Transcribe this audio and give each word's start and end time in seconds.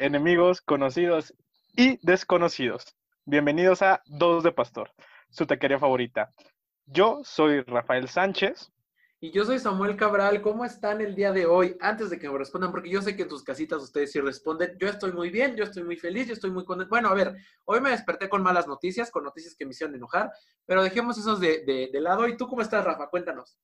enemigos, 0.00 0.62
conocidos 0.62 1.34
y 1.76 1.98
desconocidos. 2.04 2.96
Bienvenidos 3.26 3.82
a 3.82 4.02
Dos 4.06 4.42
de 4.42 4.50
Pastor, 4.50 4.90
su 5.28 5.46
taquería 5.46 5.78
favorita. 5.78 6.32
Yo 6.86 7.20
soy 7.22 7.60
Rafael 7.60 8.08
Sánchez. 8.08 8.72
Y 9.20 9.30
yo 9.30 9.44
soy 9.44 9.58
Samuel 9.58 9.96
Cabral. 9.96 10.40
¿Cómo 10.40 10.64
están 10.64 11.02
el 11.02 11.14
día 11.14 11.32
de 11.32 11.44
hoy? 11.44 11.76
Antes 11.80 12.08
de 12.08 12.18
que 12.18 12.30
me 12.30 12.38
respondan, 12.38 12.70
porque 12.70 12.88
yo 12.88 13.02
sé 13.02 13.14
que 13.14 13.24
en 13.24 13.28
tus 13.28 13.44
casitas 13.44 13.82
ustedes 13.82 14.10
sí 14.10 14.20
responden. 14.20 14.74
Yo 14.78 14.88
estoy 14.88 15.12
muy 15.12 15.28
bien, 15.28 15.54
yo 15.54 15.64
estoy 15.64 15.84
muy 15.84 15.98
feliz, 15.98 16.26
yo 16.28 16.32
estoy 16.32 16.50
muy 16.50 16.64
contento. 16.64 16.88
Bueno, 16.88 17.10
a 17.10 17.14
ver, 17.14 17.36
hoy 17.66 17.82
me 17.82 17.90
desperté 17.90 18.30
con 18.30 18.42
malas 18.42 18.66
noticias, 18.66 19.10
con 19.10 19.22
noticias 19.22 19.54
que 19.54 19.66
me 19.66 19.72
hicieron 19.72 19.94
enojar, 19.94 20.32
pero 20.64 20.82
dejemos 20.82 21.18
esos 21.18 21.38
de, 21.38 21.62
de, 21.66 21.90
de 21.92 22.00
lado. 22.00 22.26
¿Y 22.26 22.38
tú 22.38 22.48
cómo 22.48 22.62
estás, 22.62 22.82
Rafa? 22.82 23.10
Cuéntanos. 23.10 23.58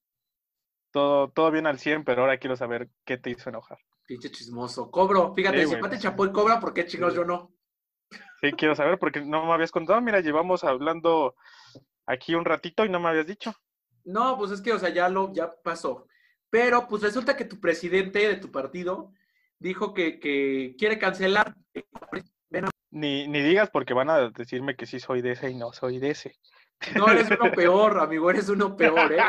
Todo, 0.91 1.31
todo 1.31 1.51
bien 1.51 1.67
al 1.67 1.79
100, 1.79 2.05
pero 2.05 2.21
ahora 2.21 2.37
quiero 2.37 2.57
saber 2.57 2.91
qué 3.07 3.17
te 3.17 3.31
hizo 3.31 3.49
enojar. 3.49 3.79
Pinche 4.07 4.31
chismoso. 4.31 4.91
Cobro. 4.91 5.35
Fíjate, 5.35 5.67
Sí, 5.67 5.75
si. 5.75 5.81
Pati 5.81 5.99
Chapoy 5.99 6.33
cobra, 6.33 6.61
¿por 6.61 6.73
qué 6.73 6.87
chingados 6.87 7.15
yo 7.15 7.25
no? 7.25 7.53
Sí, 8.41 8.53
quiero 8.53 8.75
saber 8.75 8.99
porque 8.99 9.21
no 9.21 9.45
me 9.45 9.53
habías 9.53 9.73
contado. 9.73 10.01
Mira, 10.01 10.21
llevamos 10.21 10.63
hablando 10.63 11.35
aquí 12.07 12.35
un 12.35 12.45
ratito 12.45 12.85
y 12.85 12.89
no 12.89 13.01
me 13.01 13.09
habías 13.09 13.27
dicho. 13.27 13.53
No, 14.05 14.39
pues 14.39 14.53
es 14.53 14.61
que, 14.61 14.73
o 14.73 14.79
sea, 14.79 14.91
ya 14.91 15.09
lo, 15.09 15.33
ya 15.33 15.53
pasó. 15.63 16.07
Pero, 16.49 16.87
pues 16.87 17.03
resulta 17.03 17.37
que 17.37 17.45
tu 17.45 17.59
presidente 17.59 18.21
de 18.21 18.37
tu 18.37 18.53
partido 18.53 19.13
dijo 19.59 19.93
que, 19.93 20.21
que 20.21 20.77
quiere 20.79 20.99
cancelar. 20.99 21.57
Ni, 22.91 23.27
ni 23.27 23.43
digas 23.43 23.69
porque 23.71 23.95
van 23.95 24.09
a 24.09 24.31
decirme 24.31 24.77
que 24.77 24.87
sí 24.87 25.01
soy 25.01 25.21
de 25.21 25.33
ese 25.33 25.51
y 25.51 25.55
no 25.55 25.73
soy 25.73 25.99
de 25.99 26.11
ese. 26.11 26.37
No, 26.95 27.09
eres 27.09 27.31
uno 27.31 27.51
peor, 27.53 27.99
amigo, 27.99 28.31
eres 28.31 28.49
uno 28.49 28.77
peor, 28.77 29.13
¿eh? 29.13 29.23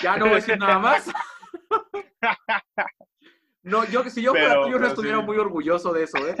Ya 0.00 0.16
no 0.16 0.26
voy 0.26 0.34
a 0.34 0.36
decir 0.36 0.58
nada 0.58 0.78
más. 0.78 1.10
No, 3.62 3.84
yo 3.86 4.02
si 4.10 4.22
yo 4.22 4.32
fuera 4.32 4.48
Pero- 4.50 4.64
tú, 4.64 4.70
yo 4.72 4.78
no 4.78 4.86
estuviera 4.88 5.18
sí. 5.20 5.24
muy 5.24 5.36
orgulloso 5.38 5.92
de 5.92 6.02
eso, 6.04 6.18
¿eh? 6.26 6.36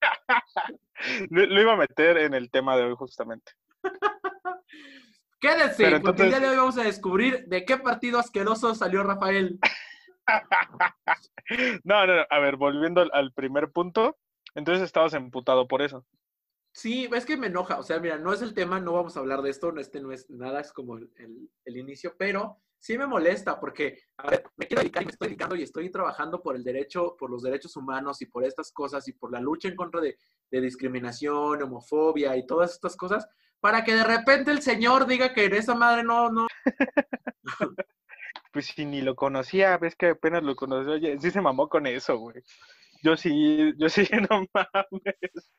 Lo, 1.30 1.44
lo 1.46 1.60
iba 1.62 1.72
a 1.74 1.76
meter 1.76 2.16
en 2.18 2.34
el 2.34 2.50
tema 2.50 2.76
de 2.76 2.84
hoy 2.84 2.94
justamente. 2.96 3.52
Quédense, 5.40 5.84
Pero 5.84 6.00
porque 6.00 6.22
el 6.22 6.28
día 6.28 6.36
entonces- 6.38 6.40
de 6.40 6.48
hoy 6.48 6.56
vamos 6.56 6.78
a 6.78 6.82
descubrir 6.84 7.44
de 7.46 7.64
qué 7.64 7.76
partido 7.76 8.18
asqueroso 8.18 8.74
salió 8.74 9.02
Rafael. 9.02 9.58
No, 11.84 12.04
no, 12.06 12.16
no. 12.16 12.22
A 12.30 12.40
ver, 12.40 12.56
volviendo 12.56 13.00
al, 13.00 13.10
al 13.12 13.32
primer 13.32 13.70
punto. 13.70 14.18
Entonces 14.56 14.82
estabas 14.82 15.14
emputado 15.14 15.68
por 15.68 15.82
eso. 15.82 16.04
Sí, 16.72 17.08
es 17.14 17.24
que 17.24 17.36
me 17.36 17.46
enoja. 17.46 17.78
O 17.78 17.84
sea, 17.84 18.00
mira, 18.00 18.18
no 18.18 18.32
es 18.32 18.42
el 18.42 18.52
tema, 18.54 18.80
no 18.80 18.92
vamos 18.94 19.16
a 19.16 19.20
hablar 19.20 19.42
de 19.42 19.50
esto, 19.50 19.70
no, 19.70 19.80
este 19.80 20.00
no 20.00 20.10
es 20.10 20.28
nada, 20.28 20.60
es 20.60 20.72
como 20.72 20.96
el, 20.96 21.08
el- 21.18 21.48
el 21.64 21.76
inicio, 21.76 22.14
pero 22.18 22.58
sí 22.78 22.96
me 22.98 23.06
molesta 23.06 23.58
porque, 23.58 23.98
a 24.18 24.30
ver, 24.30 24.44
me 24.56 24.66
quiero 24.66 24.82
dedicar 24.82 25.02
y 25.02 25.06
me 25.06 25.12
estoy 25.12 25.28
dedicando 25.28 25.56
y 25.56 25.62
estoy 25.62 25.90
trabajando 25.90 26.42
por 26.42 26.56
el 26.56 26.64
derecho, 26.64 27.16
por 27.18 27.30
los 27.30 27.42
derechos 27.42 27.76
humanos 27.76 28.22
y 28.22 28.26
por 28.26 28.44
estas 28.44 28.72
cosas 28.72 29.06
y 29.08 29.12
por 29.12 29.32
la 29.32 29.40
lucha 29.40 29.68
en 29.68 29.76
contra 29.76 30.00
de, 30.00 30.16
discriminación, 30.50 31.62
homofobia 31.62 32.36
y 32.36 32.46
todas 32.46 32.72
estas 32.72 32.96
cosas, 32.96 33.28
para 33.60 33.84
que 33.84 33.94
de 33.94 34.04
repente 34.04 34.50
el 34.50 34.62
señor 34.62 35.06
diga 35.06 35.34
que 35.34 35.46
esa 35.46 35.74
madre 35.74 36.02
no, 36.02 36.30
no. 36.30 36.46
Pues 38.52 38.68
si 38.68 38.86
ni 38.86 39.02
lo 39.02 39.14
conocía, 39.14 39.76
ves 39.76 39.96
que 39.96 40.06
apenas 40.10 40.42
lo 40.42 40.56
conoció. 40.56 41.20
Sí 41.20 41.30
se 41.30 41.42
mamó 41.42 41.68
con 41.68 41.86
eso, 41.86 42.16
güey. 42.16 42.42
Yo 43.02 43.14
sí, 43.14 43.74
yo 43.76 43.90
sí, 43.90 44.08
no 44.30 44.46
mames. 44.54 45.52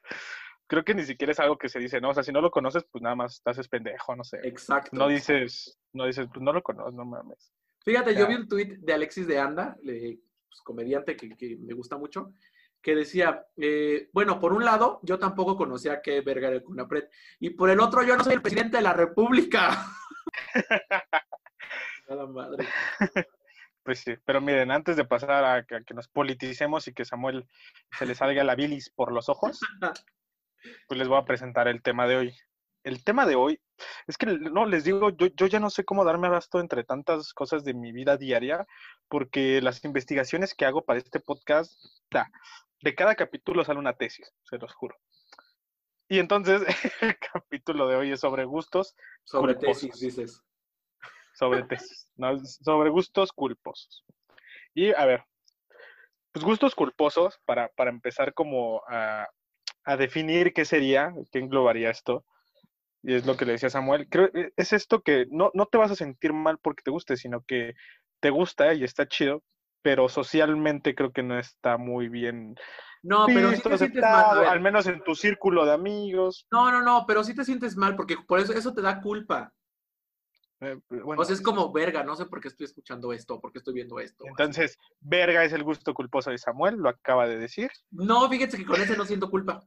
Creo 0.68 0.84
que 0.84 0.94
ni 0.94 1.04
siquiera 1.04 1.32
es 1.32 1.40
algo 1.40 1.58
que 1.58 1.70
se 1.70 1.80
dice, 1.80 2.02
¿no? 2.02 2.10
O 2.10 2.14
sea, 2.14 2.24
si 2.24 2.32
no 2.32 2.42
lo 2.42 2.52
conoces, 2.52 2.84
pues 2.92 3.02
nada 3.02 3.16
más 3.16 3.36
estás 3.36 3.58
es 3.58 3.68
pendejo, 3.68 4.16
no 4.16 4.24
sé. 4.24 4.40
Exacto. 4.44 4.92
No 4.94 5.08
dices, 5.08 5.80
no 5.94 6.06
dices, 6.06 6.28
pues 6.32 6.42
no 6.42 6.52
lo 6.54 6.62
conozco, 6.62 6.92
no 6.92 7.06
mames. 7.06 7.54
Fíjate, 7.86 8.14
Ya. 8.14 8.20
yo 8.20 8.28
vi 8.28 8.36
un 8.36 8.48
tuit 8.50 8.80
de 8.80 8.94
Alexis 8.94 9.28
de 9.28 9.40
Anda, 9.40 9.78
pues, 9.82 10.62
comediante 10.64 11.16
que, 11.16 11.30
que 11.38 11.56
me 11.58 11.74
gusta 11.74 11.98
mucho, 11.98 12.34
que 12.82 12.96
decía, 12.96 13.46
eh, 13.56 14.10
bueno, 14.12 14.40
por 14.40 14.52
un 14.54 14.66
lado, 14.66 15.00
yo 15.04 15.18
tampoco 15.20 15.56
conocía 15.56 16.02
que 16.02 16.22
verga 16.22 16.48
era 16.48 16.58
el 16.58 16.64
CONAPRED, 16.64 17.06
y 17.40 17.52
por 17.52 17.70
el 17.70 17.80
otro, 17.80 18.04
yo 18.04 18.18
no 18.18 18.24
soy 18.24 18.34
el 18.34 18.42
presidente 18.42 18.78
de 18.78 18.84
la 18.84 18.94
República. 18.94 19.86
Nada 22.10 22.28
madre. 22.28 22.68
Pues 23.84 24.00
sí, 24.00 24.16
pero 24.26 24.42
miren, 24.42 24.72
antes 24.72 24.98
de 24.98 25.06
pasar 25.06 25.44
a 25.46 25.66
que, 25.66 25.76
a 25.76 25.82
que 25.82 25.94
nos 25.94 26.08
politicemos 26.10 26.88
y 26.88 26.94
que 26.94 27.06
Samuel 27.06 27.48
se 27.98 28.06
le 28.06 28.16
salga 28.16 28.44
la 28.44 28.56
bilis 28.56 28.90
por 28.90 29.14
los 29.14 29.30
ojos, 29.30 29.60
pues 30.88 30.98
les 30.98 31.08
voy 31.08 31.18
a 31.18 31.26
presentar 31.26 31.68
el 31.68 31.82
tema 31.82 32.08
de 32.08 32.18
hoy. 32.18 32.36
El 32.84 33.04
tema 33.04 33.26
de 33.26 33.36
hoy 33.36 33.60
es 34.08 34.18
que, 34.18 34.26
no, 34.28 34.66
les 34.66 34.84
digo, 34.84 35.10
yo, 35.10 35.28
yo 35.28 35.48
ya 35.48 35.60
no 35.60 35.70
sé 35.70 35.84
cómo 35.84 36.06
darme 36.06 36.28
abasto 36.28 36.60
entre 36.60 36.84
tantas 36.84 37.34
cosas 37.34 37.64
de 37.64 37.74
mi 37.74 37.92
vida 37.92 38.18
diaria, 38.18 38.66
porque 39.10 39.62
las 39.62 39.84
investigaciones 39.84 40.54
que 40.56 40.66
hago 40.66 40.86
para 40.86 41.00
este 41.00 41.20
podcast, 41.20 41.74
ta, 42.10 42.30
de 42.82 42.96
cada 42.96 43.16
capítulo 43.16 43.64
sale 43.64 43.80
una 43.80 43.94
tesis, 43.94 44.34
se 44.44 44.58
los 44.58 44.74
juro. 44.74 44.96
Y 46.10 46.20
entonces, 46.20 46.62
el 47.02 47.18
capítulo 47.20 47.88
de 47.88 47.96
hoy 47.98 48.12
es 48.12 48.22
sobre 48.22 48.46
gustos, 48.46 48.96
Sobre 49.24 49.56
Culposos. 49.56 49.90
tesis, 49.90 50.00
dices. 50.00 50.44
sobre 51.34 51.64
tesis, 51.64 52.12
¿no? 52.16 52.40
sobre 52.46 52.90
gustos 52.90 53.32
culposos. 53.34 54.06
Y 54.74 54.94
a 54.94 55.06
ver, 55.06 55.26
pues 56.32 56.46
gustos 56.46 56.76
culposos, 56.76 57.40
para, 57.46 57.68
para 57.70 57.90
empezar 57.90 58.34
como 58.34 58.82
a, 58.88 59.28
a 59.88 59.96
definir 59.96 60.54
qué 60.54 60.66
sería, 60.66 61.14
qué 61.32 61.40
englobaría 61.40 61.90
esto, 61.90 62.26
y 63.02 63.14
es 63.14 63.26
lo 63.26 63.38
que 63.38 63.46
le 63.46 63.54
decía 63.54 63.70
Samuel, 63.70 64.10
creo 64.10 64.30
que 64.30 64.52
es 64.58 64.74
esto 64.74 65.02
que 65.02 65.28
no, 65.32 65.50
no 65.54 65.66
te 65.66 65.78
vas 65.78 65.92
a 65.92 65.96
sentir 65.96 66.34
mal 66.34 66.58
porque 66.62 66.84
te 66.84 66.92
guste, 66.92 67.16
sino 67.16 67.42
que 67.48 67.74
te 68.20 68.30
gusta 68.30 68.74
y 68.74 68.84
está 68.84 69.08
chido, 69.08 69.44
pero 69.82 70.10
socialmente 70.10 70.94
creo 70.94 71.14
que 71.14 71.24
no 71.24 71.40
está 71.40 71.78
muy 71.78 72.10
bien 72.10 72.56
No, 73.02 73.28
pero 73.28 73.50
sí 73.52 73.62
te 73.62 73.78
sientes 73.78 74.02
mal. 74.02 74.46
al 74.46 74.60
menos 74.60 74.88
en 74.88 75.02
tu 75.06 75.16
círculo 75.16 75.66
de 75.66 75.72
amigos. 75.72 76.46
No, 76.52 76.70
no, 76.70 76.82
no, 76.82 77.06
pero 77.08 77.24
sí 77.24 77.34
te 77.34 77.46
sientes 77.46 77.78
mal, 77.78 77.96
porque 77.96 78.18
por 78.28 78.40
eso 78.40 78.52
eso 78.52 78.74
te 78.74 78.82
da 78.82 79.00
culpa. 79.00 79.54
Eh, 80.60 80.78
bueno, 80.90 81.22
O 81.22 81.24
sea, 81.24 81.36
es 81.36 81.42
como, 81.42 81.72
verga, 81.72 82.04
no 82.04 82.16
sé 82.16 82.26
por 82.26 82.42
qué 82.42 82.48
estoy 82.48 82.66
escuchando 82.66 83.14
esto, 83.14 83.40
por 83.40 83.54
qué 83.54 83.60
estoy 83.60 83.76
viendo 83.76 84.00
esto. 84.00 84.26
entonces, 84.28 84.78
verga 85.00 85.46
es 85.46 85.54
el 85.54 85.64
gusto 85.64 85.94
culposo 85.94 86.32
de 86.32 86.40
Samuel, 86.40 86.76
lo 86.76 86.90
acaba 86.90 87.28
de 87.28 87.38
decir. 87.38 87.70
No, 87.92 88.28
fíjense 88.28 88.58
que 88.58 88.66
con 88.66 88.82
ese 88.82 88.98
no 88.98 89.06
siento 89.06 89.30
culpa. 89.30 89.64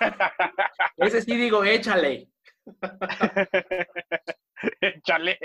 Ese 0.96 1.22
sí 1.22 1.36
digo, 1.36 1.64
échale. 1.64 2.28
Échale. 4.80 5.38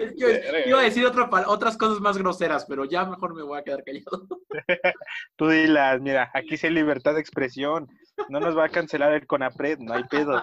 Es 0.00 0.12
que 0.12 0.62
iba 0.66 0.78
a 0.80 0.84
decir 0.84 1.04
otra 1.04 1.28
otras 1.48 1.76
cosas 1.76 2.00
más 2.00 2.16
groseras, 2.16 2.64
pero 2.66 2.84
ya 2.84 3.04
mejor 3.04 3.34
me 3.34 3.42
voy 3.42 3.58
a 3.58 3.64
quedar 3.64 3.82
callado. 3.84 4.26
Tú 5.36 5.48
dilas, 5.48 6.00
mira, 6.00 6.30
aquí 6.32 6.56
sí 6.56 6.68
hay 6.68 6.72
libertad 6.72 7.14
de 7.14 7.20
expresión. 7.20 7.88
No 8.28 8.38
nos 8.40 8.56
va 8.56 8.66
a 8.66 8.68
cancelar 8.70 9.12
el 9.12 9.26
CONAPRED, 9.26 9.78
no 9.80 9.94
hay 9.94 10.04
pedo. 10.04 10.40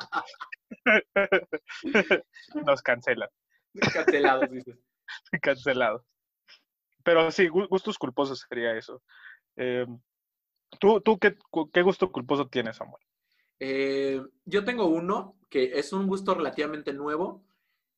Nos 2.65 2.81
cancelan, 2.81 3.29
Cancelados, 3.93 4.51
dices. 4.51 4.77
cancelados. 5.41 6.03
Pero 7.03 7.31
sí, 7.31 7.47
gu- 7.47 7.67
gustos 7.69 7.97
culposos 7.97 8.45
sería 8.49 8.73
eso. 8.77 9.01
Eh, 9.55 9.85
¿Tú, 10.79 11.01
tú 11.01 11.17
qué, 11.17 11.37
qué 11.73 11.81
gusto 11.81 12.11
culposo 12.11 12.47
tienes, 12.47 12.77
Samuel? 12.77 13.01
Eh, 13.59 14.21
yo 14.45 14.63
tengo 14.63 14.85
uno 14.85 15.37
que 15.49 15.79
es 15.79 15.93
un 15.93 16.07
gusto 16.07 16.35
relativamente 16.35 16.93
nuevo 16.93 17.43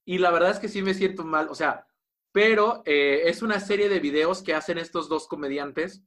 y 0.06 0.18
la 0.20 0.32
verdad 0.32 0.52
es 0.52 0.60
que 0.60 0.70
sí 0.70 0.82
me 0.82 0.94
siento 0.94 1.26
mal, 1.26 1.50
o 1.50 1.56
sea, 1.56 1.86
pero 2.32 2.82
eh, 2.86 3.24
es 3.26 3.42
una 3.42 3.60
serie 3.60 3.90
de 3.90 4.00
videos 4.00 4.42
que 4.42 4.54
hacen 4.54 4.78
estos 4.78 5.10
dos 5.10 5.28
comediantes 5.28 6.04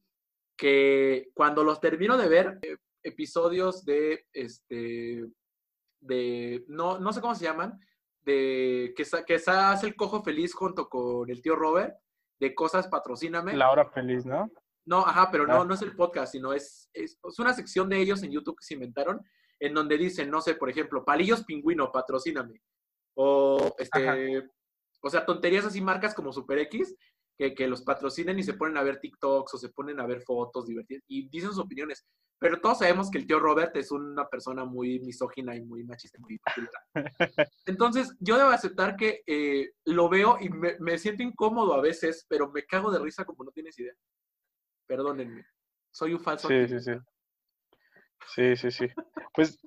que 0.56 1.30
cuando 1.34 1.64
los 1.64 1.80
termino 1.80 2.16
de 2.16 2.28
ver, 2.28 2.58
eh, 2.62 2.76
episodios 3.02 3.84
de, 3.84 4.26
este, 4.32 5.26
de, 6.00 6.64
no, 6.68 6.98
no 6.98 7.12
sé 7.12 7.20
cómo 7.20 7.34
se 7.34 7.44
llaman, 7.44 7.78
de 8.22 8.94
que, 8.96 9.04
que 9.26 9.34
hace 9.34 9.86
el 9.86 9.96
cojo 9.96 10.22
feliz 10.22 10.54
junto 10.54 10.88
con 10.88 11.28
el 11.28 11.42
tío 11.42 11.56
Robert, 11.56 11.96
de 12.38 12.54
cosas 12.54 12.88
patrocíname. 12.88 13.56
La 13.56 13.70
hora 13.70 13.84
feliz, 13.90 14.24
¿no? 14.24 14.50
No, 14.84 15.06
ajá, 15.06 15.30
pero 15.30 15.46
no, 15.46 15.62
Ah. 15.62 15.64
no 15.64 15.74
es 15.74 15.82
el 15.82 15.94
podcast, 15.94 16.32
sino 16.32 16.52
es, 16.52 16.88
es, 16.92 17.18
es 17.22 17.38
una 17.38 17.54
sección 17.54 17.88
de 17.88 18.00
ellos 18.00 18.22
en 18.22 18.32
YouTube 18.32 18.56
que 18.58 18.64
se 18.64 18.74
inventaron, 18.74 19.20
en 19.60 19.74
donde 19.74 19.96
dicen, 19.96 20.30
no 20.30 20.40
sé, 20.40 20.54
por 20.56 20.68
ejemplo, 20.70 21.04
palillos 21.04 21.44
pingüino, 21.44 21.92
patrocíname. 21.92 22.60
O, 23.14 23.74
este, 23.78 24.42
o 25.02 25.10
sea, 25.10 25.24
tonterías 25.24 25.64
así, 25.64 25.80
marcas 25.80 26.14
como 26.14 26.32
Super 26.32 26.58
X, 26.58 26.96
que, 27.38 27.54
que 27.54 27.68
los 27.68 27.82
patrocinen 27.82 28.38
y 28.38 28.42
se 28.42 28.54
ponen 28.54 28.76
a 28.76 28.82
ver 28.82 28.98
TikToks 29.00 29.54
o 29.54 29.58
se 29.58 29.68
ponen 29.70 30.00
a 30.00 30.06
ver 30.06 30.22
fotos 30.22 30.66
divertidas 30.66 31.02
y 31.08 31.28
dicen 31.28 31.50
sus 31.50 31.60
opiniones. 31.60 32.04
Pero 32.38 32.60
todos 32.60 32.78
sabemos 32.80 33.08
que 33.08 33.18
el 33.18 33.26
tío 33.26 33.38
Robert 33.38 33.76
es 33.76 33.92
una 33.92 34.28
persona 34.28 34.64
muy 34.64 34.98
misógina 35.00 35.54
y 35.54 35.62
muy 35.62 35.84
machista, 35.84 36.18
muy. 36.18 36.40
Entonces, 37.66 38.12
yo 38.18 38.36
debo 38.36 38.50
aceptar 38.50 38.96
que 38.96 39.22
eh, 39.26 39.70
lo 39.84 40.08
veo 40.08 40.38
y 40.40 40.48
me, 40.48 40.76
me 40.80 40.98
siento 40.98 41.22
incómodo 41.22 41.74
a 41.74 41.80
veces, 41.80 42.26
pero 42.28 42.50
me 42.50 42.64
cago 42.64 42.90
de 42.90 42.98
risa 42.98 43.24
como 43.24 43.44
no 43.44 43.52
tienes 43.52 43.78
idea. 43.78 43.94
Perdónenme. 44.92 45.46
Soy 45.90 46.12
un 46.12 46.20
falso. 46.20 46.48
Sí, 46.48 46.68
sí, 46.68 46.78
sí. 46.80 46.92
Sí, 48.26 48.56
sí, 48.56 48.70
sí. 48.70 48.88
Pues 49.32 49.58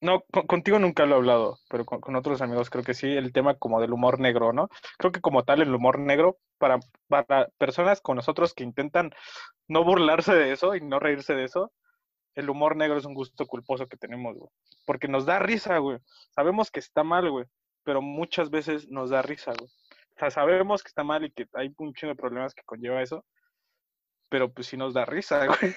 No, 0.00 0.22
contigo 0.46 0.78
nunca 0.78 1.06
lo 1.06 1.16
he 1.16 1.18
hablado, 1.18 1.58
pero 1.68 1.84
con, 1.84 2.14
otros 2.14 2.40
amigos 2.40 2.70
creo 2.70 2.84
que 2.84 2.94
sí, 2.94 3.08
el 3.08 3.32
tema 3.32 3.56
como 3.56 3.80
del 3.80 3.92
humor 3.92 4.20
negro, 4.20 4.52
¿no? 4.52 4.68
Creo 4.96 5.10
que 5.10 5.20
como 5.20 5.42
tal 5.42 5.60
el 5.60 5.74
humor 5.74 5.98
negro, 5.98 6.38
para, 6.56 6.78
para 7.08 7.48
personas 7.58 8.00
con 8.00 8.14
nosotros 8.14 8.54
que 8.54 8.62
intentan 8.62 9.10
no 9.66 9.82
burlarse 9.82 10.34
de 10.34 10.52
eso 10.52 10.76
y 10.76 10.80
no 10.82 11.00
reírse 11.00 11.34
de 11.34 11.46
eso, 11.46 11.72
el 12.36 12.48
humor 12.48 12.76
negro 12.76 12.96
es 12.96 13.04
un 13.04 13.14
gusto 13.14 13.46
culposo 13.46 13.88
que 13.88 13.96
tenemos, 13.96 14.36
güey. 14.36 14.50
Porque 14.86 15.08
nos 15.08 15.26
da 15.26 15.40
risa, 15.40 15.78
güey. 15.78 15.98
Sabemos 16.30 16.70
que 16.70 16.78
está 16.78 17.02
mal, 17.02 17.28
güey, 17.28 17.46
pero 17.82 18.02
muchas 18.02 18.50
veces 18.50 18.88
nos 18.88 19.10
da 19.10 19.20
risa, 19.20 19.52
güey. 19.58 19.68
O 20.14 20.18
sea, 20.20 20.30
sabemos 20.30 20.84
que 20.84 20.88
está 20.88 21.02
mal 21.02 21.24
y 21.24 21.32
que 21.32 21.48
hay 21.54 21.74
un 21.76 21.92
chingo 21.92 22.12
de 22.12 22.20
problemas 22.20 22.54
que 22.54 22.62
conlleva 22.62 23.02
eso, 23.02 23.24
pero 24.30 24.50
pues 24.54 24.68
sí 24.68 24.76
nos 24.76 24.94
da 24.94 25.04
risa, 25.04 25.46
güey. 25.46 25.74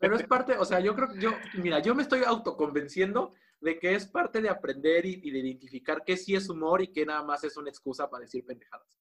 Pero 0.00 0.16
es 0.16 0.22
parte, 0.26 0.56
o 0.56 0.64
sea, 0.64 0.80
yo 0.80 0.94
creo 0.94 1.08
que 1.08 1.20
yo, 1.20 1.32
mira, 1.54 1.80
yo 1.80 1.94
me 1.94 2.02
estoy 2.02 2.22
autoconvenciendo 2.24 3.34
de 3.60 3.78
que 3.78 3.94
es 3.94 4.06
parte 4.06 4.40
de 4.40 4.48
aprender 4.48 5.04
y, 5.04 5.30
de 5.30 5.38
identificar 5.40 6.04
qué 6.06 6.16
sí 6.16 6.36
es 6.36 6.48
humor 6.48 6.80
y 6.80 6.92
qué 6.92 7.04
nada 7.04 7.24
más 7.24 7.42
es 7.42 7.56
una 7.56 7.68
excusa 7.68 8.08
para 8.08 8.22
decir 8.22 8.46
pendejadas. 8.46 8.96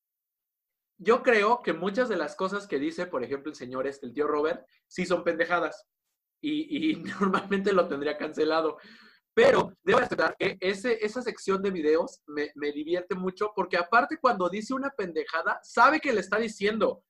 Yo 0.97 1.21
creo 1.21 1.61
que 1.61 1.73
muchas 1.73 2.09
de 2.09 2.17
las 2.17 2.35
cosas 2.35 2.67
que 2.67 2.79
dice, 2.79 3.05
por 3.05 3.23
ejemplo, 3.23 3.51
el 3.51 3.55
señor 3.55 3.85
este, 3.85 4.07
el 4.07 4.13
tío 4.13 4.27
Robert, 4.27 4.65
sí 4.87 5.05
son 5.05 5.23
pendejadas. 5.23 5.85
Y, 6.41 6.95
normalmente 7.21 7.71
lo 7.71 7.87
tendría 7.87 8.17
cancelado. 8.17 8.79
Pero 9.35 9.77
debo 9.83 9.99
aceptar 9.99 10.35
que 10.39 10.57
ese, 10.59 10.97
esa 11.05 11.21
sección 11.21 11.61
de 11.61 11.69
videos 11.69 12.23
me, 12.25 12.49
me 12.55 12.71
divierte 12.71 13.13
mucho 13.13 13.51
porque 13.55 13.77
aparte 13.77 14.17
cuando 14.19 14.49
dice 14.49 14.73
una 14.73 14.89
pendejada, 14.89 15.59
sabe 15.61 15.99
que 15.99 16.11
le 16.11 16.21
está 16.21 16.37
diciendo. 16.37 17.03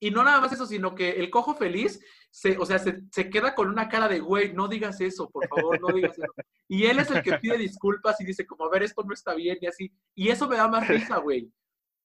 Y 0.00 0.10
no 0.10 0.24
nada 0.24 0.40
más 0.40 0.52
eso, 0.52 0.66
sino 0.66 0.94
que 0.94 1.10
el 1.10 1.28
cojo 1.30 1.54
feliz, 1.54 2.02
se, 2.30 2.56
o 2.56 2.64
sea, 2.64 2.78
se, 2.78 3.02
se, 3.12 3.28
queda 3.28 3.54
con 3.54 3.68
una 3.68 3.88
cara 3.88 4.08
de, 4.08 4.18
güey, 4.18 4.52
no 4.54 4.66
digas 4.66 5.00
eso, 5.00 5.28
por 5.28 5.46
favor, 5.46 5.78
no 5.80 5.94
digas 5.94 6.18
eso. 6.18 6.32
Y 6.68 6.86
él 6.86 6.98
es 6.98 7.10
el 7.10 7.22
que 7.22 7.36
pide 7.38 7.58
disculpas 7.58 8.18
y 8.20 8.24
dice, 8.24 8.46
como, 8.46 8.64
a 8.64 8.70
ver, 8.70 8.82
esto 8.82 9.02
no 9.04 9.12
está 9.12 9.34
bien 9.34 9.58
y 9.60 9.66
así. 9.66 9.92
Y 10.14 10.30
eso 10.30 10.48
me 10.48 10.56
da 10.56 10.68
más 10.68 10.88
risa, 10.88 11.18
güey. 11.18 11.52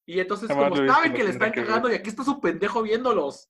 Y 0.06 0.20
entonces, 0.20 0.50
como 0.50 0.76
saben 0.76 1.14
que 1.14 1.24
le 1.24 1.32
están 1.32 1.52
cagando 1.52 1.90
y 1.90 1.96
aquí 1.96 2.10
está 2.10 2.24
su 2.24 2.40
pendejo 2.40 2.84
viéndolos. 2.84 3.50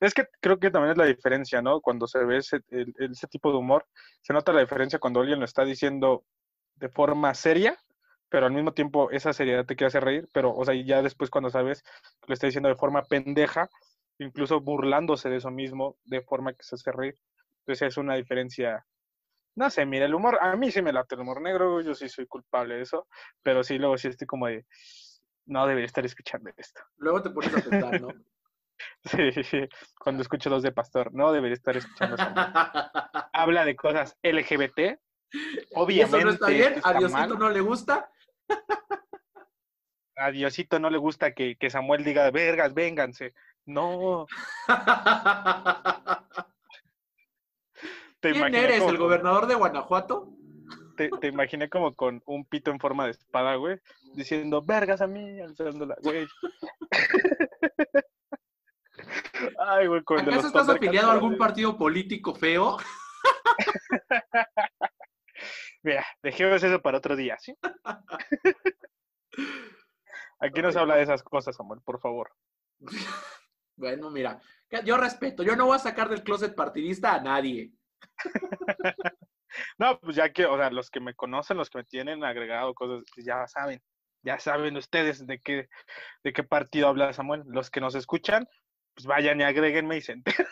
es 0.00 0.14
que 0.14 0.26
creo 0.40 0.58
que 0.58 0.70
también 0.70 0.92
es 0.92 0.98
la 0.98 1.04
diferencia, 1.04 1.60
¿no? 1.60 1.80
Cuando 1.80 2.06
se 2.06 2.24
ve 2.24 2.38
ese, 2.38 2.60
ese 2.70 3.26
tipo 3.26 3.50
de 3.50 3.58
humor, 3.58 3.84
se 4.22 4.32
nota 4.32 4.52
la 4.52 4.60
diferencia 4.60 4.98
cuando 4.98 5.20
alguien 5.20 5.38
lo 5.38 5.44
está 5.44 5.64
diciendo 5.64 6.24
de 6.76 6.88
forma 6.88 7.34
seria 7.34 7.78
pero 8.34 8.46
al 8.46 8.52
mismo 8.52 8.72
tiempo 8.72 9.12
esa 9.12 9.32
seriedad 9.32 9.64
te 9.64 9.76
quiere 9.76 9.86
hacer 9.86 10.02
reír, 10.02 10.28
pero, 10.32 10.52
o 10.52 10.64
sea, 10.64 10.74
ya 10.74 11.02
después 11.02 11.30
cuando 11.30 11.50
sabes 11.50 11.84
que 11.84 12.26
lo 12.26 12.34
está 12.34 12.48
diciendo 12.48 12.68
de 12.68 12.74
forma 12.74 13.04
pendeja, 13.04 13.70
incluso 14.18 14.60
burlándose 14.60 15.30
de 15.30 15.36
eso 15.36 15.52
mismo, 15.52 15.98
de 16.02 16.20
forma 16.20 16.52
que 16.52 16.64
se 16.64 16.74
hace 16.74 16.90
reír. 16.90 17.16
Entonces 17.60 17.92
es 17.92 17.96
una 17.96 18.16
diferencia. 18.16 18.84
No 19.54 19.70
sé, 19.70 19.86
mira, 19.86 20.06
el 20.06 20.16
humor, 20.16 20.36
a 20.40 20.56
mí 20.56 20.72
sí 20.72 20.82
me 20.82 20.92
late 20.92 21.14
el 21.14 21.20
humor 21.20 21.42
negro, 21.42 21.80
yo 21.80 21.94
sí 21.94 22.08
soy 22.08 22.26
culpable 22.26 22.74
de 22.74 22.82
eso, 22.82 23.06
pero 23.40 23.62
sí, 23.62 23.78
luego 23.78 23.96
sí 23.98 24.08
estoy 24.08 24.26
como 24.26 24.48
de, 24.48 24.66
no 25.46 25.64
debería 25.68 25.86
estar 25.86 26.04
escuchando 26.04 26.50
esto. 26.56 26.80
Luego 26.96 27.22
te 27.22 27.30
pones 27.30 27.56
a 27.56 27.60
pensar, 27.60 28.00
¿no? 28.00 28.08
sí, 29.04 29.44
sí, 29.44 29.60
cuando 29.96 30.22
escucho 30.22 30.50
los 30.50 30.64
de 30.64 30.72
Pastor, 30.72 31.14
no 31.14 31.30
debería 31.30 31.54
estar 31.54 31.76
escuchando 31.76 32.16
eso. 32.16 32.24
Habla 33.32 33.64
de 33.64 33.76
cosas 33.76 34.18
LGBT, 34.24 34.98
obviamente. 35.76 36.16
eso 36.16 36.24
no 36.24 36.30
está 36.32 36.48
bien, 36.48 36.80
a 36.82 36.94
Diosito 36.94 37.38
no 37.38 37.48
le 37.48 37.60
gusta, 37.60 38.10
a 40.16 40.30
Diosito 40.30 40.78
no 40.78 40.90
le 40.90 40.98
gusta 40.98 41.32
que, 41.32 41.56
Samuel 41.68 42.04
diga, 42.04 42.30
vergas, 42.30 42.74
vénganse. 42.74 43.34
No. 43.66 44.26
¿Quién 48.20 48.54
eres? 48.54 48.82
¿El 48.82 48.96
gobernador 48.96 49.46
de 49.46 49.54
Guanajuato? 49.54 50.32
Te, 50.96 51.10
imaginé 51.26 51.68
como 51.68 51.94
con 51.94 52.22
un 52.24 52.44
pito 52.44 52.70
en 52.70 52.78
forma 52.78 53.04
de 53.06 53.10
espada, 53.10 53.56
güey, 53.56 53.80
diciendo, 54.14 54.62
vergas 54.62 55.00
a 55.00 55.08
mí, 55.08 55.40
alzándola, 55.40 55.96
güey. 56.02 56.26
Ay, 59.58 59.88
güey, 59.88 60.00
¿Acaso 60.00 60.46
estás 60.46 60.68
afiliado 60.68 61.10
a 61.10 61.14
algún 61.14 61.36
partido 61.36 61.76
político 61.76 62.32
feo? 62.34 62.76
Mira, 65.84 66.04
dejemos 66.22 66.62
eso 66.62 66.80
para 66.80 66.96
otro 66.96 67.14
día, 67.14 67.36
¿sí? 67.38 67.54
Aquí 70.40 70.62
no 70.62 70.72
se 70.72 70.78
habla 70.78 70.96
de 70.96 71.02
esas 71.02 71.22
cosas, 71.22 71.54
Samuel, 71.54 71.80
por 71.84 72.00
favor. 72.00 72.32
Bueno, 73.76 74.08
mira, 74.08 74.40
yo 74.84 74.96
respeto, 74.96 75.42
yo 75.42 75.56
no 75.56 75.66
voy 75.66 75.74
a 75.74 75.80
sacar 75.80 76.08
del 76.08 76.22
closet 76.22 76.54
partidista 76.54 77.14
a 77.14 77.20
nadie. 77.20 77.72
No, 79.78 79.98
pues 80.00 80.16
ya 80.16 80.32
que, 80.32 80.46
o 80.46 80.56
sea, 80.56 80.70
los 80.70 80.90
que 80.90 80.98
me 80.98 81.14
conocen, 81.14 81.56
los 81.56 81.70
que 81.70 81.78
me 81.78 81.84
tienen 81.84 82.24
agregado 82.24 82.74
cosas, 82.74 83.04
pues 83.14 83.24
ya 83.24 83.46
saben, 83.46 83.80
ya 84.22 84.38
saben 84.40 84.76
ustedes 84.76 85.24
de 85.26 85.38
qué, 85.38 85.68
de 86.24 86.32
qué 86.32 86.42
partido 86.42 86.88
habla 86.88 87.12
Samuel. 87.12 87.44
Los 87.46 87.70
que 87.70 87.80
nos 87.80 87.94
escuchan, 87.94 88.48
pues 88.94 89.06
vayan 89.06 89.40
y 89.40 89.44
agréguenme 89.44 89.96
y 89.96 90.00
se 90.00 90.12
enteran. 90.12 90.46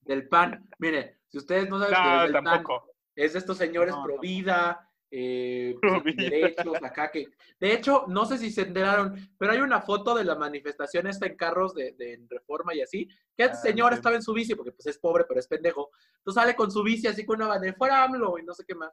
Del 0.00 0.28
PAN, 0.28 0.68
mire, 0.78 1.20
si 1.28 1.38
ustedes 1.38 1.68
no 1.68 1.78
saben 1.78 2.32
no, 2.32 2.38
es 2.38 2.44
tampoco. 2.44 2.93
Es 3.14 3.32
de 3.32 3.38
estos 3.38 3.58
señores 3.58 3.94
pro 4.04 4.18
vida, 4.18 4.90
eh, 5.10 5.76
derechos, 6.16 6.82
acá 6.82 7.10
que... 7.10 7.28
De 7.60 7.72
hecho, 7.72 8.04
no 8.08 8.26
sé 8.26 8.38
si 8.38 8.50
se 8.50 8.62
enteraron, 8.62 9.14
pero 9.38 9.52
hay 9.52 9.60
una 9.60 9.80
foto 9.80 10.14
de 10.14 10.24
la 10.24 10.34
manifestación 10.34 11.06
esta 11.06 11.26
en 11.26 11.36
carros 11.36 11.74
de, 11.74 11.94
Reforma 12.28 12.74
y 12.74 12.82
así, 12.82 13.08
que 13.36 13.44
el 13.44 13.50
ah, 13.50 13.54
señor 13.54 13.92
estaba 13.92 14.16
en 14.16 14.22
su 14.22 14.32
bici, 14.32 14.54
porque 14.54 14.72
pues 14.72 14.86
es 14.86 14.98
pobre, 14.98 15.24
pero 15.28 15.38
es 15.38 15.46
pendejo. 15.46 15.90
Entonces 16.18 16.42
sale 16.42 16.56
con 16.56 16.70
su 16.70 16.82
bici 16.82 17.06
así 17.06 17.24
con 17.24 17.36
una 17.36 17.46
bandera, 17.46 17.76
fuera 17.76 18.02
AMLO 18.02 18.38
y 18.38 18.42
no 18.44 18.54
sé 18.54 18.64
qué 18.66 18.74
más. 18.74 18.92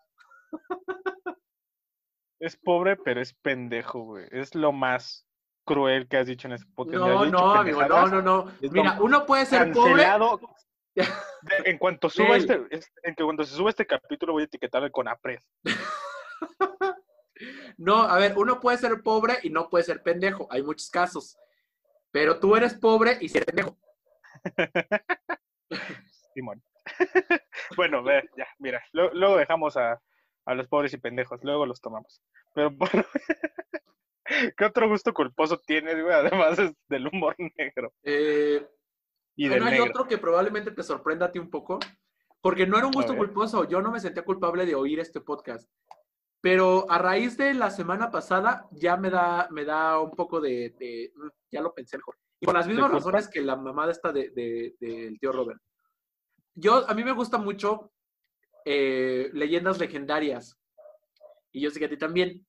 Es 2.39 2.57
pobre, 2.57 2.97
pero 2.97 3.21
es 3.21 3.33
pendejo, 3.33 4.01
güey. 4.01 4.25
Es 4.31 4.55
lo 4.55 4.71
más 4.71 5.27
cruel 5.63 6.07
que 6.07 6.17
has 6.17 6.27
dicho 6.27 6.47
en 6.47 6.53
ese 6.53 6.65
podcast. 6.73 6.97
No, 6.97 7.25
no, 7.25 7.53
amigo, 7.53 7.83
no, 7.87 8.07
no, 8.07 8.21
no. 8.21 8.51
Mira, 8.71 8.97
uno 8.99 9.25
puede 9.25 9.45
ser 9.45 9.71
pobre 9.71 10.05
en 11.65 11.77
cuanto 11.77 12.09
suba 12.09 12.37
este, 12.37 12.53
en 13.03 13.15
que 13.15 13.23
cuando 13.23 13.43
se 13.43 13.55
sube 13.55 13.69
este 13.69 13.85
capítulo 13.85 14.33
voy 14.33 14.43
a 14.43 14.45
etiquetarle 14.45 14.91
con 14.91 15.07
APRED. 15.07 15.39
no, 17.77 18.03
a 18.03 18.17
ver, 18.17 18.37
uno 18.37 18.59
puede 18.59 18.77
ser 18.77 19.01
pobre 19.01 19.37
y 19.43 19.49
no 19.49 19.69
puede 19.69 19.83
ser 19.83 20.03
pendejo. 20.03 20.47
Hay 20.51 20.63
muchos 20.63 20.89
casos. 20.89 21.37
Pero 22.11 22.39
tú 22.39 22.55
eres 22.55 22.73
pobre 22.73 23.17
y 23.21 23.29
eres 23.29 23.45
pendejo. 23.45 23.77
Simón. 26.33 26.61
bueno, 27.77 28.03
ver, 28.03 28.29
ya, 28.37 28.47
mira. 28.59 28.83
Luego, 28.91 29.37
dejamos 29.37 29.77
a, 29.77 30.01
los 30.47 30.67
pobres 30.67 30.93
y 30.93 30.97
pendejos. 30.97 31.43
Luego 31.43 31.65
los 31.65 31.79
tomamos. 31.79 32.21
Pero 32.53 32.71
bueno. 32.71 33.05
¿Qué 34.57 34.65
otro 34.65 34.87
gusto 34.87 35.13
culposo 35.13 35.59
tienes, 35.59 36.01
güey? 36.01 36.13
Además 36.13 36.57
del 36.87 37.07
humor 37.07 37.35
negro. 37.57 37.93
Eh, 38.03 38.65
y 39.45 39.53
hay 39.53 39.79
otro 39.79 40.07
que 40.07 40.17
probablemente 40.17 40.71
te 40.71 40.83
sorprenda 40.83 41.27
a 41.27 41.31
ti 41.31 41.39
un 41.39 41.49
poco, 41.49 41.79
porque 42.41 42.67
no 42.67 42.77
era 42.77 42.87
un 42.87 42.93
gusto 42.93 43.15
culposo. 43.15 43.67
Yo 43.67 43.81
no 43.81 43.91
me 43.91 43.99
sentía 43.99 44.23
culpable 44.23 44.65
de 44.65 44.75
oír 44.75 44.99
este 44.99 45.21
podcast. 45.21 45.69
Pero 46.41 46.89
a 46.89 46.97
raíz 46.97 47.37
de 47.37 47.53
la 47.53 47.69
semana 47.69 48.11
pasada 48.11 48.67
ya 48.71 48.97
me 48.97 49.09
da, 49.09 49.47
me 49.51 49.63
da 49.63 49.99
un 49.99 50.11
poco 50.11 50.41
de, 50.41 51.11
ya 51.51 51.61
lo 51.61 51.73
pensé 51.73 51.97
mejor. 51.97 52.17
Y 52.39 52.45
por 52.45 52.55
las 52.55 52.67
mismas 52.67 52.91
razones 52.91 53.27
que 53.27 53.41
la 53.41 53.55
mamada 53.55 53.91
está 53.91 54.11
del 54.11 54.33
de, 54.33 55.17
tío 55.19 55.31
Robert. 55.31 55.59
Yo, 56.55 56.89
a 56.89 56.93
mí 56.93 57.03
me 57.03 57.11
gusta 57.11 57.37
mucho 57.37 57.91
eh, 58.65 59.29
leyendas 59.33 59.79
legendarias. 59.79 60.57
Y 61.51 61.61
yo 61.61 61.69
sé 61.69 61.79
que 61.79 61.85
a 61.85 61.89
ti 61.89 61.97
también. 61.97 62.45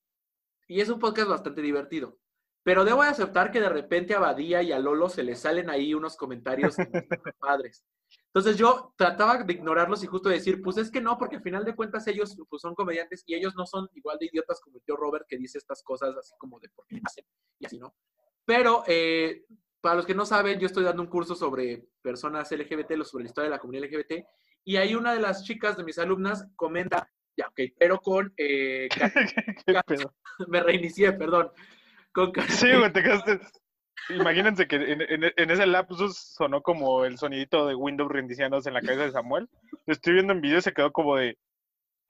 Y 0.66 0.80
es 0.80 0.88
un 0.88 0.98
podcast 0.98 1.28
bastante 1.28 1.60
divertido. 1.60 2.18
Pero 2.64 2.84
debo 2.84 3.02
aceptar 3.02 3.50
que 3.50 3.60
de 3.60 3.68
repente 3.68 4.14
a 4.14 4.20
Badía 4.20 4.62
y 4.62 4.72
a 4.72 4.78
Lolo 4.78 5.08
se 5.08 5.22
les 5.22 5.40
salen 5.40 5.68
ahí 5.68 5.94
unos 5.94 6.16
comentarios 6.16 6.76
padres. 7.40 7.84
Entonces 8.26 8.56
yo 8.56 8.94
trataba 8.96 9.42
de 9.42 9.52
ignorarlos 9.52 10.02
y 10.04 10.06
justo 10.06 10.28
decir, 10.28 10.62
pues 10.62 10.76
es 10.76 10.90
que 10.90 11.00
no, 11.00 11.18
porque 11.18 11.36
al 11.36 11.42
final 11.42 11.64
de 11.64 11.74
cuentas 11.74 12.06
ellos 12.06 12.36
pues, 12.48 12.62
son 12.62 12.74
comediantes 12.74 13.24
y 13.26 13.34
ellos 13.34 13.54
no 13.56 13.66
son 13.66 13.88
igual 13.94 14.18
de 14.18 14.26
idiotas 14.26 14.60
como 14.60 14.80
tío 14.80 14.96
Robert 14.96 15.26
que 15.28 15.36
dice 15.36 15.58
estas 15.58 15.82
cosas 15.82 16.16
así 16.16 16.34
como 16.38 16.60
de 16.60 16.68
por 16.68 16.86
qué 16.86 17.00
hacen 17.04 17.24
y 17.58 17.66
así, 17.66 17.78
¿no? 17.78 17.94
Pero 18.44 18.84
eh, 18.86 19.44
para 19.80 19.96
los 19.96 20.06
que 20.06 20.14
no 20.14 20.24
saben, 20.24 20.58
yo 20.58 20.66
estoy 20.66 20.84
dando 20.84 21.02
un 21.02 21.08
curso 21.08 21.34
sobre 21.34 21.88
personas 22.00 22.50
LGBT, 22.50 23.02
sobre 23.02 23.24
la 23.24 23.28
historia 23.28 23.50
de 23.50 23.56
la 23.56 23.58
comunidad 23.58 23.88
LGBT, 23.88 24.24
y 24.64 24.76
ahí 24.76 24.94
una 24.94 25.12
de 25.12 25.20
las 25.20 25.44
chicas 25.44 25.76
de 25.76 25.84
mis 25.84 25.98
alumnas 25.98 26.46
comenta, 26.56 27.10
ya, 27.36 27.48
ok, 27.48 27.60
pero 27.78 27.98
con... 28.00 28.32
Eh, 28.36 28.88
me 30.48 30.62
reinicié, 30.62 31.12
perdón 31.12 31.50
Sí, 32.48 32.68
güey, 32.76 32.92
te 32.92 33.02
quedaste. 33.02 33.40
Imagínense 34.10 34.66
que 34.66 34.76
en, 34.76 35.50
ese 35.50 35.66
lapsus 35.66 36.16
sonó 36.16 36.62
como 36.62 37.04
el 37.04 37.18
sonidito 37.18 37.66
de 37.66 37.74
Windows 37.74 38.10
reiniciándose 38.10 38.68
en 38.68 38.74
la 38.74 38.80
cabeza 38.80 39.04
de 39.04 39.12
Samuel. 39.12 39.48
Lo 39.86 39.92
estoy 39.92 40.14
viendo 40.14 40.32
en 40.32 40.40
video 40.40 40.58
y 40.58 40.62
se 40.62 40.72
quedó 40.72 40.92
como 40.92 41.16
de. 41.16 41.38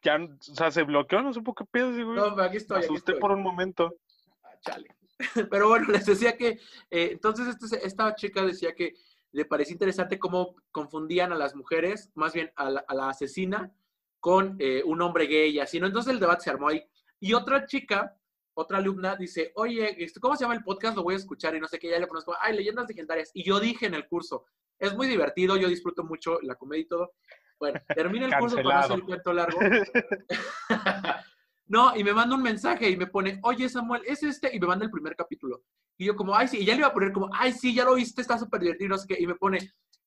Ya, 0.03 0.17
o 0.17 0.55
sea, 0.55 0.71
se 0.71 0.83
bloqueó, 0.83 1.23
no 1.23 1.33
supo 1.33 1.55
qué 1.55 1.65
pedo, 1.65 1.93
güey. 1.93 2.05
No, 2.05 2.43
aquí 2.43 2.57
estoy. 2.57 2.81
Me 2.81 2.85
asusté 2.87 3.15
por 3.15 3.31
un 3.31 3.43
momento. 3.43 3.95
Ah, 4.43 4.55
chale. 4.61 4.89
Pero 5.51 5.69
bueno, 5.69 5.87
les 5.89 6.07
decía 6.07 6.37
que. 6.37 6.59
Eh, 6.91 7.11
entonces, 7.13 7.49
este, 7.49 7.87
esta 7.87 8.15
chica 8.15 8.45
decía 8.45 8.75
que 8.75 8.95
le 9.33 9.45
parecía 9.45 9.75
interesante 9.75 10.19
cómo 10.19 10.57
confundían 10.71 11.33
a 11.33 11.37
las 11.37 11.55
mujeres, 11.55 12.11
más 12.15 12.33
bien 12.33 12.53
a 12.57 12.71
la, 12.71 13.09
asesina, 13.09 13.73
con 14.21 14.57
eh, 14.59 14.83
un 14.85 15.01
hombre 15.03 15.27
gay 15.27 15.51
y 15.51 15.61
así, 15.61 15.81
¿no? 15.81 15.87
Entonces 15.87 16.13
el 16.13 16.21
debate 16.21 16.45
se 16.45 16.51
armó 16.51 16.69
ahí. 16.69 16.85
Y 17.19 17.33
otra 17.33 17.67
chica, 17.67 18.17
otra 18.55 18.79
alumna, 18.79 19.17
dice, 19.17 19.53
oye, 19.57 20.03
este, 20.03 20.21
¿cómo 20.21 20.37
se 20.37 20.45
llama 20.45 20.55
el 20.55 20.65
podcast? 20.65 20.97
Lo 20.97 21.03
voy 21.03 21.15
a 21.15 21.19
escuchar 21.19 21.55
y 21.55 21.61
no 21.61 21.69
sé 21.69 21.79
qué, 21.79 21.91
ya 21.91 21.99
le 21.99 22.09
conozco, 22.09 22.35
ay, 22.41 22.57
leyendas 22.57 22.89
legendarias. 22.89 23.31
Y 23.35 23.45
yo 23.45 23.61
dije 23.61 23.87
en 23.87 23.95
el 23.95 24.07
curso, 24.07 24.45
es 24.79 24.95
muy 24.95 25.07
divertido, 25.07 25.57
yo 25.57 25.69
disfruto 25.69 26.05
mucho 26.05 26.39
la 26.43 26.57
comedia 26.57 26.83
y 26.83 26.87
todo. 26.89 27.13
Bueno, 27.59 27.81
termina 27.97 28.27
el 28.27 28.37
curso 28.39 28.57
con 28.63 28.73
hacer 28.73 28.97
el 28.97 29.05
cuento 29.05 29.33
largo. 29.33 29.59
no, 31.67 31.97
y 31.97 32.05
me 32.05 32.13
manda 32.13 32.35
un 32.37 32.43
mensaje 32.43 32.91
y 32.91 32.97
me 32.97 33.07
pone, 33.07 33.39
oye 33.43 33.69
Samuel, 33.69 34.03
es 34.07 34.23
este, 34.23 34.55
y 34.55 34.61
me 34.61 34.67
manda 34.67 34.85
el 34.85 34.91
primer 34.91 35.17
capítulo. 35.17 35.63
Y 35.97 36.07
yo 36.07 36.17
como, 36.17 36.35
ay, 36.35 36.49
sí, 36.49 36.59
y 36.59 36.65
ya 36.65 36.75
le 36.75 36.81
iba 36.81 36.89
a 36.89 36.93
poner 36.93 37.13
como, 37.13 37.31
ay, 37.33 37.53
sí, 37.53 37.75
ya 37.75 37.85
lo 37.85 37.95
viste, 37.95 38.23
está 38.23 38.39
súper 38.39 38.61
divertido, 38.61 38.91
no 38.91 38.99
sé 38.99 39.07
qué, 39.07 39.17
y 39.21 39.27
me 39.27 39.37
pone, 39.37 39.59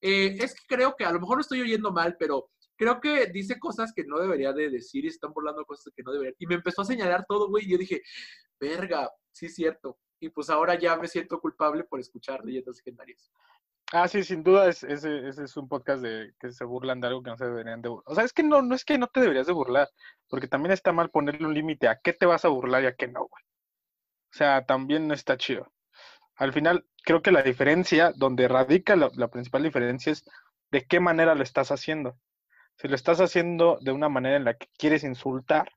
eh, 0.01 0.35
es 0.39 0.53
que 0.53 0.67
creo 0.67 0.95
que 0.95 1.05
a 1.05 1.11
lo 1.11 1.19
mejor 1.19 1.37
lo 1.37 1.41
estoy 1.41 1.61
oyendo 1.61 1.91
mal, 1.91 2.17
pero 2.19 2.49
creo 2.75 2.99
que 2.99 3.27
dice 3.27 3.59
cosas 3.59 3.93
que 3.93 4.03
no 4.05 4.19
debería 4.19 4.53
de 4.53 4.69
decir 4.69 5.05
y 5.05 5.09
están 5.09 5.33
burlando 5.33 5.65
cosas 5.65 5.93
que 5.95 6.03
no 6.03 6.11
debería. 6.11 6.35
Y 6.39 6.47
me 6.47 6.55
empezó 6.55 6.81
a 6.81 6.85
señalar 6.85 7.25
todo, 7.27 7.49
güey, 7.49 7.65
y 7.65 7.71
yo 7.71 7.77
dije, 7.77 8.01
verga, 8.59 9.09
sí 9.31 9.47
es 9.47 9.55
cierto. 9.55 9.99
Y 10.19 10.29
pues 10.29 10.49
ahora 10.49 10.77
ya 10.79 10.95
me 10.97 11.07
siento 11.07 11.39
culpable 11.39 11.83
por 11.83 11.99
escuchar 11.99 12.43
leyendas 12.43 12.77
legendarias. 12.77 13.31
Ah, 13.91 14.07
sí, 14.07 14.23
sin 14.23 14.43
duda, 14.43 14.67
es, 14.67 14.83
ese, 14.83 15.27
es 15.29 15.57
un 15.57 15.69
podcast 15.69 16.01
de 16.01 16.33
que 16.39 16.51
se 16.51 16.65
burlan 16.65 16.99
de 16.99 17.07
algo 17.07 17.21
que 17.21 17.29
no 17.29 17.37
se 17.37 17.45
deberían 17.45 17.81
de 17.81 17.89
burlar. 17.89 18.03
O 18.07 18.15
sea, 18.15 18.23
es 18.23 18.33
que 18.33 18.41
no, 18.41 18.61
no 18.61 18.73
es 18.73 18.83
que 18.83 18.97
no 18.97 19.07
te 19.07 19.21
deberías 19.21 19.45
de 19.45 19.53
burlar, 19.53 19.87
porque 20.27 20.47
también 20.47 20.71
está 20.71 20.91
mal 20.91 21.11
ponerle 21.11 21.45
un 21.45 21.53
límite 21.53 21.87
a 21.87 21.99
qué 21.99 22.13
te 22.13 22.25
vas 22.25 22.45
a 22.45 22.49
burlar 22.49 22.83
y 22.83 22.87
a 22.87 22.95
qué 22.95 23.07
no, 23.07 23.27
güey. 23.27 23.43
O 24.33 24.37
sea, 24.37 24.65
también 24.65 25.07
no 25.07 25.13
está 25.13 25.37
chido. 25.37 25.71
Al 26.35 26.51
final, 26.51 26.85
creo 27.03 27.21
que 27.21 27.31
la 27.31 27.43
diferencia, 27.43 28.11
donde 28.15 28.47
radica 28.47 28.95
la, 28.95 29.09
la 29.15 29.29
principal 29.29 29.63
diferencia 29.63 30.11
es 30.11 30.25
de 30.71 30.85
qué 30.85 30.99
manera 30.99 31.35
lo 31.35 31.43
estás 31.43 31.71
haciendo. 31.71 32.17
Si 32.77 32.87
lo 32.87 32.95
estás 32.95 33.21
haciendo 33.21 33.77
de 33.81 33.91
una 33.91 34.09
manera 34.09 34.35
en 34.37 34.43
la 34.43 34.55
que 34.55 34.67
quieres 34.77 35.03
insultar, 35.03 35.71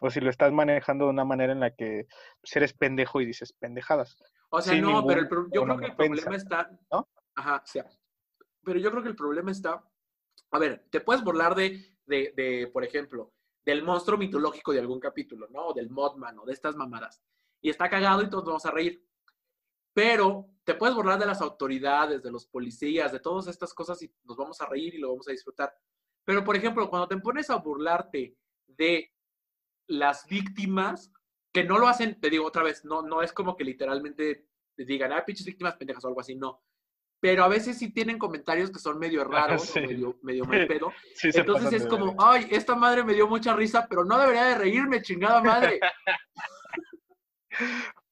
o 0.00 0.10
si 0.10 0.20
lo 0.20 0.30
estás 0.30 0.52
manejando 0.52 1.04
de 1.04 1.10
una 1.10 1.24
manera 1.24 1.52
en 1.52 1.60
la 1.60 1.70
que 1.70 2.06
pues, 2.40 2.56
eres 2.56 2.72
pendejo 2.72 3.20
y 3.20 3.26
dices 3.26 3.52
pendejadas. 3.52 4.16
O 4.50 4.60
sea, 4.60 4.80
no, 4.80 5.04
pero 5.06 5.48
yo 5.52 5.62
creo 5.64 5.78
que 5.78 5.86
el 5.86 5.96
problema 5.96 6.36
está. 6.36 6.70
¿no? 6.90 7.08
Ajá, 7.34 7.62
o 7.64 7.66
sea. 7.66 7.86
Pero 8.62 8.78
yo 8.78 8.90
creo 8.90 9.02
que 9.02 9.08
el 9.08 9.16
problema 9.16 9.50
está. 9.50 9.82
A 10.50 10.58
ver, 10.58 10.86
te 10.90 11.00
puedes 11.00 11.22
burlar 11.22 11.54
de, 11.54 11.98
de, 12.06 12.32
de, 12.36 12.70
por 12.72 12.84
ejemplo, 12.84 13.32
del 13.64 13.82
monstruo 13.82 14.18
mitológico 14.18 14.72
de 14.72 14.80
algún 14.80 15.00
capítulo, 15.00 15.48
¿no? 15.50 15.68
O 15.68 15.74
del 15.74 15.90
Modman 15.90 16.38
o 16.38 16.44
de 16.44 16.52
estas 16.52 16.76
mamadas. 16.76 17.22
Y 17.60 17.70
está 17.70 17.88
cagado 17.88 18.22
y 18.22 18.28
todos 18.28 18.44
vamos 18.44 18.66
a 18.66 18.70
reír. 18.70 19.04
Pero 19.92 20.50
te 20.64 20.74
puedes 20.74 20.94
burlar 20.94 21.18
de 21.18 21.26
las 21.26 21.40
autoridades, 21.40 22.22
de 22.22 22.30
los 22.30 22.46
policías, 22.46 23.12
de 23.12 23.20
todas 23.20 23.46
estas 23.46 23.72
cosas 23.72 24.02
y 24.02 24.12
nos 24.24 24.36
vamos 24.36 24.60
a 24.60 24.66
reír 24.66 24.94
y 24.94 24.98
lo 24.98 25.10
vamos 25.10 25.28
a 25.28 25.32
disfrutar. 25.32 25.74
Pero, 26.24 26.44
por 26.44 26.56
ejemplo, 26.56 26.88
cuando 26.88 27.08
te 27.08 27.16
pones 27.18 27.50
a 27.50 27.56
burlarte 27.56 28.36
de 28.66 29.12
las 29.88 30.26
víctimas, 30.26 31.12
que 31.52 31.64
no 31.64 31.78
lo 31.78 31.86
hacen, 31.86 32.20
te 32.20 32.30
digo 32.30 32.46
otra 32.46 32.62
vez, 32.62 32.84
no, 32.84 33.02
no 33.02 33.22
es 33.22 33.32
como 33.32 33.56
que 33.56 33.64
literalmente 33.64 34.46
te 34.76 34.84
digan, 34.84 35.12
ah, 35.12 35.24
pinches 35.24 35.46
víctimas 35.46 35.76
pendejas 35.76 36.04
o 36.04 36.08
algo 36.08 36.20
así, 36.20 36.34
no. 36.34 36.62
Pero 37.20 37.44
a 37.44 37.48
veces 37.48 37.78
sí 37.78 37.92
tienen 37.92 38.18
comentarios 38.18 38.70
que 38.70 38.78
son 38.78 38.98
medio 38.98 39.24
raros, 39.24 39.74
medio, 39.76 40.18
medio 40.22 40.44
mal 40.44 40.66
pedo. 40.68 40.92
Entonces 41.22 41.72
es 41.72 41.86
como, 41.86 42.14
ay, 42.18 42.48
esta 42.50 42.74
madre 42.74 43.04
me 43.04 43.14
dio 43.14 43.28
mucha 43.28 43.54
risa, 43.54 43.86
pero 43.88 44.04
no 44.04 44.18
debería 44.18 44.44
de 44.44 44.56
reírme, 44.56 45.02
chingada 45.02 45.42
madre. 45.42 45.80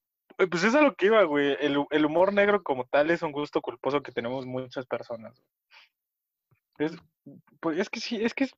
Pues 0.51 0.65
es 0.65 0.75
a 0.75 0.81
lo 0.81 0.95
que 0.95 1.07
iba, 1.07 1.23
güey. 1.25 1.57
El, 1.61 1.85
el, 1.91 2.07
humor 2.07 2.33
negro 2.33 2.63
como 2.63 2.85
tal 2.87 3.11
es 3.11 3.23
un 3.23 3.31
gusto 3.31 3.61
culposo 3.61 4.03
que 4.03 4.13
tenemos 4.13 4.47
muchas 4.47 4.87
personas. 4.87 5.41
Es, 6.79 6.93
pues 7.61 7.79
es 7.79 7.91
que 7.91 8.01
sí, 8.01 8.23
es 8.23 8.35
que 8.35 8.49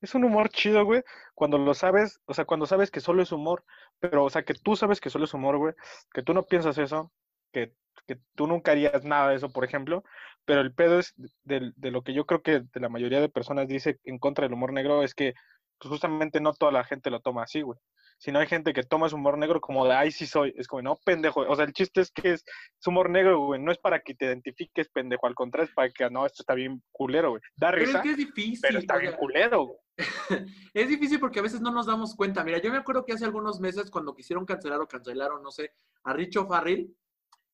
es, 0.00 0.14
un 0.14 0.24
humor 0.24 0.48
chido, 0.48 0.84
güey, 0.84 1.02
cuando 1.34 1.58
lo 1.58 1.74
sabes, 1.74 2.20
o 2.26 2.34
sea, 2.34 2.44
cuando 2.44 2.66
sabes 2.66 2.90
que 2.90 3.00
solo 3.00 3.22
es 3.22 3.32
humor, 3.32 3.64
pero, 4.00 4.24
o 4.24 4.30
sea, 4.30 4.42
que 4.44 4.54
tú 4.54 4.76
sabes 4.76 5.00
que 5.00 5.10
solo 5.10 5.24
es 5.24 5.34
humor, 5.34 5.58
güey, 5.58 5.74
que 6.12 6.22
tú 6.22 6.34
no 6.34 6.44
piensas 6.44 6.78
eso, 6.78 7.12
que, 7.52 7.74
que 8.06 8.18
tú 8.34 8.46
nunca 8.46 8.72
harías 8.72 9.04
nada 9.04 9.30
de 9.30 9.36
eso, 9.36 9.50
por 9.50 9.64
ejemplo, 9.64 10.02
pero 10.44 10.60
el 10.60 10.74
pedo 10.74 10.98
es 10.98 11.14
de, 11.44 11.72
de, 11.76 11.90
lo 11.90 12.02
que 12.02 12.14
yo 12.14 12.26
creo 12.26 12.42
que 12.42 12.60
de 12.60 12.80
la 12.80 12.88
mayoría 12.88 13.20
de 13.20 13.28
personas 13.28 13.68
dice 13.68 14.00
en 14.04 14.18
contra 14.18 14.44
del 14.44 14.54
humor 14.54 14.72
negro, 14.72 15.02
es 15.02 15.14
que 15.14 15.34
pues, 15.78 15.90
justamente 15.90 16.40
no 16.40 16.54
toda 16.54 16.72
la 16.72 16.84
gente 16.84 17.10
lo 17.10 17.20
toma 17.20 17.44
así, 17.44 17.62
güey 17.62 17.78
si 18.18 18.32
no 18.32 18.40
hay 18.40 18.46
gente 18.46 18.72
que 18.72 18.82
toma 18.82 19.08
su 19.08 19.16
humor 19.16 19.38
negro 19.38 19.60
como 19.60 19.86
de, 19.86 19.92
ay, 19.92 20.10
sí 20.10 20.26
soy, 20.26 20.52
es 20.56 20.66
como, 20.66 20.82
no, 20.82 20.96
pendejo, 21.04 21.40
o 21.40 21.56
sea, 21.56 21.64
el 21.64 21.72
chiste 21.72 22.00
es 22.00 22.10
que 22.10 22.32
es, 22.32 22.44
humor 22.86 23.10
negro, 23.10 23.46
güey, 23.46 23.60
no 23.60 23.72
es 23.72 23.78
para 23.78 24.00
que 24.00 24.14
te 24.14 24.26
identifiques, 24.26 24.88
pendejo, 24.88 25.26
al 25.26 25.34
contrario, 25.34 25.68
es 25.68 25.74
para 25.74 25.90
que, 25.90 26.10
no, 26.10 26.26
esto 26.26 26.42
está 26.42 26.54
bien 26.54 26.82
culero, 26.92 27.30
güey, 27.30 27.42
da 27.56 27.70
risa, 27.70 27.86
pero 27.86 27.98
es 27.98 28.02
que 28.02 28.10
es 28.10 28.16
difícil, 28.16 28.60
pero 28.60 28.78
está 28.78 28.96
bien 28.98 29.12
culero, 29.14 29.66
güey. 29.66 29.78
es 30.74 30.88
difícil 30.88 31.18
porque 31.18 31.38
a 31.38 31.42
veces 31.42 31.60
no 31.60 31.70
nos 31.70 31.86
damos 31.86 32.14
cuenta, 32.14 32.44
mira, 32.44 32.58
yo 32.58 32.70
me 32.70 32.78
acuerdo 32.78 33.04
que 33.04 33.12
hace 33.12 33.24
algunos 33.24 33.60
meses 33.60 33.90
cuando 33.90 34.14
quisieron 34.14 34.44
cancelar 34.44 34.80
o 34.80 34.88
cancelaron, 34.88 35.42
no 35.42 35.50
sé, 35.50 35.72
a 36.04 36.12
Richo 36.12 36.46
Farrell, 36.46 36.92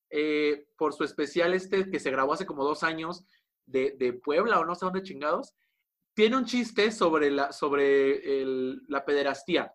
eh, 0.09 0.67
por 0.77 0.93
su 0.93 1.03
especial 1.03 1.53
este 1.53 1.89
que 1.89 1.99
se 1.99 2.11
grabó 2.11 2.33
hace 2.33 2.45
como 2.45 2.63
dos 2.63 2.83
años 2.83 3.25
de, 3.65 3.95
de 3.97 4.13
Puebla 4.13 4.59
o 4.59 4.65
no 4.65 4.75
sé 4.75 4.85
dónde 4.85 5.03
chingados, 5.03 5.53
tiene 6.13 6.37
un 6.37 6.45
chiste 6.45 6.91
sobre 6.91 7.29
la, 7.29 7.51
sobre 7.51 8.41
el, 8.41 8.81
la 8.87 9.03
pederastía. 9.03 9.73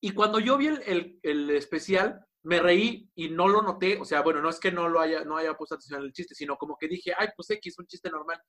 Y 0.00 0.12
cuando 0.12 0.38
yo 0.38 0.56
vi 0.56 0.68
el, 0.68 1.18
el, 1.22 1.50
especial, 1.50 2.24
me 2.42 2.60
reí 2.60 3.10
y 3.14 3.30
no 3.30 3.48
lo 3.48 3.62
noté. 3.62 3.98
O 4.00 4.04
sea, 4.04 4.22
bueno, 4.22 4.40
no 4.40 4.48
es 4.48 4.60
que 4.60 4.70
no 4.70 4.88
lo 4.88 5.00
haya, 5.00 5.24
no 5.24 5.36
haya 5.36 5.54
puesto 5.54 5.74
atención 5.74 6.02
al 6.02 6.12
chiste, 6.12 6.34
sino 6.34 6.56
como 6.56 6.76
que 6.76 6.88
dije, 6.88 7.12
ay, 7.16 7.28
pues 7.34 7.50
X, 7.50 7.78
un 7.78 7.86
chiste 7.86 8.10
normal. 8.10 8.40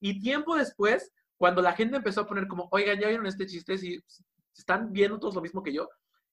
Y 0.00 0.20
tiempo 0.20 0.56
después, 0.56 1.12
cuando 1.36 1.60
la 1.60 1.74
gente 1.74 1.96
empezó 1.96 2.22
a 2.22 2.26
poner 2.26 2.48
como, 2.48 2.68
oigan, 2.72 2.98
¿ya 2.98 3.08
vieron 3.08 3.26
este 3.26 3.46
chiste? 3.46 3.76
Si 3.76 4.02
están 4.56 4.92
viendo 4.92 5.18
todos 5.18 5.34
lo 5.34 5.42
mismo 5.42 5.62
que 5.62 5.72
yo. 5.72 5.88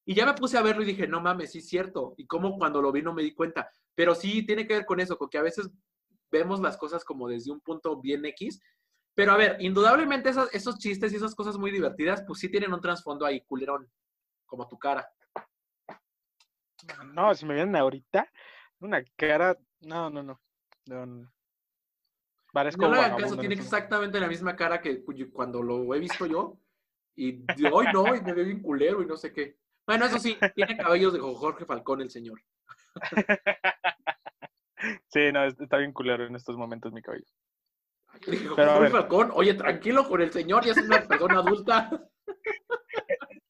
Y 0.06 0.16
ya 0.16 0.26
me 0.26 0.34
puse 0.34 0.58
a 0.58 0.62
verlo 0.62 0.84
y 0.84 0.86
dije, 0.88 1.08
no 1.08 1.22
mames, 1.22 1.52
sí 1.52 1.60
es 1.60 1.68
cierto. 1.68 2.16
Y 2.18 2.26
como 2.26 2.58
cuando 2.58 2.82
lo 2.82 2.92
vi 2.92 3.02
no 3.02 3.14
me 3.14 3.24
di 3.24 3.34
cuenta. 3.34 3.70
Pero 3.94 4.16
sí 4.16 4.46
tiene 4.46 4.66
que 4.66 4.76
ver 4.76 4.86
con 4.86 5.00
eso, 5.00 5.18
porque 5.18 5.38
a 5.38 5.44
veces 5.44 5.70
vemos 6.32 6.62
las 6.62 6.78
cosas 6.78 7.04
como 7.04 7.28
desde 7.28 7.52
un 7.52 7.60
punto 7.60 8.00
bien 8.00 8.26
X. 8.26 8.62
Pero 9.14 9.34
a 9.34 9.38
ver, 9.38 9.58
indudablemente 9.60 10.30
esos, 10.30 10.50
esos 10.54 10.78
chistes 10.80 11.12
y 11.12 11.18
esas 11.18 11.36
cosas 11.36 11.58
muy 11.58 11.72
divertidas, 11.72 12.24
pues 12.26 12.40
sí 12.40 12.50
tienen 12.50 12.74
un 12.74 12.80
trasfondo 12.80 13.26
ahí, 13.26 13.42
culerón 13.42 13.92
como 14.52 14.68
tu 14.68 14.78
cara. 14.78 15.10
No, 17.14 17.34
si 17.34 17.46
me 17.46 17.54
vienen 17.54 17.78
ahorita, 17.78 18.30
una 18.80 19.02
cara, 19.16 19.58
no, 19.80 20.10
no, 20.10 20.24
no. 20.24 20.42
no, 20.88 21.32
Parezco 22.52 22.82
no 22.82 22.94
le 22.94 23.00
hagan 23.00 23.18
caso, 23.18 23.38
tiene 23.38 23.56
exactamente 23.56 24.20
la 24.20 24.28
misma 24.28 24.58
cara 24.58 24.82
que 24.82 25.06
cuando 25.32 25.64
lo 25.64 25.96
he 25.96 26.00
visto 26.00 26.26
yo. 26.26 26.60
Y 27.16 27.46
hoy 27.72 27.88
no, 27.94 28.14
y 28.14 28.22
me 28.22 28.34
veo 28.34 28.46
bien 28.46 28.62
culero 28.62 29.02
y 29.02 29.06
no 29.06 29.16
sé 29.16 29.32
qué. 29.32 29.58
Bueno, 29.88 30.06
eso 30.06 30.20
sí, 30.20 30.38
tiene 30.54 30.76
cabellos 30.76 31.14
de 31.14 31.20
Jorge 31.20 31.66
Falcón 31.66 32.02
el 32.02 32.12
señor. 32.12 32.42
Sí, 35.10 35.32
no, 35.32 35.46
está 35.46 35.78
bien 35.78 35.94
culero 35.94 36.26
en 36.26 36.36
estos 36.36 36.58
momentos 36.58 36.92
mi 36.92 37.04
cabello. 37.04 37.28
Pero, 38.56 38.74
Jorge 38.74 38.90
Falcón, 38.90 39.30
oye, 39.36 39.54
tranquilo 39.54 40.10
con 40.10 40.24
el 40.24 40.32
señor, 40.32 40.66
ya 40.66 40.72
es 40.72 40.80
una 40.80 41.08
persona 41.08 41.36
adulta. 41.36 42.10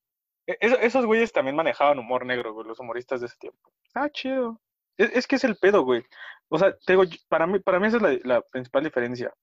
E-, 0.60 0.86
esos 0.86 1.06
güeyes 1.06 1.32
también 1.32 1.56
manejaban 1.56 2.00
humor 2.00 2.26
negro, 2.26 2.54
güey, 2.54 2.68
los 2.68 2.80
humoristas 2.80 3.22
de 3.22 3.28
ese 3.28 3.38
tiempo. 3.38 3.72
Ah, 3.94 4.10
chido. 4.10 4.60
Es, 4.98 5.26
que 5.26 5.38
es 5.38 5.44
el 5.44 5.56
pedo, 5.56 5.84
güey. 5.84 6.04
O 6.50 6.60
sea, 6.60 6.76
te 6.86 6.96
para 7.28 7.48
mí, 7.48 7.60
para 7.60 7.80
mí 7.80 7.88
esa 7.88 7.98
es 8.12 8.26
la, 8.26 8.42
principal 8.42 8.84
diferencia. 8.84 9.34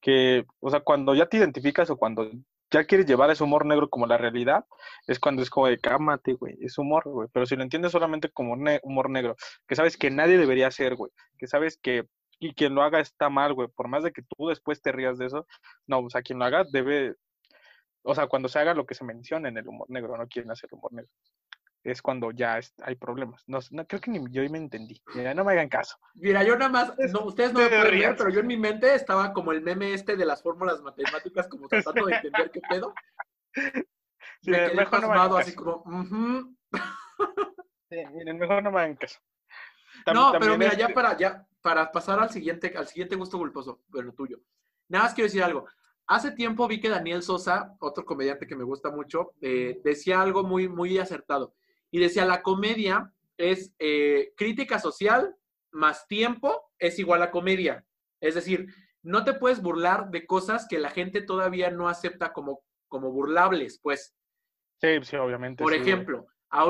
Que, 0.00 0.44
o 0.60 0.70
sea, 0.70 0.80
cuando 0.80 1.14
ya 1.14 1.26
te 1.26 1.38
identificas 1.38 1.90
o 1.90 1.96
cuando 1.96 2.30
ya 2.70 2.84
quieres 2.84 3.06
llevar 3.06 3.30
ese 3.30 3.42
humor 3.42 3.66
negro 3.66 3.88
como 3.88 4.06
la 4.06 4.18
realidad, 4.18 4.64
es 5.06 5.18
cuando 5.18 5.42
es 5.42 5.50
como 5.50 5.66
de 5.66 5.78
cámate, 5.78 6.34
güey, 6.34 6.56
es 6.60 6.78
humor, 6.78 7.04
güey. 7.06 7.28
Pero 7.32 7.46
si 7.46 7.56
lo 7.56 7.62
entiendes 7.62 7.92
solamente 7.92 8.30
como 8.30 8.54
humor 8.82 9.10
negro, 9.10 9.36
que 9.66 9.74
sabes 9.74 9.96
que 9.96 10.10
nadie 10.10 10.38
debería 10.38 10.68
hacer, 10.68 10.94
güey, 10.94 11.10
que 11.38 11.46
sabes 11.46 11.78
que 11.78 12.04
y 12.40 12.54
quien 12.54 12.74
lo 12.74 12.82
haga 12.82 13.00
está 13.00 13.28
mal, 13.28 13.54
güey, 13.54 13.68
por 13.68 13.88
más 13.88 14.04
de 14.04 14.12
que 14.12 14.22
tú 14.22 14.48
después 14.48 14.80
te 14.80 14.92
rías 14.92 15.18
de 15.18 15.26
eso, 15.26 15.46
no, 15.86 16.00
o 16.00 16.10
sea, 16.10 16.22
quien 16.22 16.38
lo 16.38 16.44
haga 16.44 16.64
debe, 16.70 17.14
o 18.08 18.14
sea, 18.14 18.26
cuando 18.26 18.48
se 18.48 18.58
haga 18.58 18.72
lo 18.72 18.86
que 18.86 18.94
se 18.94 19.04
menciona 19.04 19.50
en 19.50 19.58
el 19.58 19.68
humor 19.68 19.90
negro, 19.90 20.16
no 20.16 20.26
quieren 20.26 20.50
hacer 20.50 20.70
humor 20.72 20.90
negro. 20.94 21.10
Es 21.84 22.00
cuando 22.00 22.30
ya 22.30 22.58
hay 22.82 22.94
problemas. 22.94 23.44
No, 23.46 23.60
creo 23.86 24.00
que 24.00 24.10
ni 24.10 24.18
yo 24.30 24.48
me 24.48 24.56
entendí. 24.56 24.98
Mira, 25.14 25.34
no 25.34 25.44
me 25.44 25.52
hagan 25.52 25.68
caso. 25.68 25.98
Mira, 26.14 26.42
yo 26.42 26.56
nada 26.56 26.70
más, 26.70 26.94
no, 27.12 27.26
ustedes 27.26 27.52
no 27.52 27.60
me 27.60 27.68
pueden 27.68 28.00
ver, 28.00 28.16
pero 28.16 28.30
yo 28.30 28.40
en 28.40 28.46
mi 28.46 28.56
mente 28.56 28.94
estaba 28.94 29.34
como 29.34 29.52
el 29.52 29.60
meme 29.60 29.92
este 29.92 30.16
de 30.16 30.24
las 30.24 30.42
fórmulas 30.42 30.80
matemáticas, 30.80 31.48
como 31.48 31.68
tratando 31.68 32.06
de 32.06 32.14
entender 32.16 32.50
qué 32.50 32.62
pedo. 32.66 32.94
Sí, 34.40 34.52
me 34.52 34.70
quedé 34.70 34.86
pasmado, 34.86 35.36
así 35.36 35.54
como, 35.54 35.84
sí, 37.90 37.96
miren, 38.14 38.38
mejor 38.38 38.62
no 38.62 38.72
me 38.72 38.80
hagan 38.80 38.96
caso. 38.96 39.20
no, 40.14 40.32
pero 40.40 40.56
mira, 40.56 40.72
ya 40.72 40.88
para, 40.88 41.14
ya 41.14 41.46
para 41.60 41.92
pasar 41.92 42.18
al 42.20 42.30
siguiente, 42.30 42.72
al 42.74 42.86
siguiente 42.86 43.16
gusto 43.16 43.36
culposo, 43.36 43.82
bueno, 43.88 44.14
tuyo. 44.14 44.40
Nada 44.88 45.04
más 45.04 45.14
quiero 45.14 45.26
decir 45.26 45.42
algo. 45.42 45.66
Hace 46.08 46.32
tiempo 46.32 46.66
vi 46.66 46.80
que 46.80 46.88
Daniel 46.88 47.22
Sosa, 47.22 47.76
otro 47.80 48.04
comediante 48.04 48.46
que 48.46 48.56
me 48.56 48.64
gusta 48.64 48.90
mucho, 48.90 49.32
eh, 49.40 49.80
decía 49.84 50.20
algo 50.20 50.42
muy, 50.42 50.68
muy 50.68 50.98
acertado. 50.98 51.54
Y 51.90 52.00
decía, 52.00 52.24
la 52.24 52.42
comedia 52.42 53.12
es 53.36 53.74
eh, 53.78 54.32
crítica 54.36 54.78
social 54.78 55.36
más 55.70 56.08
tiempo 56.08 56.72
es 56.78 56.98
igual 56.98 57.22
a 57.22 57.30
comedia. 57.30 57.84
Es 58.20 58.34
decir, 58.34 58.66
no 59.02 59.24
te 59.24 59.34
puedes 59.34 59.62
burlar 59.62 60.10
de 60.10 60.26
cosas 60.26 60.66
que 60.68 60.78
la 60.78 60.90
gente 60.90 61.22
todavía 61.22 61.70
no 61.70 61.88
acepta 61.88 62.32
como 62.32 62.62
como 62.88 63.12
burlables, 63.12 63.78
pues. 63.82 64.14
Sí, 64.80 64.88
sí, 65.02 65.16
obviamente. 65.16 65.62
Por 65.62 65.72
sí, 65.72 65.78
ejemplo, 65.78 66.26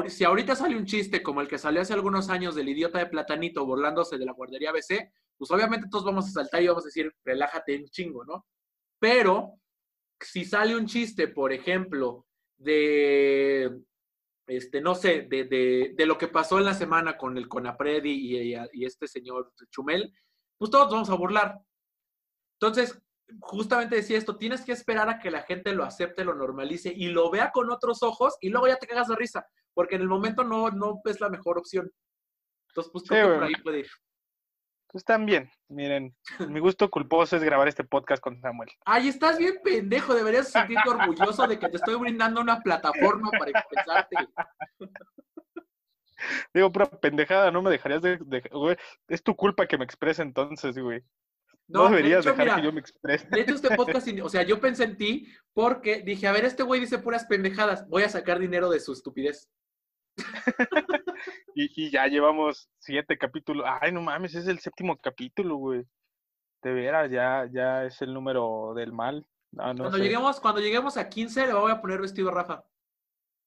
si 0.09 0.25
ahorita 0.25 0.57
sale 0.57 0.76
un 0.76 0.85
chiste 0.85 1.23
como 1.23 1.40
el 1.40 1.49
que 1.49 1.59
salió 1.59 1.80
hace 1.80 1.95
algunos 1.95 2.28
años 2.28 2.54
del 2.54 2.68
idiota 2.68 2.99
de 2.99 3.07
Platanito 3.07 3.64
burlándose 3.64 4.18
de 4.18 4.26
la 4.26 4.33
guardería 4.33 4.73
BC, 4.73 5.12
pues 5.37 5.50
obviamente 5.50 5.88
todos 5.90 6.04
vamos 6.04 6.26
a 6.26 6.30
saltar 6.30 6.62
y 6.62 6.68
vamos 6.68 6.85
a 6.85 6.88
decir, 6.88 7.12
relájate 7.25 7.76
un 7.76 7.87
chingo, 7.87 8.25
¿no? 8.25 8.47
Pero 8.99 9.55
si 10.21 10.45
sale 10.45 10.76
un 10.76 10.87
chiste, 10.87 11.28
por 11.28 11.52
ejemplo, 11.52 12.26
de, 12.57 13.81
este, 14.47 14.81
no 14.81 14.95
sé, 14.95 15.23
de, 15.23 15.45
de- 15.45 15.93
de 15.97 16.07
lo 16.07 16.19
que 16.19 16.28
pasó 16.28 16.59
en 16.59 16.64
la 16.64 16.75
semana 16.75 17.17
con 17.17 17.37
el 17.38 17.49
Conapred 17.49 18.05
y, 18.05 18.37
y- 18.55 18.57
y 18.73 18.85
este 18.85 19.07
señor 19.07 19.52
Chumel, 19.71 20.12
pues 20.57 20.71
todos 20.71 20.90
vamos 20.90 21.11
a 21.11 21.14
burlar. 21.14 21.59
Entonces, 22.61 23.00
justamente 23.40 23.97
decía 23.97 24.19
esto, 24.19 24.37
tienes 24.37 24.62
que 24.62 24.73
esperar 24.73 25.09
a 25.09 25.19
que 25.21 25.31
la 25.31 25.43
gente 25.43 25.73
lo 25.73 25.85
acepte, 25.85 26.25
lo 26.25 26.35
normalice 26.35 26.93
y 26.95 27.09
lo 27.09 27.31
vea 27.31 27.52
con 27.52 27.71
otros 27.71 28.02
ojos 28.02 28.37
y 28.40 28.49
luego 28.49 28.67
ya 28.67 28.76
te 28.76 28.87
cagas 28.88 29.07
de 29.09 29.17
risa, 29.17 29.47
porque 29.75 29.95
en 29.97 30.02
el 30.02 30.09
momento 30.09 30.43
no, 30.43 30.71
no 30.71 31.00
es 31.05 31.21
la 31.21 31.28
mejor 31.28 31.59
opción. 31.59 31.93
Entonces, 32.71 32.90
pues 32.90 33.05
Sí, 33.05 33.09
por 33.35 33.45
ahí 33.45 33.52
puede 33.62 33.78
ir. 33.81 33.88
Pues 34.88 35.04
también, 35.04 35.50
miren, 35.68 36.16
mi 36.49 36.61
gusto 36.61 36.90
culposo 36.90 37.37
es 37.37 37.45
grabar 37.45 37.68
este 37.68 37.85
podcast 37.85 38.23
con 38.23 38.40
Samuel. 38.40 38.71
Ay, 38.85 39.09
estás 39.09 39.38
bien 39.38 39.54
pendejo, 39.62 40.14
deberías 40.14 40.49
sentirte 40.52 40.88
orgulloso 40.88 41.47
de 41.47 41.59
que 41.59 41.68
te 41.68 41.76
estoy 41.76 41.97
brindando 41.97 42.40
una 42.40 42.61
plataforma 42.61 43.30
para 43.30 43.50
expresarte. 43.50 44.16
Digo, 46.52 46.73
pura 46.73 46.87
pendejada, 46.87 47.50
no 47.50 47.62
me 47.62 47.71
dejarías 47.71 48.02
de, 48.02 48.18
de- 48.18 48.49
güey, 48.50 48.76
es 49.09 49.23
tu 49.23 49.37
culpa 49.37 49.66
que 49.66 49.78
me 49.78 49.85
exprese 49.85 50.23
entonces, 50.23 50.76
güey. 50.78 51.04
No, 51.68 51.85
de 51.85 51.90
deberías 51.90 52.21
hecho, 52.25 52.30
dejar 52.30 52.47
mira, 52.47 52.57
que 52.57 52.62
yo 52.62 52.73
me 52.73 52.80
exprese. 52.80 53.28
De 53.28 53.40
hecho, 53.42 53.54
este 53.54 53.68
podcast, 53.76 54.09
o 54.23 54.28
sea, 54.30 54.42
yo 54.42 54.59
pensé 54.59 54.85
en 54.85 54.97
ti 54.97 55.28
porque 55.52 56.02
dije, 56.02 56.26
a 56.26 56.33
ver, 56.33 56.47
este 56.47 56.62
güey 56.62 56.80
dice 56.80 56.99
puras 56.99 57.26
pendejadas, 57.26 57.87
voy 57.88 58.04
a 58.04 58.09
sacar 58.09 58.38
dinero 58.38 58.71
de 58.71 58.80
su 58.80 58.95
estupidez. 58.95 59.50
Y, 61.55 61.71
y 61.87 61.91
ya 61.91 62.07
llevamos 62.07 62.69
siete 62.79 63.19
capítulos. 63.19 63.67
Ay, 63.81 63.91
no 63.91 64.01
mames, 64.01 64.35
es 64.35 64.47
el 64.47 64.61
séptimo 64.61 64.97
capítulo, 64.97 65.57
güey. 65.57 65.85
De 66.63 66.73
veras, 66.73 67.11
ya, 67.11 67.49
ya 67.51 67.85
es 67.85 68.01
el 68.03 68.15
número 68.15 68.73
del 68.75 68.93
mal. 68.93 69.27
Ah, 69.57 69.73
no 69.73 69.85
cuando, 69.85 69.97
sé. 69.99 70.05
lleguemos, 70.05 70.41
cuando 70.41 70.61
lleguemos 70.61 70.97
a 70.97 71.09
15 71.09 71.47
le 71.47 71.55
voy 71.55 71.73
a 71.73 71.81
poner 71.81 72.01
vestido 72.01 72.29
a 72.29 72.33
Rafa. 72.33 72.65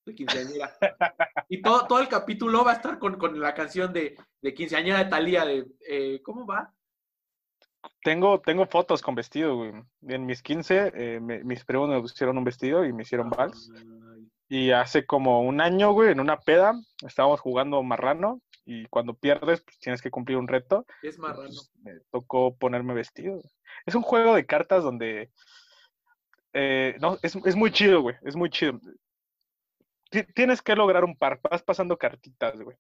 De 0.06 0.16
quinceañera. 0.16 0.72
y 1.50 1.62
todo, 1.62 1.88
todo 1.88 2.00
el 2.00 2.08
capítulo 2.10 2.66
va 2.66 2.72
a 2.72 2.76
estar 2.76 3.00
con, 3.00 3.18
con 3.18 3.40
la 3.40 3.54
canción 3.54 3.94
de, 3.94 4.18
de 4.42 4.54
quinceañera 4.54 4.98
de 5.04 5.10
Talía 5.10 5.46
de 5.46 5.68
eh, 5.88 6.22
¿cómo 6.24 6.46
va? 6.46 6.74
Tengo, 8.04 8.42
tengo 8.42 8.66
fotos 8.66 9.02
con 9.02 9.16
vestido, 9.16 9.56
güey. 9.56 9.74
En 10.08 10.26
mis 10.26 10.42
15, 10.42 10.92
eh, 10.96 11.20
me- 11.20 11.44
mis 11.44 11.64
primos 11.64 11.88
me 11.90 12.02
pusieron 12.02 12.38
un 12.38 12.44
vestido 12.44 12.84
y 12.86 12.92
me 12.94 13.04
hicieron 13.04 13.30
vals. 13.30 13.72
Ay, 13.76 14.11
Y 14.54 14.72
hace 14.72 15.06
como 15.06 15.42
un 15.44 15.62
año, 15.62 15.94
güey, 15.94 16.12
en 16.12 16.20
una 16.20 16.38
peda, 16.42 16.74
estábamos 17.08 17.40
jugando 17.40 17.82
marrano 17.84 18.42
y 18.66 18.86
cuando 18.88 19.14
pierdes, 19.14 19.62
pues 19.62 19.80
tienes 19.80 20.02
que 20.02 20.12
cumplir 20.12 20.38
un 20.38 20.50
reto. 20.50 20.86
es 21.02 21.18
marrano. 21.18 21.48
Pues, 21.48 21.72
me 21.82 21.94
tocó 22.12 22.58
ponerme 22.58 22.94
vestido. 22.94 23.40
Es 23.86 23.96
un 23.96 24.02
juego 24.02 24.36
de 24.36 24.46
cartas 24.46 24.84
donde... 24.84 25.32
eh, 26.52 26.98
no, 27.00 27.18
es, 27.24 27.38
es 27.46 27.56
muy 27.56 27.72
chido, 27.72 28.02
güey. 28.02 28.18
Es 28.24 28.36
muy 28.36 28.50
chido. 28.50 28.78
Ti- 30.10 30.26
Tienes 30.34 30.62
que 30.62 30.76
lograr 30.76 31.06
un 31.06 31.16
par. 31.18 31.40
Vas 31.50 31.64
pasando 31.64 31.98
cartitas, 31.98 32.60
güey. 32.62 32.76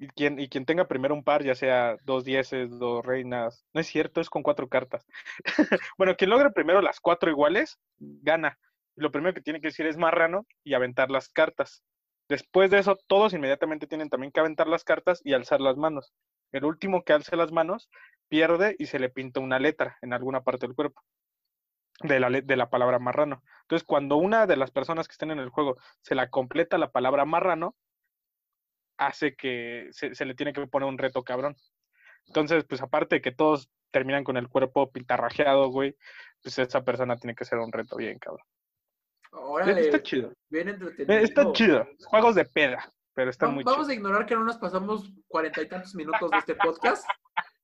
Y 0.00 0.08
quien, 0.08 0.38
y 0.40 0.48
quien 0.48 0.64
tenga 0.64 0.86
primero 0.86 1.14
un 1.14 1.24
par, 1.24 1.44
ya 1.44 1.54
sea 1.54 1.96
dos 2.04 2.24
dieces, 2.24 2.70
dos 2.78 3.04
reinas. 3.04 3.64
No 3.72 3.80
es 3.80 3.86
cierto, 3.86 4.20
es 4.20 4.30
con 4.30 4.42
cuatro 4.42 4.68
cartas. 4.68 5.06
bueno, 5.98 6.16
quien 6.16 6.30
logre 6.30 6.50
primero 6.50 6.80
las 6.82 7.00
cuatro 7.00 7.30
iguales, 7.30 7.78
gana. 7.98 8.58
Lo 8.98 9.12
primero 9.12 9.34
que 9.34 9.40
tiene 9.40 9.60
que 9.60 9.68
decir 9.68 9.86
es 9.86 9.96
marrano 9.96 10.46
y 10.64 10.74
aventar 10.74 11.10
las 11.10 11.28
cartas. 11.28 11.82
Después 12.28 12.70
de 12.70 12.78
eso, 12.80 12.98
todos 13.06 13.32
inmediatamente 13.32 13.86
tienen 13.86 14.10
también 14.10 14.32
que 14.32 14.40
aventar 14.40 14.66
las 14.66 14.84
cartas 14.84 15.20
y 15.24 15.32
alzar 15.32 15.60
las 15.60 15.76
manos. 15.76 16.12
El 16.52 16.64
último 16.64 17.04
que 17.04 17.12
alce 17.12 17.36
las 17.36 17.52
manos 17.52 17.88
pierde 18.28 18.74
y 18.78 18.86
se 18.86 18.98
le 18.98 19.08
pinta 19.08 19.40
una 19.40 19.58
letra 19.58 19.96
en 20.02 20.12
alguna 20.12 20.42
parte 20.42 20.66
del 20.66 20.74
cuerpo 20.74 21.02
de 22.00 22.20
la, 22.20 22.30
de 22.30 22.56
la 22.56 22.70
palabra 22.70 22.98
marrano. 22.98 23.42
Entonces, 23.62 23.86
cuando 23.86 24.16
una 24.16 24.46
de 24.46 24.56
las 24.56 24.70
personas 24.70 25.08
que 25.08 25.12
estén 25.12 25.30
en 25.30 25.38
el 25.38 25.48
juego 25.48 25.76
se 26.02 26.14
la 26.14 26.28
completa 26.28 26.76
la 26.76 26.90
palabra 26.90 27.24
marrano, 27.24 27.76
hace 28.96 29.36
que 29.36 29.88
se, 29.92 30.14
se 30.14 30.24
le 30.24 30.34
tiene 30.34 30.52
que 30.52 30.66
poner 30.66 30.88
un 30.88 30.98
reto 30.98 31.22
cabrón. 31.22 31.56
Entonces, 32.26 32.64
pues 32.64 32.82
aparte 32.82 33.16
de 33.16 33.22
que 33.22 33.32
todos 33.32 33.70
terminan 33.90 34.24
con 34.24 34.36
el 34.36 34.48
cuerpo 34.48 34.90
pintarrajeado, 34.90 35.70
güey, 35.70 35.96
pues 36.42 36.58
esa 36.58 36.82
persona 36.84 37.16
tiene 37.16 37.34
que 37.34 37.44
ser 37.44 37.58
un 37.58 37.72
reto 37.72 37.96
bien, 37.96 38.18
cabrón. 38.18 38.44
Órale, 39.32 39.80
Está 39.82 40.02
chido. 40.02 40.32
bien 40.50 40.68
entretenido. 40.68 41.12
Eh, 41.14 41.22
Está 41.22 41.52
chido. 41.52 41.86
Juegos 42.06 42.34
de 42.34 42.44
peda, 42.44 42.92
pero 43.14 43.30
están 43.30 43.50
Va- 43.50 43.54
muy 43.54 43.64
Vamos 43.64 43.88
a 43.88 43.94
ignorar 43.94 44.26
que 44.26 44.34
no 44.34 44.44
nos 44.44 44.56
pasamos 44.58 45.12
cuarenta 45.26 45.62
y 45.62 45.68
tantos 45.68 45.94
minutos 45.94 46.30
de 46.30 46.38
este 46.38 46.54
podcast 46.54 47.04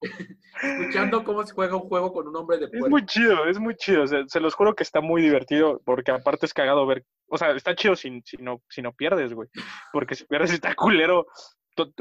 escuchando 0.62 1.24
cómo 1.24 1.44
se 1.44 1.54
juega 1.54 1.76
un 1.76 1.88
juego 1.88 2.12
con 2.12 2.28
un 2.28 2.36
hombre 2.36 2.58
de 2.58 2.64
Es 2.66 2.70
puerco. 2.70 2.88
muy 2.90 3.06
chido, 3.06 3.46
es 3.46 3.58
muy 3.58 3.74
chido. 3.76 4.06
Se, 4.06 4.24
se 4.28 4.40
los 4.40 4.54
juro 4.54 4.74
que 4.74 4.82
está 4.82 5.00
muy 5.00 5.22
divertido 5.22 5.80
porque 5.84 6.10
aparte 6.10 6.46
es 6.46 6.54
cagado 6.54 6.86
ver. 6.86 7.04
O 7.28 7.38
sea, 7.38 7.50
está 7.52 7.74
chido 7.74 7.96
si, 7.96 8.20
si, 8.24 8.36
no, 8.38 8.62
si 8.68 8.82
no 8.82 8.92
pierdes, 8.92 9.32
güey. 9.32 9.48
Porque 9.92 10.14
si 10.14 10.24
pierdes 10.24 10.52
está 10.52 10.74
culero. 10.74 11.26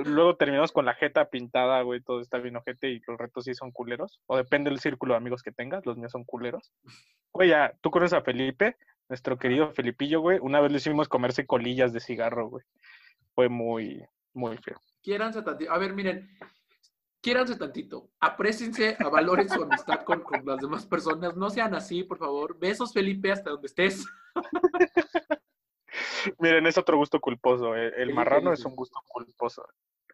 Luego 0.05 0.35
terminamos 0.35 0.71
con 0.71 0.85
la 0.85 0.93
jeta 0.93 1.29
pintada, 1.29 1.81
güey. 1.81 2.01
Todo 2.01 2.21
está 2.21 2.37
bien 2.37 2.55
ojete 2.57 2.89
y 2.91 3.01
los 3.07 3.17
retos 3.17 3.45
sí 3.45 3.55
son 3.55 3.71
culeros. 3.71 4.19
O 4.27 4.37
depende 4.37 4.69
del 4.69 4.79
círculo 4.79 5.13
de 5.13 5.17
amigos 5.17 5.41
que 5.41 5.51
tengas. 5.51 5.83
Los 5.85 5.97
míos 5.97 6.11
son 6.11 6.23
culeros. 6.25 6.71
Güey, 7.31 7.49
ya, 7.49 7.73
tú 7.81 7.89
conoces 7.89 8.13
a 8.13 8.21
Felipe, 8.21 8.77
nuestro 9.09 9.37
querido 9.37 9.71
Felipillo, 9.73 10.21
güey. 10.21 10.39
Una 10.41 10.59
vez 10.61 10.71
le 10.71 10.77
hicimos 10.77 11.07
comerse 11.07 11.45
colillas 11.45 11.93
de 11.93 11.99
cigarro, 11.99 12.49
güey. 12.49 12.65
Fue 13.35 13.49
muy, 13.49 14.03
muy 14.33 14.57
feo. 14.57 14.79
Quiéranse 15.01 15.41
tantito. 15.41 15.71
A 15.71 15.77
ver, 15.77 15.93
miren, 15.93 16.29
quiéranse 17.21 17.55
tantito. 17.57 18.09
Apréciense, 18.19 18.97
valoren 19.11 19.49
su 19.49 19.61
amistad 19.63 20.03
con, 20.03 20.21
con 20.21 20.45
las 20.45 20.59
demás 20.59 20.85
personas. 20.85 21.35
No 21.35 21.49
sean 21.49 21.75
así, 21.75 22.03
por 22.03 22.17
favor. 22.17 22.57
Besos, 22.57 22.93
Felipe, 22.93 23.31
hasta 23.31 23.49
donde 23.51 23.67
estés. 23.67 24.05
Miren, 26.39 26.65
es 26.67 26.77
otro 26.77 26.97
gusto 26.97 27.19
culposo. 27.19 27.75
eh. 27.75 27.87
El 27.87 27.93
Felipe, 27.93 28.13
marrano 28.13 28.43
Felipe. 28.51 28.59
es 28.59 28.65
un 28.65 28.75
gusto 28.75 28.99
culposo. 29.07 29.65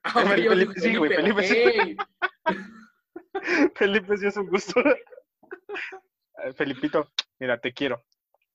Ah, 0.04 0.24
Felipe, 0.26 0.66
yo 0.66 0.72
sí, 0.74 0.96
güey, 0.96 1.14
Felipe, 1.14 1.44
sí. 1.44 1.98
Felipe 3.76 4.18
sí 4.18 4.26
es 4.28 4.38
un 4.38 4.48
gusto. 4.48 4.82
Felipito, 6.56 7.12
mira, 7.40 7.60
te 7.60 7.74
quiero. 7.74 8.04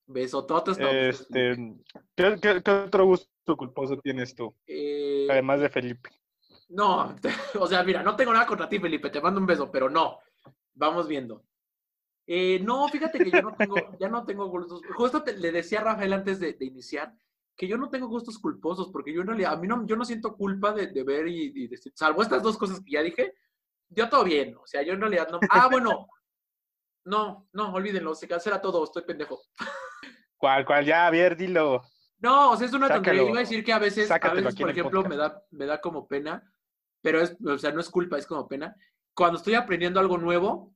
Besototes. 0.07 0.79
no, 0.79 0.89
pues, 0.89 1.21
Este, 1.21 1.57
¿qué, 2.15 2.37
qué- 2.41 2.63
qué 2.63 2.71
otro 2.71 3.07
gusto 3.07 3.57
culposo 3.57 3.97
tienes 3.99 4.35
tú? 4.35 4.55
eh, 4.67 5.27
Además 5.31 5.61
de 5.61 5.69
Felipe. 5.71 6.11
No, 6.69 7.15
o 7.61 7.67
sea, 7.67 7.83
mira, 7.83 8.03
no 8.03 8.17
tengo 8.17 8.33
nada 8.33 8.47
contra 8.47 8.69
ti, 8.69 8.79
Felipe, 8.79 9.11
te 9.11 9.21
mando 9.21 9.41
un 9.41 9.47
beso, 9.47 9.71
pero 9.71 9.89
no. 9.89 10.19
Vamos 10.75 11.07
viendo. 11.09 11.45
Eh, 12.27 12.59
no, 12.61 12.89
fíjate 12.89 13.19
que 13.23 13.31
yo 13.31 13.43
no 13.43 13.55
tengo, 13.57 13.75
ya 14.01 14.09
no 14.09 14.25
tengo 14.25 14.47
gustos. 14.49 14.83
Justo 14.95 15.23
te- 15.23 15.37
le 15.37 15.53
decía 15.53 15.81
a 15.81 15.85
Rafael 15.85 16.13
antes 16.13 16.41
de, 16.41 16.55
de 16.55 16.65
iniciar 16.65 17.15
que 17.57 17.69
yo 17.69 17.77
no 17.79 17.89
tengo 17.89 18.09
gustos 18.09 18.39
culposos, 18.39 18.91
porque 18.91 19.13
yo 19.15 19.21
en 19.21 19.29
realidad, 19.29 19.53
a 19.53 19.57
mí 19.57 19.69
no, 19.69 19.87
yo 19.87 19.95
no 19.97 20.05
siento 20.05 20.35
culpa 20.37 20.73
de, 20.73 20.89
de 20.89 21.05
ver 21.05 21.29
y, 21.29 21.53
y 21.55 21.69
decir, 21.69 21.93
salvo 21.95 22.21
estas 22.23 22.43
dos 22.43 22.59
cosas 22.59 22.81
que 22.81 22.91
ya 22.93 23.03
dije, 23.03 23.35
yo 23.91 24.09
todo 24.09 24.25
bien, 24.25 24.57
o 24.57 24.67
sea, 24.67 24.83
yo 24.83 24.93
en 24.95 25.01
realidad 25.01 25.29
no. 25.31 25.39
Ah, 25.51 25.69
bueno, 25.71 26.09
no, 27.05 27.49
no, 27.53 27.73
olvídenlo, 27.73 28.15
se 28.15 28.29
cancela 28.29 28.61
todo, 28.61 28.85
estoy 28.85 29.03
pendejo. 29.03 29.41
¿Cuál, 30.37 30.65
cuál? 30.65 30.85
Ya, 30.85 31.07
a 31.07 31.11
ver, 31.11 31.37
dilo. 31.37 31.83
No, 32.19 32.53
o 32.53 32.57
sea, 32.57 32.67
es 32.67 32.73
una 32.73 32.89
tontería. 32.89 33.23
Iba 33.23 33.37
a 33.37 33.41
decir 33.41 33.65
que 33.65 33.73
a 33.73 33.79
veces, 33.79 34.11
a 34.11 34.19
veces 34.19 34.55
por 34.55 34.71
ejemplo, 34.71 35.03
me 35.05 35.17
da, 35.17 35.43
me 35.51 35.67
da 35.67 35.81
como 35.81 36.07
pena, 36.07 36.43
pero 37.03 37.21
es, 37.21 37.37
o 37.45 37.59
sea, 37.59 37.71
no 37.73 37.81
es 37.81 37.91
culpa, 37.91 38.19
es 38.19 38.27
como 38.27 38.49
pena. 38.49 38.75
Cuando 39.15 39.39
estoy 39.39 39.55
aprendiendo 39.55 40.01
algo 40.01 40.19
nuevo, 40.19 40.75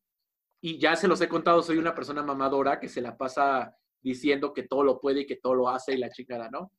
y 0.60 0.78
ya 0.78 0.96
se 0.96 1.08
los 1.08 1.20
he 1.20 1.28
contado, 1.28 1.62
soy 1.62 1.78
una 1.78 1.94
persona 1.94 2.22
mamadora 2.22 2.80
que 2.80 2.88
se 2.88 3.00
la 3.00 3.16
pasa 3.16 3.76
diciendo 4.00 4.52
que 4.52 4.64
todo 4.64 4.82
lo 4.82 5.00
puede 5.00 5.20
y 5.20 5.26
que 5.26 5.36
todo 5.36 5.54
lo 5.54 5.68
hace 5.68 5.94
y 5.94 5.98
la 5.98 6.10
chingada, 6.10 6.50
¿no? 6.50 6.72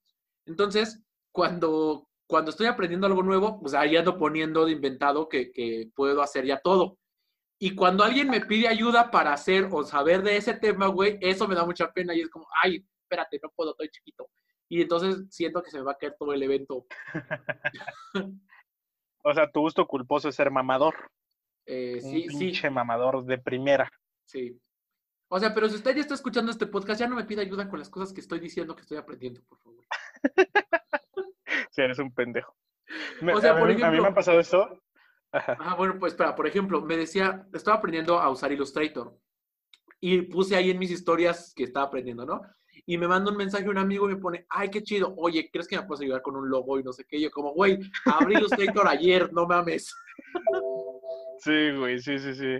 Entonces, 0.45 1.01
cuando, 1.31 2.07
cuando 2.27 2.51
estoy 2.51 2.67
aprendiendo 2.67 3.07
algo 3.07 3.23
nuevo, 3.23 3.59
pues 3.59 3.73
ahí 3.73 3.95
ando 3.95 4.17
poniendo 4.17 4.65
de 4.65 4.73
inventado 4.73 5.29
que, 5.29 5.51
que 5.51 5.89
puedo 5.95 6.21
hacer 6.21 6.45
ya 6.45 6.59
todo. 6.59 6.97
Y 7.61 7.75
cuando 7.75 8.03
alguien 8.05 8.29
me 8.29 8.41
pide 8.41 8.67
ayuda 8.69 9.11
para 9.11 9.33
hacer 9.33 9.67
o 9.71 9.83
saber 9.83 10.21
de 10.23 10.37
ese 10.37 10.53
tema, 10.53 10.87
güey, 10.87 11.17
eso 11.21 11.47
me 11.47 11.55
da 11.55 11.65
mucha 11.65 11.91
pena 11.91 12.13
y 12.15 12.21
es 12.21 12.29
como, 12.29 12.47
ay, 12.63 12.85
espérate, 13.03 13.39
no 13.43 13.49
puedo, 13.53 13.71
estoy 13.71 13.89
chiquito. 13.89 14.29
Y 14.69 14.81
entonces 14.81 15.25
siento 15.29 15.61
que 15.61 15.69
se 15.71 15.77
me 15.79 15.83
va 15.83 15.91
a 15.93 15.97
caer 15.97 16.15
todo 16.17 16.33
el 16.33 16.41
evento. 16.43 16.85
O 19.21 19.33
sea, 19.33 19.51
tu 19.51 19.59
gusto 19.59 19.85
culposo 19.85 20.29
es 20.29 20.35
ser 20.35 20.49
mamador. 20.49 20.95
Eh, 21.65 21.99
un 22.01 22.09
sí, 22.09 22.29
sí, 22.29 22.37
pinche 22.37 22.69
mamador 22.69 23.23
de 23.25 23.37
primera. 23.37 23.91
sí. 24.25 24.57
O 25.31 25.39
sea, 25.39 25.53
pero 25.53 25.69
si 25.69 25.75
usted 25.75 25.93
ya 25.93 26.01
está 26.01 26.15
escuchando 26.15 26.49
este 26.51 26.65
podcast, 26.65 26.99
ya 27.01 27.07
no 27.07 27.15
me 27.15 27.23
pida 27.25 27.41
ayuda 27.43 27.69
con 27.69 27.77
las 27.77 27.89
cosas 27.89 28.11
que 28.13 28.19
estoy 28.21 28.39
diciendo 28.39 28.75
que 28.75 28.81
estoy 28.81 28.97
aprendiendo, 28.97 29.41
por 29.43 29.59
favor. 29.59 29.85
Si 31.71 31.81
eres 31.81 31.99
un 31.99 32.11
pendejo. 32.13 32.55
Me- 33.21 33.33
O 33.33 33.39
sea, 33.41 33.51
a, 33.51 33.59
por 33.59 33.67
mí, 33.67 33.73
a 33.73 33.75
mí 33.75 33.81
ejemplo- 33.83 34.01
me 34.01 34.07
ha 34.07 34.13
pasado 34.15 34.39
esto. 34.39 34.81
Ajá. 35.31 35.57
Ah, 35.59 35.75
bueno, 35.75 35.97
pues 35.99 36.13
espera, 36.13 36.35
por 36.35 36.47
ejemplo, 36.47 36.81
me 36.81 36.97
decía, 36.97 37.47
estaba 37.53 37.77
aprendiendo 37.77 38.19
a 38.19 38.29
usar 38.29 38.51
Illustrator 38.51 39.15
y 39.99 40.21
puse 40.23 40.55
ahí 40.55 40.71
en 40.71 40.79
mis 40.79 40.91
historias 40.91 41.53
que 41.55 41.63
estaba 41.63 41.85
aprendiendo, 41.87 42.25
¿no? 42.25 42.41
y 42.85 42.97
me 42.97 43.07
manda 43.07 43.29
un 43.29 43.37
mensaje 43.37 43.69
un 43.69 43.77
amigo 43.77 44.09
y 44.09 44.15
me 44.15 44.19
pone, 44.19 44.47
ay, 44.49 44.69
qué 44.69 44.81
chido, 44.81 45.13
oye, 45.17 45.49
¿crees 45.51 45.67
que 45.67 45.77
me 45.77 45.83
puedes 45.83 46.01
ayudar 46.01 46.23
con 46.23 46.35
un 46.35 46.49
logo 46.49 46.79
y 46.79 46.83
no 46.83 46.91
sé 46.91 47.05
qué? 47.07 47.17
Y 47.17 47.21
yo 47.21 47.29
como, 47.29 47.53
güey, 47.53 47.77
abrí 48.05 48.35
Illustrator 48.35 48.87
ayer, 48.87 49.31
no 49.31 49.45
mames. 49.45 49.93
Sí, 51.39 51.71
güey, 51.77 51.99
sí, 51.99 52.17
sí, 52.17 52.33
sí. 52.33 52.57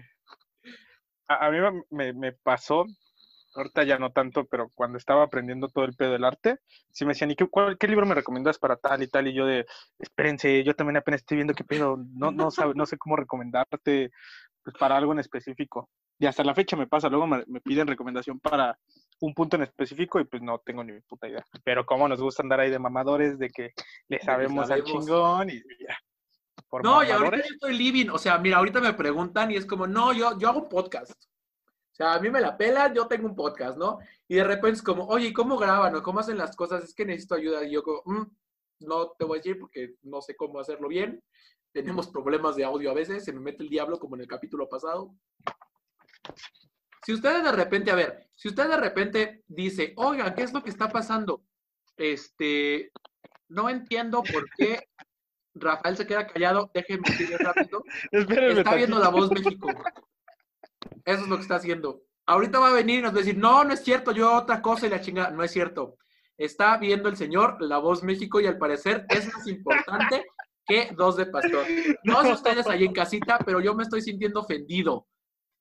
A, 1.28 1.48
a 1.48 1.52
mí 1.52 1.58
me, 1.90 2.14
me 2.14 2.34
pasó, 2.34 2.86
ahorita 3.60 3.84
ya 3.84 3.98
no 3.98 4.12
tanto, 4.12 4.46
pero 4.46 4.70
cuando 4.76 4.98
estaba 4.98 5.24
aprendiendo 5.24 5.68
todo 5.70 5.86
el 5.86 5.96
pedo 5.96 6.12
del 6.14 6.24
arte, 6.26 6.58
sí 6.92 7.06
me 7.06 7.12
decían, 7.14 7.32
¿y 7.32 7.36
qué, 7.36 7.48
cuál- 7.48 7.78
qué 7.78 7.88
libro 7.88 8.06
me 8.06 8.16
recomiendas 8.16 8.58
para 8.58 8.76
tal 8.76 9.04
y 9.04 9.08
tal? 9.08 9.28
Y 9.28 9.34
yo 9.34 9.46
de, 9.46 9.66
espérense, 10.00 10.64
yo 10.64 10.74
también 10.76 10.98
apenas 10.98 11.22
estoy 11.22 11.38
viendo 11.38 11.54
qué 11.54 11.64
pedo, 11.64 11.98
no, 12.14 12.32
no, 12.32 12.52
sabe, 12.52 12.74
no 12.76 12.86
sé 12.86 12.98
cómo 12.98 13.16
recomendarte 13.16 14.12
pues, 14.64 14.76
para 14.78 14.98
algo 14.98 15.12
en 15.14 15.20
específico. 15.20 15.90
Y 16.22 16.26
hasta 16.26 16.44
la 16.44 16.54
fecha 16.54 16.76
me 16.76 16.88
pasa, 16.88 17.08
luego 17.08 17.28
me, 17.28 17.44
me 17.48 17.62
piden 17.62 17.88
recomendación 17.88 18.40
para 18.42 18.78
un 19.22 19.34
punto 19.34 19.56
en 19.56 19.64
específico 19.64 20.20
y 20.20 20.26
pues 20.26 20.42
no 20.42 20.60
tengo 20.60 20.84
ni 20.84 21.00
puta 21.02 21.28
idea. 21.30 21.46
Pero 21.64 21.86
como 21.86 22.08
nos 22.10 22.22
gusta 22.22 22.44
andar 22.44 22.60
ahí 22.60 22.70
de 22.70 22.80
mamadores, 22.80 23.40
de 23.40 23.50
que 23.50 23.72
le 24.10 24.20
que 24.20 24.26
sabemos 24.26 24.70
al 24.70 24.80
sabemos. 24.80 25.06
chingón 25.06 25.50
y 25.50 25.62
ya. 25.80 25.98
Por 26.68 26.84
No, 26.84 27.02
y 27.04 27.08
ahorita 27.08 27.18
mamadores, 27.20 27.48
yo 27.48 27.54
estoy 27.54 27.78
living, 27.78 28.10
o 28.10 28.18
sea, 28.18 28.38
mira, 28.38 28.58
ahorita 28.58 28.82
me 28.82 28.94
preguntan 28.94 29.50
y 29.52 29.56
es 29.56 29.66
como, 29.66 29.88
no, 29.88 30.12
yo, 30.14 30.38
yo 30.38 30.50
hago 30.50 30.60
un 30.64 30.70
podcast. 30.70 31.14
Sea, 32.00 32.14
a 32.14 32.20
mí 32.22 32.30
me 32.30 32.40
la 32.40 32.56
pelan, 32.56 32.94
yo 32.94 33.08
tengo 33.08 33.28
un 33.28 33.36
podcast, 33.36 33.78
¿no? 33.78 34.00
Y 34.26 34.36
de 34.36 34.46
repente 34.46 34.78
es 34.78 34.82
como, 34.82 35.06
oye, 35.08 35.28
¿y 35.28 35.34
cómo 35.34 35.58
graban 35.58 35.94
o 35.98 36.02
cómo 36.02 36.22
hacen 36.22 36.38
las 36.38 36.56
cosas? 36.56 36.82
Es 36.82 36.94
que 36.94 37.04
necesito 37.04 37.36
ayuda. 37.36 37.62
Y 37.66 37.72
yo 37.72 37.84
como, 37.84 38.02
"Mm, 38.06 38.32
no 38.80 39.10
te 39.20 39.26
voy 39.26 39.38
a 39.38 39.42
decir 39.42 39.60
porque 39.60 39.96
no 40.04 40.22
sé 40.22 40.38
cómo 40.38 40.62
hacerlo 40.62 40.88
bien. 40.88 41.22
Tenemos 41.74 42.08
problemas 42.08 42.56
de 42.56 42.64
audio 42.64 42.92
a 42.92 42.94
veces, 42.94 43.26
se 43.26 43.34
me 43.34 43.42
mete 43.42 43.64
el 43.64 43.70
diablo 43.70 44.00
como 44.00 44.16
en 44.16 44.22
el 44.22 44.28
capítulo 44.30 44.70
pasado. 44.70 45.14
Si 47.06 47.12
ustedes 47.12 47.44
de 47.44 47.52
repente, 47.52 47.92
a 47.92 47.96
ver, 47.96 48.30
si 48.34 48.48
usted 48.48 48.70
de 48.70 48.78
repente 48.78 49.44
dice, 49.48 49.94
oigan, 49.98 50.34
¿qué 50.36 50.44
es 50.44 50.54
lo 50.54 50.64
que 50.64 50.70
está 50.70 50.88
pasando? 50.88 51.44
Este, 51.98 52.94
no 53.50 53.70
entiendo 53.70 54.24
por 54.24 54.50
qué 54.56 54.88
Rafael 55.54 55.98
se 55.98 56.08
queda 56.08 56.28
callado, 56.28 56.72
déjenme 56.74 57.10
decirle 57.10 57.40
rápido. 57.40 57.84
espérenme 58.12 58.62
Está 58.62 58.76
viendo 58.76 59.00
La 59.00 59.10
Voz 59.10 59.30
México. 59.32 59.68
Eso 61.06 61.24
es 61.24 61.28
lo 61.28 61.36
que 61.38 61.42
está 61.44 61.56
haciendo. 61.56 62.02
Ahorita 62.26 62.60
va 62.60 62.70
a 62.70 62.74
venir 62.74 63.00
y 63.00 63.02
nos 63.02 63.12
va 63.12 63.18
a 63.18 63.20
decir, 63.20 63.38
no, 63.38 63.64
no 63.64 63.74
es 63.74 63.84
cierto, 63.84 64.12
yo 64.12 64.34
otra 64.36 64.62
cosa 64.62 64.86
y 64.88 64.90
la 64.90 65.02
chingada. 65.02 65.32
No 65.32 65.44
es 65.44 65.52
cierto. 65.52 65.98
Está 66.38 66.78
viendo 66.78 67.10
el 67.10 67.18
señor 67.18 67.58
La 67.60 67.80
Voz 67.80 68.04
México 68.04 68.40
y 68.40 68.46
al 68.48 68.58
parecer 68.58 69.06
es 69.10 69.34
más 69.34 69.46
importante 69.48 70.24
que 70.66 70.90
Dos 70.96 71.18
de 71.18 71.26
Pastor. 71.26 71.66
No 72.04 72.22
sé 72.22 72.32
ustedes 72.32 72.68
ahí 72.68 72.86
en 72.86 72.94
casita, 72.94 73.40
pero 73.46 73.60
yo 73.60 73.74
me 73.76 73.84
estoy 73.84 74.02
sintiendo 74.02 74.42
ofendido. 74.42 75.08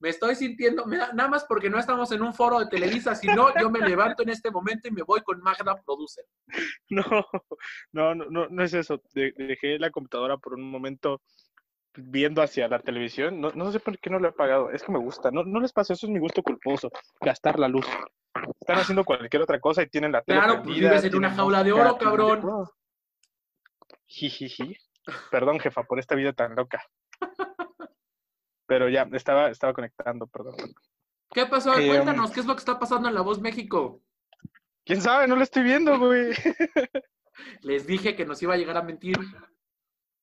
Me 0.01 0.07
estoy 0.09 0.35
sintiendo, 0.35 0.85
nada 0.85 1.27
más 1.27 1.43
porque 1.43 1.69
no 1.69 1.77
estamos 1.77 2.09
en 2.13 2.21
un 2.21 2.33
foro 2.33 2.59
de 2.59 2.67
Televisa, 2.67 3.15
si 3.15 3.27
no, 3.27 3.49
yo 3.59 3.69
me 3.69 3.81
levanto 3.81 4.23
en 4.23 4.29
este 4.29 4.49
momento 4.49 4.87
y 4.87 4.91
me 4.91 5.01
voy 5.01 5.19
con 5.21 5.41
Magda 5.41 5.75
Producer. 5.83 6.23
No, 6.89 8.15
no, 8.15 8.15
no, 8.15 8.47
no, 8.49 8.63
es 8.63 8.73
eso. 8.73 9.01
De- 9.13 9.33
dejé 9.37 9.77
la 9.77 9.91
computadora 9.91 10.37
por 10.37 10.53
un 10.53 10.71
momento 10.71 11.21
viendo 12.01 12.41
hacia 12.41 12.67
la 12.67 12.79
televisión. 12.79 13.39
No, 13.41 13.51
no 13.51 13.71
sé 13.71 13.79
por 13.79 13.97
qué 13.99 14.09
no 14.09 14.19
lo 14.19 14.27
he 14.27 14.31
apagado. 14.31 14.71
Es 14.71 14.83
que 14.83 14.91
me 14.91 14.99
gusta. 14.99 15.31
No, 15.31 15.43
no 15.43 15.59
les 15.59 15.73
pasa, 15.73 15.93
eso 15.93 16.05
es 16.07 16.11
mi 16.11 16.19
gusto 16.19 16.41
culposo. 16.43 16.89
Gastar 17.21 17.59
la 17.59 17.67
luz. 17.67 17.85
Están 18.59 18.77
haciendo 18.77 19.03
cualquier 19.03 19.41
otra 19.41 19.59
cosa 19.59 19.81
y 19.83 19.89
tienen 19.89 20.11
la 20.11 20.21
tele 20.21 20.39
Claro, 20.39 20.53
pues 20.55 20.65
prendida, 20.65 20.89
vives 20.89 21.03
en 21.05 21.15
una 21.15 21.31
jaula 21.31 21.63
de 21.63 21.71
oro, 21.71 21.97
cabrón. 21.97 22.41
todo. 22.41 22.73
Jijiji. 24.05 24.75
Perdón, 25.31 25.59
jefa, 25.59 25.83
por 25.83 25.99
esta 25.99 26.15
vida 26.15 26.33
tan 26.33 26.55
loca. 26.55 26.83
Pero 28.67 28.87
ya, 28.89 29.07
estaba, 29.13 29.49
estaba 29.49 29.73
conectando, 29.73 30.27
perdón. 30.27 30.55
¿Qué 31.31 31.45
pasó? 31.45 31.77
Eh, 31.77 31.87
Cuéntanos, 31.87 32.31
¿qué 32.31 32.39
es 32.39 32.45
lo 32.45 32.55
que 32.55 32.59
está 32.59 32.79
pasando 32.79 33.07
en 33.07 33.15
La 33.15 33.21
Voz 33.21 33.39
México? 33.39 34.01
¿Quién 34.85 35.01
sabe? 35.01 35.27
No 35.27 35.35
lo 35.35 35.43
estoy 35.43 35.63
viendo, 35.63 35.97
güey. 35.99 36.31
Les 37.61 37.87
dije 37.87 38.15
que 38.15 38.25
nos 38.25 38.41
iba 38.43 38.53
a 38.53 38.57
llegar 38.57 38.77
a 38.77 38.83
mentir. 38.83 39.15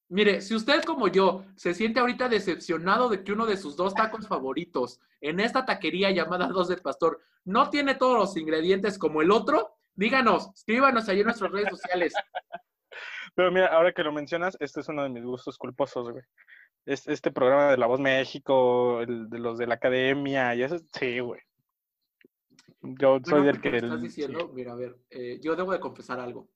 Mire, 0.09 0.41
si 0.41 0.55
usted 0.55 0.85
como 0.85 1.09
yo 1.09 1.45
se 1.57 1.75
siente 1.75 1.99
ahorita 2.01 2.29
decepcionado 2.29 3.09
de 3.09 3.25
que 3.25 3.33
uno 3.33 3.45
de 3.47 3.57
sus 3.57 3.77
dos 3.77 3.93
tacos 3.95 4.29
favoritos 4.29 5.01
en 5.21 5.41
esta 5.41 5.65
taquería 5.65 6.11
llamada 6.11 6.47
Dos 6.49 6.69
del 6.69 6.81
Pastor 6.81 7.21
no 7.45 7.71
tiene 7.71 7.95
todos 7.97 8.17
los 8.19 8.37
ingredientes 8.37 8.99
como 8.99 9.23
el 9.23 9.31
otro, 9.31 9.77
díganos, 9.95 10.51
escríbanos 10.55 11.09
ahí 11.09 11.21
en 11.21 11.27
nuestras 11.27 11.51
redes 11.51 11.71
sociales. 11.71 12.15
Pero 13.35 13.53
mira, 13.53 13.67
ahora 13.67 13.93
que 13.93 14.03
lo 14.03 14.13
mencionas, 14.13 14.57
este 14.61 14.81
es 14.81 14.89
uno 14.89 15.03
de 15.03 15.11
mis 15.11 15.23
gustos 15.25 15.59
culposos, 15.59 16.11
güey. 16.11 16.25
Es, 16.87 17.07
este 17.09 17.31
programa 17.33 17.71
de 17.71 17.77
La 17.77 17.87
Voz 17.87 18.01
México, 18.01 19.01
el 19.01 19.29
de 19.29 19.39
los 19.39 19.59
de 19.59 19.67
la 19.67 19.75
academia, 19.75 20.55
y 20.55 20.63
eso, 20.63 20.79
sí, 20.93 21.19
güey. 21.19 21.41
Yo 22.81 23.19
soy 23.25 23.41
Bueno, 23.41 23.47
del 23.47 23.61
que... 23.61 23.77
estás 23.77 23.93
el- 23.93 24.01
diciendo, 24.03 24.39
sí. 24.41 24.47
mira, 24.55 24.73
a 24.73 24.77
ver, 24.77 24.97
eh, 25.11 25.39
yo 25.43 25.57
debo 25.57 25.73
de 25.73 25.81
confesar 25.81 26.21
algo. 26.21 26.49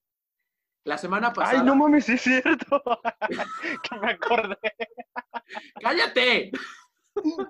La 0.85 0.97
semana 0.97 1.33
pasada... 1.33 1.61
Ay, 1.61 1.67
no 1.67 1.77
mames, 1.77 2.09
es 2.09 2.23
cierto. 2.23 2.83
que 3.83 3.99
me 4.01 4.13
acordé. 4.13 4.57
¡Cállate! 5.81 6.51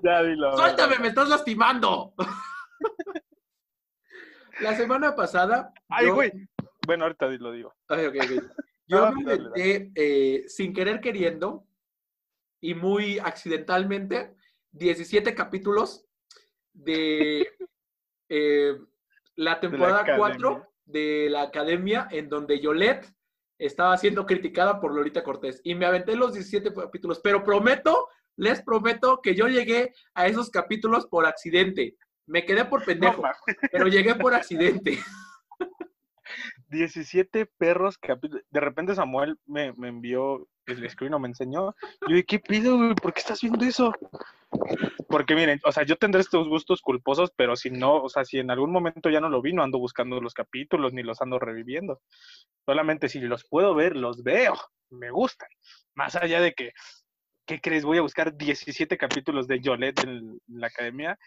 Ya 0.03 0.23
dilo. 0.23 0.57
¡Suéltame, 0.57 0.99
me 0.99 1.09
estás 1.09 1.29
lastimando! 1.29 2.15
La 4.61 4.75
semana 4.77 5.15
pasada... 5.15 5.73
Ay, 5.89 6.07
yo- 6.07 6.15
güey. 6.15 6.33
Bueno, 6.87 7.05
ahorita 7.05 7.27
lo 7.27 7.53
digo. 7.53 7.75
Yo 8.87 9.05
Ah, 9.05 9.13
me 9.13 9.25
dale, 9.25 9.93
eh, 9.95 10.45
sin 10.49 10.73
querer 10.75 11.01
queriendo 11.01 11.65
y 12.61 12.75
muy 12.75 13.21
accidentalmente 13.21 14.35
17 14.73 15.33
capítulos 15.37 16.05
de 16.73 17.47
eh, 18.29 18.77
la 19.37 19.61
temporada 19.61 20.01
academia. 20.01 20.19
4 20.19 20.67
de 20.87 21.29
la 21.31 21.43
academia 21.43 22.09
en 22.11 22.29
donde 22.29 22.59
Yolette 22.59 23.15
estaba 23.61 23.97
siendo 23.99 24.27
criticada 24.27 24.81
por 24.81 24.95
Lolita 24.95 25.23
Cortés. 25.23 25.61
Y 25.63 25.75
me 25.75 25.87
aventé 25.87 26.17
los 26.17 26.33
17 26.33 26.73
capítulos, 26.75 27.21
pero 27.23 27.45
prometo, 27.45 28.09
les 28.37 28.63
prometo 28.63 29.21
que 29.21 29.35
yo 29.35 29.47
llegué 29.47 29.93
a 30.15 30.27
esos 30.27 30.51
capítulos 30.51 31.07
por 31.07 31.27
accidente. 31.27 31.97
Me 32.27 32.45
quedé 32.45 32.65
por 32.65 32.85
pendejo, 32.85 33.23
pero 33.71 33.87
llegué 33.87 34.15
por 34.15 34.35
accidente. 34.35 34.99
17 36.69 37.47
perros 37.59 37.99
capítulos. 37.99 38.45
De 38.51 38.61
repente 38.61 38.95
Samuel 38.95 39.39
me, 39.45 39.73
me 39.75 39.89
envió 39.89 40.49
el 40.67 40.89
screen 40.89 41.15
o 41.15 41.19
me 41.19 41.29
enseñó. 41.29 41.75
Yo 42.03 42.09
dije, 42.09 42.25
¿qué 42.25 42.39
pido, 42.39 42.77
güey? 42.77 42.95
¿Por 42.95 43.13
qué 43.13 43.21
estás 43.21 43.41
viendo 43.41 43.65
eso? 43.65 43.93
Porque 45.09 45.35
miren, 45.35 45.61
o 45.65 45.73
sea, 45.73 45.85
yo 45.85 45.97
tendré 45.97 46.21
estos 46.21 46.49
gustos 46.49 46.81
culposos, 46.81 47.33
pero 47.37 47.57
si 47.57 47.71
no, 47.71 48.03
o 48.03 48.09
sea, 48.09 48.25
si 48.25 48.39
en 48.39 48.51
algún 48.51 48.71
momento 48.71 49.11
ya 49.11 49.21
no 49.21 49.29
lo 49.29 49.43
vi, 49.43 49.53
no 49.53 49.63
ando 49.63 49.79
buscando 49.79 50.21
los 50.21 50.35
capítulos 50.35 50.93
ni 50.93 51.03
los 51.03 51.21
ando 51.21 51.39
reviviendo. 51.39 52.01
Solamente 52.65 53.09
si 53.09 53.21
los 53.21 53.45
puedo 53.49 53.75
ver, 53.75 53.97
los 53.97 54.23
veo. 54.23 54.55
Me 54.91 55.11
gustan. 55.11 55.49
Más 55.95 56.17
allá 56.17 56.41
de 56.41 56.53
que, 56.53 56.73
¿qué 57.47 57.61
crees? 57.61 57.85
Voy 57.85 57.99
a 57.99 58.03
buscar 58.03 58.37
17 58.37 58.97
capítulos 58.97 59.47
de 59.47 59.61
Yolette 59.61 60.05
en 60.05 60.41
la 60.47 60.69
academia. 60.69 61.19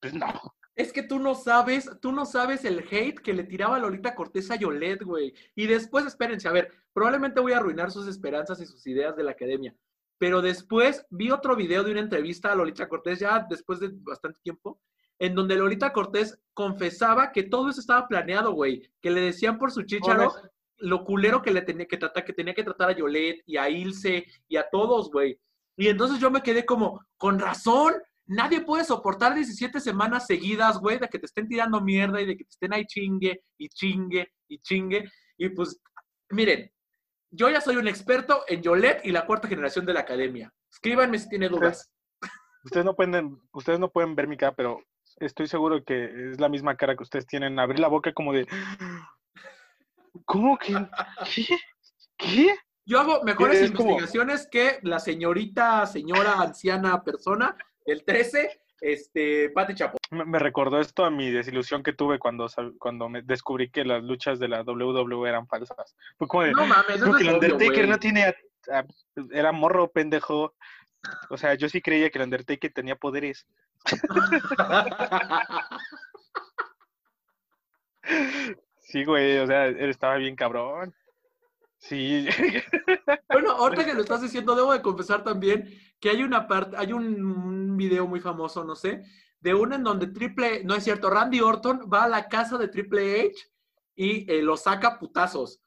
Pues 0.00 0.14
no. 0.14 0.26
Es 0.74 0.92
que 0.92 1.02
tú 1.02 1.18
no 1.18 1.34
sabes, 1.34 1.90
tú 2.00 2.12
no 2.12 2.24
sabes 2.24 2.64
el 2.64 2.86
hate 2.90 3.20
que 3.20 3.34
le 3.34 3.44
tiraba 3.44 3.78
Lolita 3.78 4.14
Cortés 4.14 4.50
a 4.50 4.56
Yolette, 4.56 5.02
güey. 5.02 5.34
Y 5.54 5.66
después, 5.66 6.06
espérense, 6.06 6.48
a 6.48 6.52
ver, 6.52 6.72
probablemente 6.94 7.40
voy 7.40 7.52
a 7.52 7.58
arruinar 7.58 7.90
sus 7.90 8.06
esperanzas 8.08 8.60
y 8.60 8.66
sus 8.66 8.86
ideas 8.86 9.14
de 9.14 9.24
la 9.24 9.32
academia. 9.32 9.74
Pero 10.20 10.42
después 10.42 11.06
vi 11.08 11.30
otro 11.30 11.56
video 11.56 11.82
de 11.82 11.92
una 11.92 12.00
entrevista 12.00 12.52
a 12.52 12.54
Lolita 12.54 12.90
Cortés, 12.90 13.20
ya 13.20 13.46
después 13.48 13.80
de 13.80 13.88
bastante 13.90 14.38
tiempo, 14.42 14.78
en 15.18 15.34
donde 15.34 15.56
Lolita 15.56 15.94
Cortés 15.94 16.38
confesaba 16.52 17.32
que 17.32 17.44
todo 17.44 17.70
eso 17.70 17.80
estaba 17.80 18.06
planeado, 18.06 18.52
güey. 18.52 18.82
Que 19.00 19.10
le 19.10 19.22
decían 19.22 19.56
por 19.56 19.72
su 19.72 19.82
chícharo 19.84 20.30
lo 20.76 21.04
culero 21.04 21.40
que 21.40 21.50
le 21.50 21.62
tenía 21.62 21.86
que 21.86 21.96
tratar, 21.96 22.26
que 22.26 22.34
tenía 22.34 22.52
que 22.52 22.62
tratar 22.62 22.90
a 22.90 22.96
Yolette 22.96 23.42
y 23.46 23.56
a 23.56 23.70
Ilse 23.70 24.26
y 24.46 24.56
a 24.58 24.68
todos, 24.70 25.10
güey. 25.10 25.40
Y 25.78 25.88
entonces 25.88 26.18
yo 26.18 26.30
me 26.30 26.42
quedé 26.42 26.66
como, 26.66 27.02
con 27.16 27.38
razón, 27.38 27.94
nadie 28.26 28.60
puede 28.60 28.84
soportar 28.84 29.34
17 29.34 29.80
semanas 29.80 30.26
seguidas, 30.26 30.78
güey, 30.78 30.98
de 30.98 31.08
que 31.08 31.18
te 31.18 31.24
estén 31.24 31.48
tirando 31.48 31.80
mierda 31.80 32.20
y 32.20 32.26
de 32.26 32.36
que 32.36 32.44
te 32.44 32.50
estén 32.50 32.74
ahí 32.74 32.84
chingue 32.84 33.42
y 33.56 33.70
chingue 33.70 34.34
y 34.48 34.58
chingue. 34.58 35.10
Y 35.38 35.48
pues, 35.48 35.80
miren, 36.28 36.70
yo 37.30 37.48
ya 37.48 37.60
soy 37.60 37.76
un 37.76 37.88
experto 37.88 38.44
en 38.48 38.62
Yolette 38.62 39.04
y 39.04 39.12
la 39.12 39.26
cuarta 39.26 39.48
generación 39.48 39.86
de 39.86 39.94
la 39.94 40.00
academia. 40.00 40.52
Escríbanme 40.70 41.18
si 41.18 41.28
tienen 41.28 41.50
dudas. 41.50 41.90
Ustedes 42.64 42.84
no 42.84 42.94
pueden, 42.94 43.40
ustedes 43.52 43.78
no 43.78 43.90
pueden 43.90 44.14
ver 44.14 44.28
mi 44.28 44.36
cara, 44.36 44.54
pero 44.54 44.82
estoy 45.16 45.46
seguro 45.46 45.82
que 45.84 46.30
es 46.32 46.40
la 46.40 46.48
misma 46.48 46.76
cara 46.76 46.94
que 46.96 47.02
ustedes 47.02 47.26
tienen. 47.26 47.58
Abrir 47.58 47.80
la 47.80 47.88
boca 47.88 48.12
como 48.12 48.32
de. 48.32 48.46
¿Cómo 50.24 50.58
que? 50.58 50.74
¿Qué? 51.34 51.46
¿Qué? 52.16 52.54
Yo 52.84 52.98
hago 53.00 53.22
mejores 53.22 53.70
como- 53.70 53.90
investigaciones 53.92 54.48
que 54.50 54.78
la 54.82 54.98
señorita, 54.98 55.86
señora, 55.86 56.40
anciana 56.40 57.02
persona 57.02 57.56
del 57.86 58.04
13, 58.04 58.60
este, 58.80 59.50
Pati 59.50 59.74
Chapo. 59.74 59.98
Me, 60.10 60.38
recordó 60.38 60.80
esto 60.80 61.04
a 61.04 61.10
mi 61.10 61.30
desilusión 61.30 61.82
que 61.82 61.92
tuve 61.92 62.18
cuando, 62.18 62.46
cuando 62.78 63.08
me 63.08 63.22
descubrí 63.22 63.70
que 63.70 63.84
las 63.84 64.02
luchas 64.02 64.38
de 64.38 64.48
la 64.48 64.62
WWE 64.62 65.28
eran 65.28 65.46
falsas. 65.46 65.96
Fue 66.18 66.26
como 66.28 66.42
de. 66.44 66.52
No 66.52 66.66
mames, 66.66 67.00
"No, 67.00 67.14
que 67.14 67.22
el 67.24 67.34
Undertaker 67.34 67.88
no 67.88 67.98
tiene. 67.98 68.24
a- 68.24 68.34
a- 68.72 68.84
era 69.32 69.52
morro, 69.52 69.90
pendejo. 69.90 70.54
O 71.30 71.36
sea, 71.38 71.54
yo 71.54 71.68
sí 71.68 71.80
creía 71.80 72.10
que 72.10 72.18
el 72.18 72.24
Undertaker 72.24 72.72
tenía 72.72 72.96
poderes. 72.96 73.46
Sí, 78.80 79.04
güey, 79.04 79.38
o 79.38 79.46
sea, 79.46 79.66
él 79.66 79.88
estaba 79.90 80.16
bien 80.16 80.34
cabrón. 80.34 80.92
Sí. 81.80 82.28
Bueno, 83.32 83.52
ahorita 83.52 83.84
que 83.86 83.94
lo 83.94 84.02
estás 84.02 84.20
diciendo, 84.20 84.54
debo 84.54 84.72
de 84.72 84.82
confesar 84.82 85.24
también 85.24 85.68
que 85.98 86.10
hay 86.10 86.22
una 86.22 86.46
parte, 86.46 86.76
hay 86.76 86.92
un, 86.92 87.76
video 87.76 88.06
muy 88.06 88.20
famoso, 88.20 88.62
no 88.62 88.76
sé, 88.76 89.02
de 89.40 89.54
una 89.54 89.76
en 89.76 89.84
donde 89.84 90.08
Triple, 90.08 90.62
no 90.64 90.74
es 90.74 90.84
cierto, 90.84 91.08
Randy 91.08 91.40
Orton 91.40 91.88
va 91.92 92.04
a 92.04 92.08
la 92.08 92.28
casa 92.28 92.58
de 92.58 92.68
Triple 92.68 93.22
H 93.22 93.50
y 93.96 94.30
eh, 94.30 94.42
lo 94.42 94.58
saca 94.58 94.98
putazos. 94.98 95.60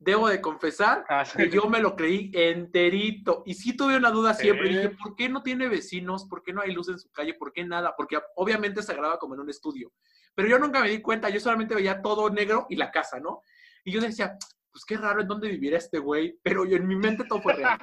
Debo 0.00 0.28
de 0.28 0.40
confesar 0.40 1.04
Ah, 1.08 1.24
sí. 1.24 1.36
que 1.36 1.50
yo 1.50 1.68
me 1.68 1.80
lo 1.80 1.96
creí 1.96 2.30
enterito. 2.32 3.42
Y 3.46 3.54
sí 3.54 3.76
tuve 3.76 3.96
una 3.96 4.10
duda 4.10 4.34
siempre. 4.34 4.68
Sí. 4.68 4.74
Dije, 4.74 4.90
¿por 4.90 5.16
qué 5.16 5.28
no 5.28 5.42
tiene 5.42 5.68
vecinos? 5.68 6.24
¿Por 6.26 6.42
qué 6.42 6.52
no 6.52 6.60
hay 6.60 6.72
luz 6.72 6.88
en 6.88 7.00
su 7.00 7.10
calle? 7.10 7.34
¿Por 7.34 7.52
qué 7.52 7.64
nada? 7.64 7.94
Porque 7.96 8.18
obviamente 8.36 8.82
se 8.82 8.94
graba 8.94 9.18
como 9.18 9.34
en 9.34 9.40
un 9.40 9.50
estudio. 9.50 9.92
Pero 10.36 10.48
yo 10.48 10.58
nunca 10.60 10.80
me 10.80 10.88
di 10.88 11.00
cuenta. 11.02 11.30
Yo 11.30 11.40
solamente 11.40 11.74
veía 11.74 12.00
todo 12.00 12.30
negro 12.30 12.66
y 12.70 12.76
la 12.76 12.92
casa, 12.92 13.18
¿no? 13.18 13.42
Y 13.84 13.90
yo 13.90 14.00
decía, 14.00 14.36
pues 14.78 14.84
qué 14.84 14.96
raro 14.96 15.20
en 15.20 15.26
dónde 15.26 15.48
viviera 15.48 15.76
este 15.76 15.98
güey. 15.98 16.38
Pero 16.40 16.64
yo, 16.64 16.76
en 16.76 16.86
mi 16.86 16.94
mente 16.94 17.24
todo 17.24 17.40
fue 17.40 17.54
real. 17.54 17.78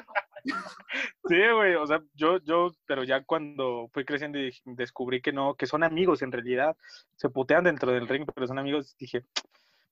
Sí, 1.28 1.38
güey, 1.56 1.74
o 1.74 1.88
sea, 1.88 2.04
yo, 2.14 2.38
yo, 2.44 2.70
pero 2.86 3.04
ya 3.04 3.24
cuando 3.24 3.90
fui 3.92 4.06
creciendo 4.06 4.38
y 4.38 4.54
descubrí 4.64 5.20
que 5.20 5.34
no, 5.34 5.56
que 5.56 5.66
son 5.66 5.84
amigos 5.84 6.22
en 6.22 6.32
realidad, 6.32 6.78
se 7.16 7.30
putean 7.30 7.64
dentro 7.64 7.92
del 7.92 8.08
ring, 8.08 8.28
pero 8.32 8.46
son 8.46 8.60
amigos, 8.60 8.96
dije, 9.00 9.26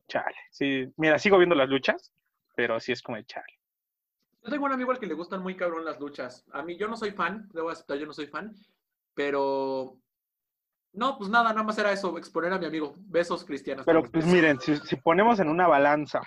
chale, 0.07 0.35
sí, 0.51 0.93
mira, 0.95 1.17
sigo 1.17 1.39
viendo 1.39 1.55
las 1.55 1.69
luchas, 1.69 2.13
pero 2.55 2.79
sí 2.79 2.91
es 2.91 3.01
como 3.01 3.17
de 3.17 3.25
chale. 3.25 3.59
Yo 4.43 4.51
tengo 4.51 4.65
un 4.65 4.73
amigo 4.73 4.91
al 4.91 4.99
que 4.99 5.07
le 5.07 5.15
gustan 5.15 5.41
muy 5.41 5.55
cabrón 5.55 5.85
las 5.85 5.99
luchas. 5.99 6.45
A 6.51 6.61
mí, 6.61 6.77
yo 6.77 6.87
no 6.87 6.97
soy 6.97 7.09
fan, 7.13 7.49
debo 7.51 7.71
aceptar, 7.71 7.97
yo 7.97 8.05
no 8.05 8.13
soy 8.13 8.27
fan, 8.27 8.53
pero. 9.15 9.97
No, 10.91 11.17
pues 11.17 11.31
nada, 11.31 11.49
nada 11.49 11.63
más 11.63 11.79
era 11.79 11.91
eso, 11.91 12.15
exponer 12.19 12.53
a 12.53 12.59
mi 12.59 12.67
amigo. 12.67 12.93
Besos 12.99 13.43
cristianos. 13.43 13.87
Pero 13.87 14.03
pues 14.03 14.27
miren, 14.27 14.59
si, 14.59 14.77
si 14.77 14.97
ponemos 14.97 15.39
en 15.39 15.49
una 15.49 15.67
balanza 15.67 16.21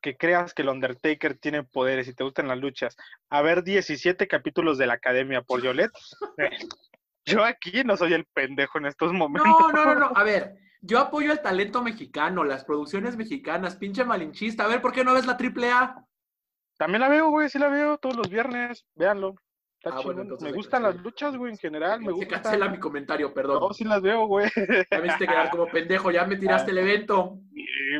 que 0.00 0.16
creas 0.16 0.54
que 0.54 0.62
el 0.62 0.68
Undertaker 0.68 1.38
tiene 1.38 1.62
poderes 1.62 2.08
y 2.08 2.14
te 2.14 2.24
gustan 2.24 2.48
las 2.48 2.58
luchas, 2.58 2.96
a 3.28 3.42
ver 3.42 3.62
17 3.62 4.26
capítulos 4.28 4.78
de 4.78 4.86
la 4.86 4.94
Academia 4.94 5.42
por 5.42 5.62
Yolette, 5.62 5.92
yo 7.24 7.44
aquí 7.44 7.84
no 7.84 7.96
soy 7.96 8.14
el 8.14 8.26
pendejo 8.26 8.78
en 8.78 8.86
estos 8.86 9.12
momentos. 9.12 9.48
No, 9.48 9.72
no, 9.72 9.84
no, 9.84 9.94
no. 9.94 10.12
A 10.14 10.24
ver, 10.24 10.56
yo 10.80 10.98
apoyo 10.98 11.32
el 11.32 11.42
talento 11.42 11.82
mexicano, 11.82 12.44
las 12.44 12.64
producciones 12.64 13.16
mexicanas, 13.16 13.76
pinche 13.76 14.04
malinchista. 14.04 14.64
A 14.64 14.68
ver, 14.68 14.80
¿por 14.80 14.92
qué 14.92 15.04
no 15.04 15.14
ves 15.14 15.26
la 15.26 15.36
triple 15.36 15.70
A? 15.70 16.04
También 16.78 17.02
la 17.02 17.08
veo, 17.08 17.28
güey, 17.28 17.50
sí 17.50 17.58
la 17.58 17.68
veo 17.68 17.98
todos 17.98 18.16
los 18.16 18.30
viernes, 18.30 18.86
véanlo. 18.94 19.34
Está 19.82 19.96
Ah, 19.96 20.02
bueno, 20.04 20.36
me 20.40 20.52
gustan 20.52 20.82
las 20.82 20.96
luchas, 20.96 21.34
güey, 21.38 21.52
en 21.52 21.58
general, 21.58 22.00
me 22.00 22.08
Se 22.08 22.12
gusta. 22.12 22.42
cancela 22.42 22.68
mi 22.68 22.78
comentario, 22.78 23.32
perdón. 23.32 23.60
No, 23.60 23.72
sí 23.72 23.84
las 23.84 24.02
veo, 24.02 24.26
güey. 24.26 24.46
Ya 24.90 24.98
me 25.00 25.06
hiciste 25.06 25.26
quedar 25.26 25.48
como 25.50 25.66
pendejo, 25.68 26.10
ya 26.10 26.26
me 26.26 26.36
tiraste 26.36 26.70
el 26.72 26.78
evento. 26.78 27.38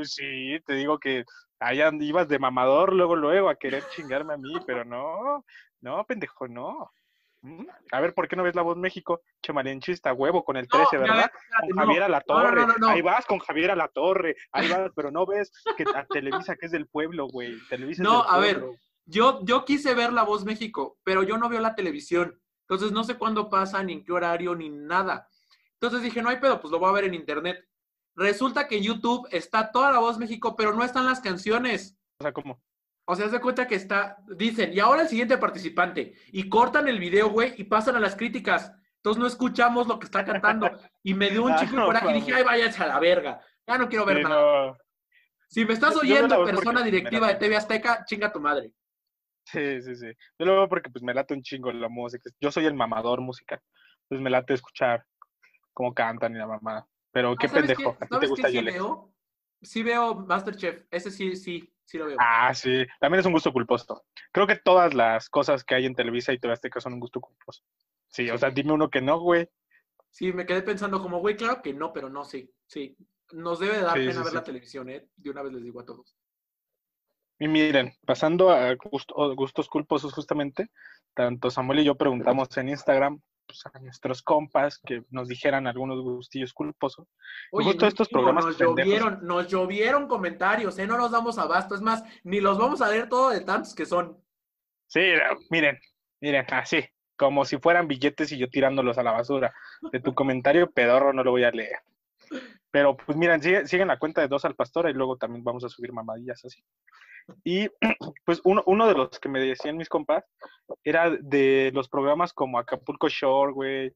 Sí, 0.02 0.58
te 0.66 0.74
digo 0.74 0.98
que 0.98 1.24
allá 1.58 1.90
ibas 2.00 2.28
de 2.28 2.38
mamador 2.38 2.92
luego, 2.92 3.16
luego 3.16 3.48
a 3.48 3.54
querer 3.56 3.82
chingarme 3.94 4.34
a 4.34 4.36
mí, 4.36 4.52
pero 4.66 4.84
no, 4.84 5.44
no, 5.80 6.04
pendejo, 6.04 6.48
no. 6.48 6.90
Mm, 7.42 7.64
A 7.92 8.00
ver, 8.00 8.12
¿por 8.12 8.28
qué 8.28 8.36
no 8.36 8.42
ves 8.42 8.54
La 8.54 8.60
Voz 8.60 8.76
México? 8.76 9.22
Che, 9.42 9.50
malinchista, 9.54 10.12
huevo 10.12 10.44
con 10.44 10.58
el 10.58 10.68
13, 10.68 10.98
No, 10.98 11.06
ya, 11.06 11.12
¿verdad? 11.14 11.30
Con. 11.62 11.78
Javier 11.78 12.02
a 12.02 12.08
la 12.10 12.20
Torre. 12.20 12.66
no. 12.78 12.88
Ahí 12.88 13.00
vas 13.00 13.24
con 13.24 13.38
Javier 13.38 13.70
a 13.70 13.76
la 13.76 13.88
Torre. 13.88 14.36
Ahí 14.52 14.68
vas, 14.68 14.90
pero 14.94 15.10
no 15.10 15.24
ves 15.24 15.50
que 15.78 15.84
a 15.94 16.04
Televisa, 16.04 16.56
que 16.56 16.66
es 16.66 16.72
del 16.72 16.86
pueblo, 16.86 17.26
güey. 17.28 17.56
Televisa 17.70 18.02
es 18.02 18.06
No, 18.06 18.22
del 18.22 18.30
a 18.30 18.38
ver. 18.38 18.64
Yo, 19.06 19.40
yo 19.44 19.64
quise 19.64 19.94
ver 19.94 20.12
La 20.12 20.22
Voz 20.22 20.44
México, 20.44 20.98
pero 21.04 21.22
yo 21.22 21.36
no 21.38 21.48
veo 21.48 21.60
la 21.60 21.74
televisión. 21.74 22.40
Entonces 22.68 22.92
no 22.92 23.02
sé 23.04 23.16
cuándo 23.16 23.48
pasa, 23.50 23.82
ni 23.82 23.94
en 23.94 24.04
qué 24.04 24.12
horario, 24.12 24.54
ni 24.54 24.68
nada. 24.70 25.28
Entonces 25.74 26.02
dije, 26.02 26.22
no 26.22 26.28
hay 26.28 26.36
pedo, 26.38 26.60
pues 26.60 26.70
lo 26.70 26.78
voy 26.78 26.90
a 26.90 26.92
ver 26.92 27.04
en 27.04 27.14
internet. 27.14 27.66
Resulta 28.14 28.68
que 28.68 28.76
en 28.76 28.82
YouTube 28.84 29.26
está 29.32 29.72
toda 29.72 29.90
La 29.92 29.98
Voz 29.98 30.18
México, 30.18 30.54
pero 30.56 30.72
no 30.74 30.84
están 30.84 31.06
las 31.06 31.20
canciones. 31.20 31.96
O 32.18 32.24
sea, 32.24 32.32
¿cómo? 32.32 32.62
O 33.06 33.16
sea, 33.16 33.26
de 33.26 33.40
cuenta 33.40 33.66
que 33.66 33.74
está, 33.74 34.18
dicen, 34.36 34.72
y 34.72 34.78
ahora 34.78 35.02
el 35.02 35.08
siguiente 35.08 35.36
participante. 35.38 36.14
Y 36.28 36.48
cortan 36.48 36.86
el 36.86 37.00
video, 37.00 37.30
güey, 37.30 37.54
y 37.56 37.64
pasan 37.64 37.96
a 37.96 38.00
las 38.00 38.14
críticas. 38.14 38.72
Entonces 38.96 39.20
no 39.20 39.26
escuchamos 39.26 39.88
lo 39.88 39.98
que 39.98 40.04
está 40.04 40.24
cantando. 40.24 40.70
Y 41.02 41.14
me 41.14 41.30
dio 41.30 41.42
un 41.44 41.52
Ah, 41.54 41.56
chico 41.58 41.74
no 41.76 41.86
coraje 41.86 42.10
y 42.10 42.14
dije, 42.14 42.34
ay, 42.34 42.44
mames. 42.44 42.60
váyanse 42.60 42.82
a 42.84 42.86
la 42.86 43.00
verga. 43.00 43.40
Ya 43.66 43.78
no 43.78 43.88
quiero 43.88 44.04
ver 44.04 44.18
Sí, 44.18 44.22
nada. 44.22 44.66
no. 44.66 44.76
Si 45.48 45.64
me 45.64 45.72
estás 45.72 45.96
oyendo, 45.96 46.44
persona 46.44 46.82
directiva 46.82 47.26
de. 47.28 47.34
TV 47.34 47.56
Azteca, 47.56 48.04
chinga 48.04 48.30
tu 48.32 48.38
madre. 48.40 48.72
Sí, 49.52 49.82
sí, 49.82 49.96
sí. 49.96 50.06
Yo 50.38 50.46
lo 50.46 50.52
veo 50.54 50.68
porque 50.68 50.90
pues 50.90 51.02
me 51.02 51.14
late 51.14 51.34
un 51.34 51.42
chingo 51.42 51.72
la 51.72 51.88
música. 51.88 52.30
Yo 52.40 52.50
soy 52.50 52.66
el 52.66 52.74
mamador 52.74 53.20
musical. 53.20 53.60
Pues 54.08 54.20
me 54.20 54.30
late 54.30 54.54
escuchar 54.54 55.04
cómo 55.72 55.94
cantan 55.94 56.34
y 56.34 56.38
la 56.38 56.46
mamada. 56.46 56.86
Pero 57.12 57.36
qué 57.36 57.46
Ah, 57.46 57.50
¿sabes 57.50 57.62
pendejo. 57.62 57.82
qué? 57.82 57.86
¿A 57.86 57.92
ti 57.92 57.98
te 58.08 58.14
¿Sabes 58.14 58.30
gusta 58.30 58.48
qué 58.48 58.58
sí 58.58 58.64
veo? 58.64 59.14
Sí 59.62 59.82
veo 59.82 60.14
Masterchef. 60.14 60.84
Ese 60.90 61.10
sí, 61.10 61.36
sí, 61.36 61.72
sí 61.84 61.98
lo 61.98 62.06
veo. 62.06 62.16
Ah, 62.18 62.54
sí. 62.54 62.86
También 63.00 63.20
es 63.20 63.26
un 63.26 63.32
gusto 63.32 63.52
culposo. 63.52 64.04
Creo 64.32 64.46
que 64.46 64.56
todas 64.56 64.94
las 64.94 65.28
cosas 65.28 65.64
que 65.64 65.74
hay 65.74 65.86
en 65.86 65.94
Televisa 65.94 66.32
y 66.32 66.38
TV 66.38 66.52
Azteca 66.52 66.80
son 66.80 66.94
un 66.94 67.00
gusto 67.00 67.20
culposo. 67.20 67.62
Sí, 68.08 68.28
o 68.30 68.38
sea, 68.38 68.50
dime 68.50 68.72
uno 68.72 68.88
que 68.90 69.00
no, 69.00 69.18
güey. 69.20 69.48
Sí, 70.10 70.32
me 70.32 70.44
quedé 70.46 70.62
pensando 70.62 71.00
como, 71.00 71.20
güey, 71.20 71.36
claro 71.36 71.62
que 71.62 71.72
no, 71.72 71.92
pero 71.92 72.08
no, 72.08 72.24
sí, 72.24 72.52
sí. 72.66 72.96
Nos 73.32 73.60
debe 73.60 73.76
de 73.76 73.82
dar 73.82 73.94
Sí, 73.98 74.06
pena 74.06 74.18
sí, 74.18 74.24
ver 74.24 74.32
la 74.32 74.42
televisión, 74.42 74.88
¿eh? 74.90 75.08
De 75.16 75.30
una 75.30 75.42
vez 75.42 75.52
les 75.52 75.62
digo 75.62 75.80
a 75.80 75.84
todos. 75.84 76.16
Y 77.40 77.48
miren, 77.48 77.92
pasando 78.06 78.50
a 78.50 78.74
gusto- 78.74 79.20
a 79.20 79.34
gustos 79.34 79.68
culposos 79.68 80.12
justamente, 80.12 80.68
tanto 81.14 81.50
Samuel 81.50 81.80
y 81.80 81.84
yo 81.84 81.94
preguntamos 81.96 82.54
en 82.58 82.68
Instagram 82.68 83.20
pues, 83.46 83.64
a 83.66 83.78
nuestros 83.80 84.22
compas 84.22 84.78
que 84.78 85.02
nos 85.10 85.26
dijeran 85.26 85.66
algunos 85.66 86.00
gustillos 86.02 86.52
culposos. 86.52 87.08
Oye, 87.50 87.66
justo 87.66 87.86
estos 87.86 88.08
mínimo, 88.12 88.20
programas 88.28 88.44
nos 88.44 88.56
pendejos. 88.56 88.84
llovieron, 88.92 89.26
nos 89.26 89.48
llovieron 89.48 90.06
comentarios, 90.06 90.78
¿eh? 90.78 90.86
No 90.86 90.96
nos 90.98 91.10
damos 91.10 91.36
abasto. 91.38 91.74
Es 91.74 91.80
más, 91.80 92.04
ni 92.22 92.40
los 92.40 92.58
vamos 92.58 92.80
a 92.82 92.88
leer 92.88 93.08
todo 93.08 93.30
de 93.30 93.40
tantos 93.40 93.74
que 93.74 93.86
son. 93.86 94.22
Sí, 94.86 95.00
miren, 95.50 95.78
miren, 96.20 96.46
así, 96.52 96.84
como 97.16 97.44
si 97.44 97.56
fueran 97.58 97.88
billetes 97.88 98.30
y 98.32 98.38
yo 98.38 98.48
tirándolos 98.50 98.98
a 98.98 99.02
la 99.02 99.12
basura. 99.12 99.52
De 99.90 99.98
tu 99.98 100.14
comentario 100.14 100.70
pedorro 100.70 101.12
no 101.12 101.24
lo 101.24 101.30
voy 101.32 101.42
a 101.44 101.50
leer. 101.50 101.78
Pero 102.72 102.96
pues 102.96 103.16
miren, 103.18 103.40
sigue- 103.42 103.66
siguen 103.66 103.88
la 103.88 103.98
cuenta 103.98 104.20
de 104.20 104.28
dos 104.28 104.44
al 104.44 104.54
pastor 104.54 104.88
y 104.88 104.92
luego 104.92 105.16
también 105.16 105.42
vamos 105.44 105.64
a 105.64 105.68
subir 105.68 105.92
mamadillas 105.92 106.44
así. 106.44 106.62
Y 107.44 107.68
pues 108.24 108.40
uno, 108.44 108.62
uno 108.66 108.86
de 108.86 108.94
los 108.94 109.18
que 109.18 109.28
me 109.28 109.40
decían 109.40 109.76
mis 109.76 109.88
compas 109.88 110.24
era 110.84 111.10
de 111.10 111.70
los 111.74 111.88
programas 111.88 112.32
como 112.32 112.58
Acapulco 112.58 113.08
Shore, 113.08 113.52
güey, 113.52 113.94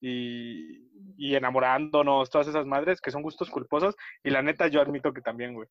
y, 0.00 0.88
y 1.16 1.34
Enamorándonos, 1.36 2.30
todas 2.30 2.48
esas 2.48 2.66
madres 2.66 3.00
que 3.00 3.10
son 3.10 3.22
gustos 3.22 3.50
culposos. 3.50 3.96
Y 4.22 4.30
la 4.30 4.42
neta 4.42 4.66
yo 4.68 4.80
admito 4.80 5.12
que 5.12 5.20
también, 5.20 5.54
güey. 5.54 5.68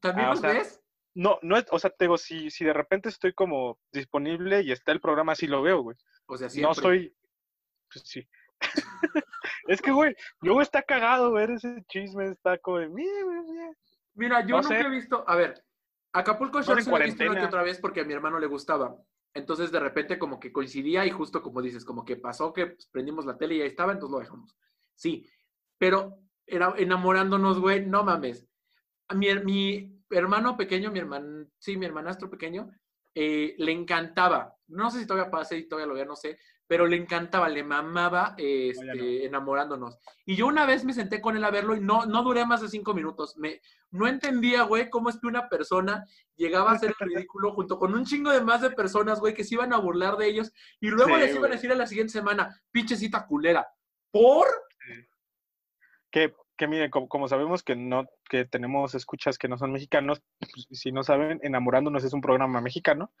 ¿También 0.00 0.26
Ah, 0.26 0.30
o 0.30 0.32
los 0.32 0.40
sea, 0.40 0.50
ves? 0.52 0.80
No, 1.14 1.38
no 1.42 1.56
es, 1.58 1.66
o 1.70 1.78
sea, 1.78 1.90
te 1.90 2.04
digo, 2.06 2.16
si, 2.16 2.50
si 2.50 2.64
de 2.64 2.72
repente 2.72 3.08
estoy 3.10 3.34
como 3.34 3.78
disponible 3.92 4.62
y 4.62 4.72
está 4.72 4.92
el 4.92 5.00
programa, 5.00 5.34
sí 5.34 5.46
lo 5.46 5.60
veo, 5.62 5.82
güey. 5.82 5.96
O 6.26 6.36
sea, 6.38 6.46
No 6.46 6.50
siempre. 6.50 6.74
soy. 6.82 7.16
Pues 7.92 8.04
sí. 8.06 8.26
es 9.68 9.80
que, 9.82 9.90
güey, 9.90 10.14
luego 10.40 10.62
está 10.62 10.82
cagado 10.82 11.32
ver 11.32 11.50
ese 11.50 11.84
chisme, 11.88 12.28
está 12.28 12.58
como 12.58 12.78
de. 12.78 12.88
Mira, 14.14 14.40
yo 14.46 14.56
No 14.56 14.62
nunca 14.62 14.68
sé. 14.68 14.80
he 14.80 14.90
visto. 14.90 15.24
A 15.26 15.36
ver, 15.36 15.64
Acapulco 16.12 16.62
Shore 16.62 16.80
en 16.80 16.84
sí 16.84 16.90
lo 16.90 16.98
he 16.98 17.04
visto 17.04 17.24
una 17.24 17.40
que 17.40 17.46
otra 17.46 17.62
vez 17.62 17.78
porque 17.78 18.00
a 18.00 18.04
mi 18.04 18.12
hermano 18.12 18.38
le 18.38 18.46
gustaba. 18.46 18.96
Entonces, 19.34 19.72
de 19.72 19.80
repente, 19.80 20.18
como 20.18 20.38
que 20.38 20.52
coincidía 20.52 21.06
y 21.06 21.10
justo 21.10 21.40
como 21.40 21.62
dices, 21.62 21.84
como 21.84 22.04
que 22.04 22.16
pasó 22.16 22.52
que 22.52 22.66
pues, 22.66 22.86
prendimos 22.88 23.24
la 23.24 23.38
tele 23.38 23.54
y 23.56 23.60
ahí 23.62 23.68
estaba, 23.68 23.92
entonces 23.92 24.12
lo 24.12 24.20
dejamos. 24.20 24.56
Sí, 24.94 25.26
pero 25.78 26.18
era 26.46 26.74
enamorándonos, 26.76 27.58
güey, 27.58 27.86
no 27.86 28.04
mames. 28.04 28.46
A 29.08 29.14
mi, 29.14 29.34
mi 29.36 30.02
hermano 30.10 30.56
pequeño, 30.56 30.90
mi 30.90 30.98
hermano, 30.98 31.46
sí, 31.58 31.78
mi 31.78 31.86
hermanastro 31.86 32.28
pequeño, 32.28 32.70
eh, 33.14 33.54
le 33.56 33.72
encantaba. 33.72 34.54
No 34.66 34.90
sé 34.90 35.00
si 35.00 35.06
todavía 35.06 35.30
pasa 35.30 35.54
y 35.56 35.66
todavía 35.66 35.86
lo 35.86 35.94
vea, 35.94 36.04
no 36.04 36.16
sé, 36.16 36.38
pero 36.72 36.86
le 36.86 36.96
encantaba, 36.96 37.50
le 37.50 37.62
mamaba 37.62 38.34
este, 38.38 38.82
no. 38.86 39.04
enamorándonos. 39.04 39.98
Y 40.24 40.36
yo 40.36 40.46
una 40.46 40.64
vez 40.64 40.86
me 40.86 40.94
senté 40.94 41.20
con 41.20 41.36
él 41.36 41.44
a 41.44 41.50
verlo 41.50 41.76
y 41.76 41.80
no, 41.80 42.06
no 42.06 42.22
duré 42.22 42.46
más 42.46 42.62
de 42.62 42.70
cinco 42.70 42.94
minutos. 42.94 43.36
Me, 43.36 43.60
no 43.90 44.08
entendía, 44.08 44.62
güey, 44.62 44.88
cómo 44.88 45.10
es 45.10 45.20
que 45.20 45.26
una 45.26 45.50
persona 45.50 46.06
llegaba 46.34 46.70
a 46.70 46.74
hacer 46.76 46.94
el 46.98 47.08
ridículo 47.10 47.52
junto 47.52 47.78
con 47.78 47.92
un 47.92 48.06
chingo 48.06 48.30
de 48.30 48.40
más 48.40 48.62
de 48.62 48.70
personas, 48.70 49.20
güey, 49.20 49.34
que 49.34 49.44
se 49.44 49.54
iban 49.54 49.74
a 49.74 49.80
burlar 49.80 50.16
de 50.16 50.28
ellos 50.28 50.50
y 50.80 50.88
luego 50.88 51.14
Sí, 51.14 51.20
les 51.20 51.36
iban 51.36 51.50
a 51.50 51.54
decir 51.56 51.70
a 51.72 51.74
la 51.74 51.86
siguiente 51.86 52.14
semana, 52.14 52.58
pinche 52.70 52.96
cita 52.96 53.26
culera. 53.26 53.68
¿Por? 54.10 54.46
Que, 56.10 56.34
que 56.56 56.66
miren, 56.68 56.90
como, 56.90 57.06
como 57.06 57.28
sabemos 57.28 57.62
que 57.62 57.76
no, 57.76 58.06
que 58.30 58.46
tenemos 58.46 58.94
escuchas 58.94 59.36
que 59.36 59.48
no 59.48 59.58
son 59.58 59.72
mexicanos, 59.72 60.22
pues, 60.38 60.68
si 60.70 60.90
no 60.90 61.02
saben, 61.02 61.38
Enamorándonos 61.42 62.02
es 62.02 62.14
un 62.14 62.22
programa 62.22 62.62
mexicano 62.62 63.12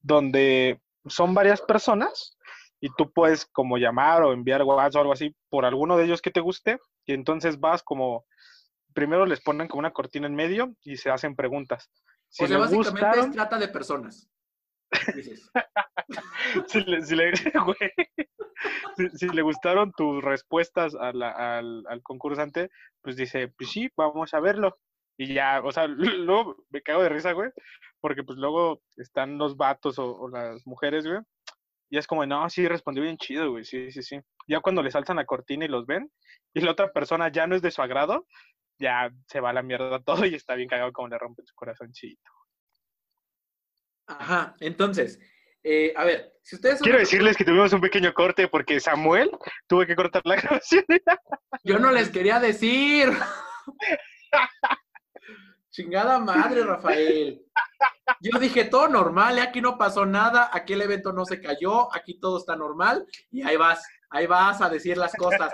donde 0.00 0.80
son 1.06 1.34
varias 1.34 1.60
personas 1.60 2.38
y 2.84 2.90
tú 2.98 3.10
puedes 3.10 3.46
como 3.46 3.78
llamar 3.78 4.22
o 4.22 4.34
enviar 4.34 4.62
WhatsApp 4.62 4.96
o 4.96 5.00
algo 5.00 5.12
así 5.14 5.34
por 5.48 5.64
alguno 5.64 5.96
de 5.96 6.04
ellos 6.04 6.20
que 6.20 6.30
te 6.30 6.40
guste 6.40 6.78
y 7.06 7.14
entonces 7.14 7.58
vas 7.58 7.82
como 7.82 8.26
primero 8.92 9.24
les 9.24 9.40
ponen 9.40 9.68
como 9.68 9.78
una 9.78 9.92
cortina 9.92 10.26
en 10.26 10.34
medio 10.34 10.74
y 10.82 10.98
se 10.98 11.10
hacen 11.10 11.34
preguntas. 11.34 11.90
Si 12.28 12.44
o 12.44 12.46
sea, 12.46 12.58
les 12.58 12.66
básicamente 12.66 13.00
gustaron, 13.00 13.30
es 13.30 13.36
trata 13.36 13.58
de 13.58 13.68
personas. 13.68 14.28
Si, 16.68 16.80
le, 16.82 17.02
si, 17.02 17.16
le, 17.16 17.32
güey, 17.64 17.90
si, 18.96 19.08
si 19.10 19.28
le 19.28 19.42
gustaron 19.42 19.92
tus 19.92 20.22
respuestas 20.22 20.94
a 20.94 21.12
la- 21.12 21.58
al, 21.58 21.84
al 21.88 22.02
concursante, 22.02 22.70
pues 23.02 23.16
dice, 23.16 23.48
pues 23.56 23.70
sí, 23.70 23.88
vamos 23.96 24.34
a 24.34 24.40
verlo. 24.40 24.76
Y 25.16 25.32
ya, 25.34 25.60
o 25.64 25.72
sea, 25.72 25.86
luego 26.28 26.56
me 26.70 26.82
cago 26.82 27.02
de 27.02 27.08
risa, 27.08 27.32
güey, 27.32 27.50
porque 28.00 28.22
pues 28.22 28.38
luego 28.38 28.82
están 28.96 29.38
los 29.38 29.56
vatos 29.56 29.98
o, 29.98 30.14
o 30.16 30.28
las 30.28 30.66
mujeres, 30.66 31.06
güey, 31.06 31.20
y 31.94 31.96
es 31.98 32.08
como, 32.08 32.26
no, 32.26 32.50
sí, 32.50 32.66
respondió 32.66 33.04
bien 33.04 33.16
chido, 33.16 33.52
güey, 33.52 33.64
sí, 33.64 33.92
sí, 33.92 34.02
sí. 34.02 34.18
Ya 34.48 34.58
cuando 34.58 34.82
les 34.82 34.96
alzan 34.96 35.14
la 35.14 35.24
cortina 35.26 35.64
y 35.64 35.68
los 35.68 35.86
ven, 35.86 36.10
y 36.52 36.60
la 36.60 36.72
otra 36.72 36.90
persona 36.92 37.30
ya 37.30 37.46
no 37.46 37.54
es 37.54 37.62
de 37.62 37.70
su 37.70 37.82
agrado, 37.82 38.26
ya 38.80 39.12
se 39.28 39.38
va 39.38 39.50
a 39.50 39.52
la 39.52 39.62
mierda 39.62 40.02
todo 40.02 40.26
y 40.26 40.34
está 40.34 40.56
bien 40.56 40.68
cagado 40.68 40.92
como 40.92 41.06
le 41.06 41.16
rompen 41.18 41.46
su 41.46 41.54
corazoncito. 41.54 42.32
Ajá, 44.08 44.56
entonces, 44.58 45.20
eh, 45.62 45.92
a 45.96 46.02
ver, 46.04 46.32
si 46.42 46.56
ustedes... 46.56 46.78
son- 46.80 46.84
Quiero 46.84 46.98
decirles 46.98 47.36
que 47.36 47.44
tuvimos 47.44 47.72
un 47.72 47.80
pequeño 47.80 48.12
corte 48.12 48.48
porque 48.48 48.80
Samuel 48.80 49.30
tuvo 49.68 49.86
que 49.86 49.94
cortar 49.94 50.22
la 50.24 50.34
grabación. 50.42 50.84
Yo 51.62 51.78
no 51.78 51.92
les 51.92 52.10
quería 52.10 52.40
decir. 52.40 53.12
Chingada 55.70 56.18
madre, 56.18 56.64
Rafael. 56.64 57.40
Yo 58.20 58.38
dije 58.38 58.64
todo 58.64 58.88
normal, 58.88 59.38
¿eh? 59.38 59.42
aquí 59.42 59.60
no 59.60 59.78
pasó 59.78 60.04
nada, 60.06 60.50
aquí 60.52 60.72
el 60.74 60.82
evento 60.82 61.12
no 61.12 61.24
se 61.24 61.40
cayó, 61.40 61.94
aquí 61.94 62.18
todo 62.20 62.38
está 62.38 62.54
normal 62.56 63.06
y 63.30 63.42
ahí 63.42 63.56
vas, 63.56 63.86
ahí 64.10 64.26
vas 64.26 64.60
a 64.60 64.68
decir 64.68 64.96
las 64.98 65.14
cosas. 65.14 65.50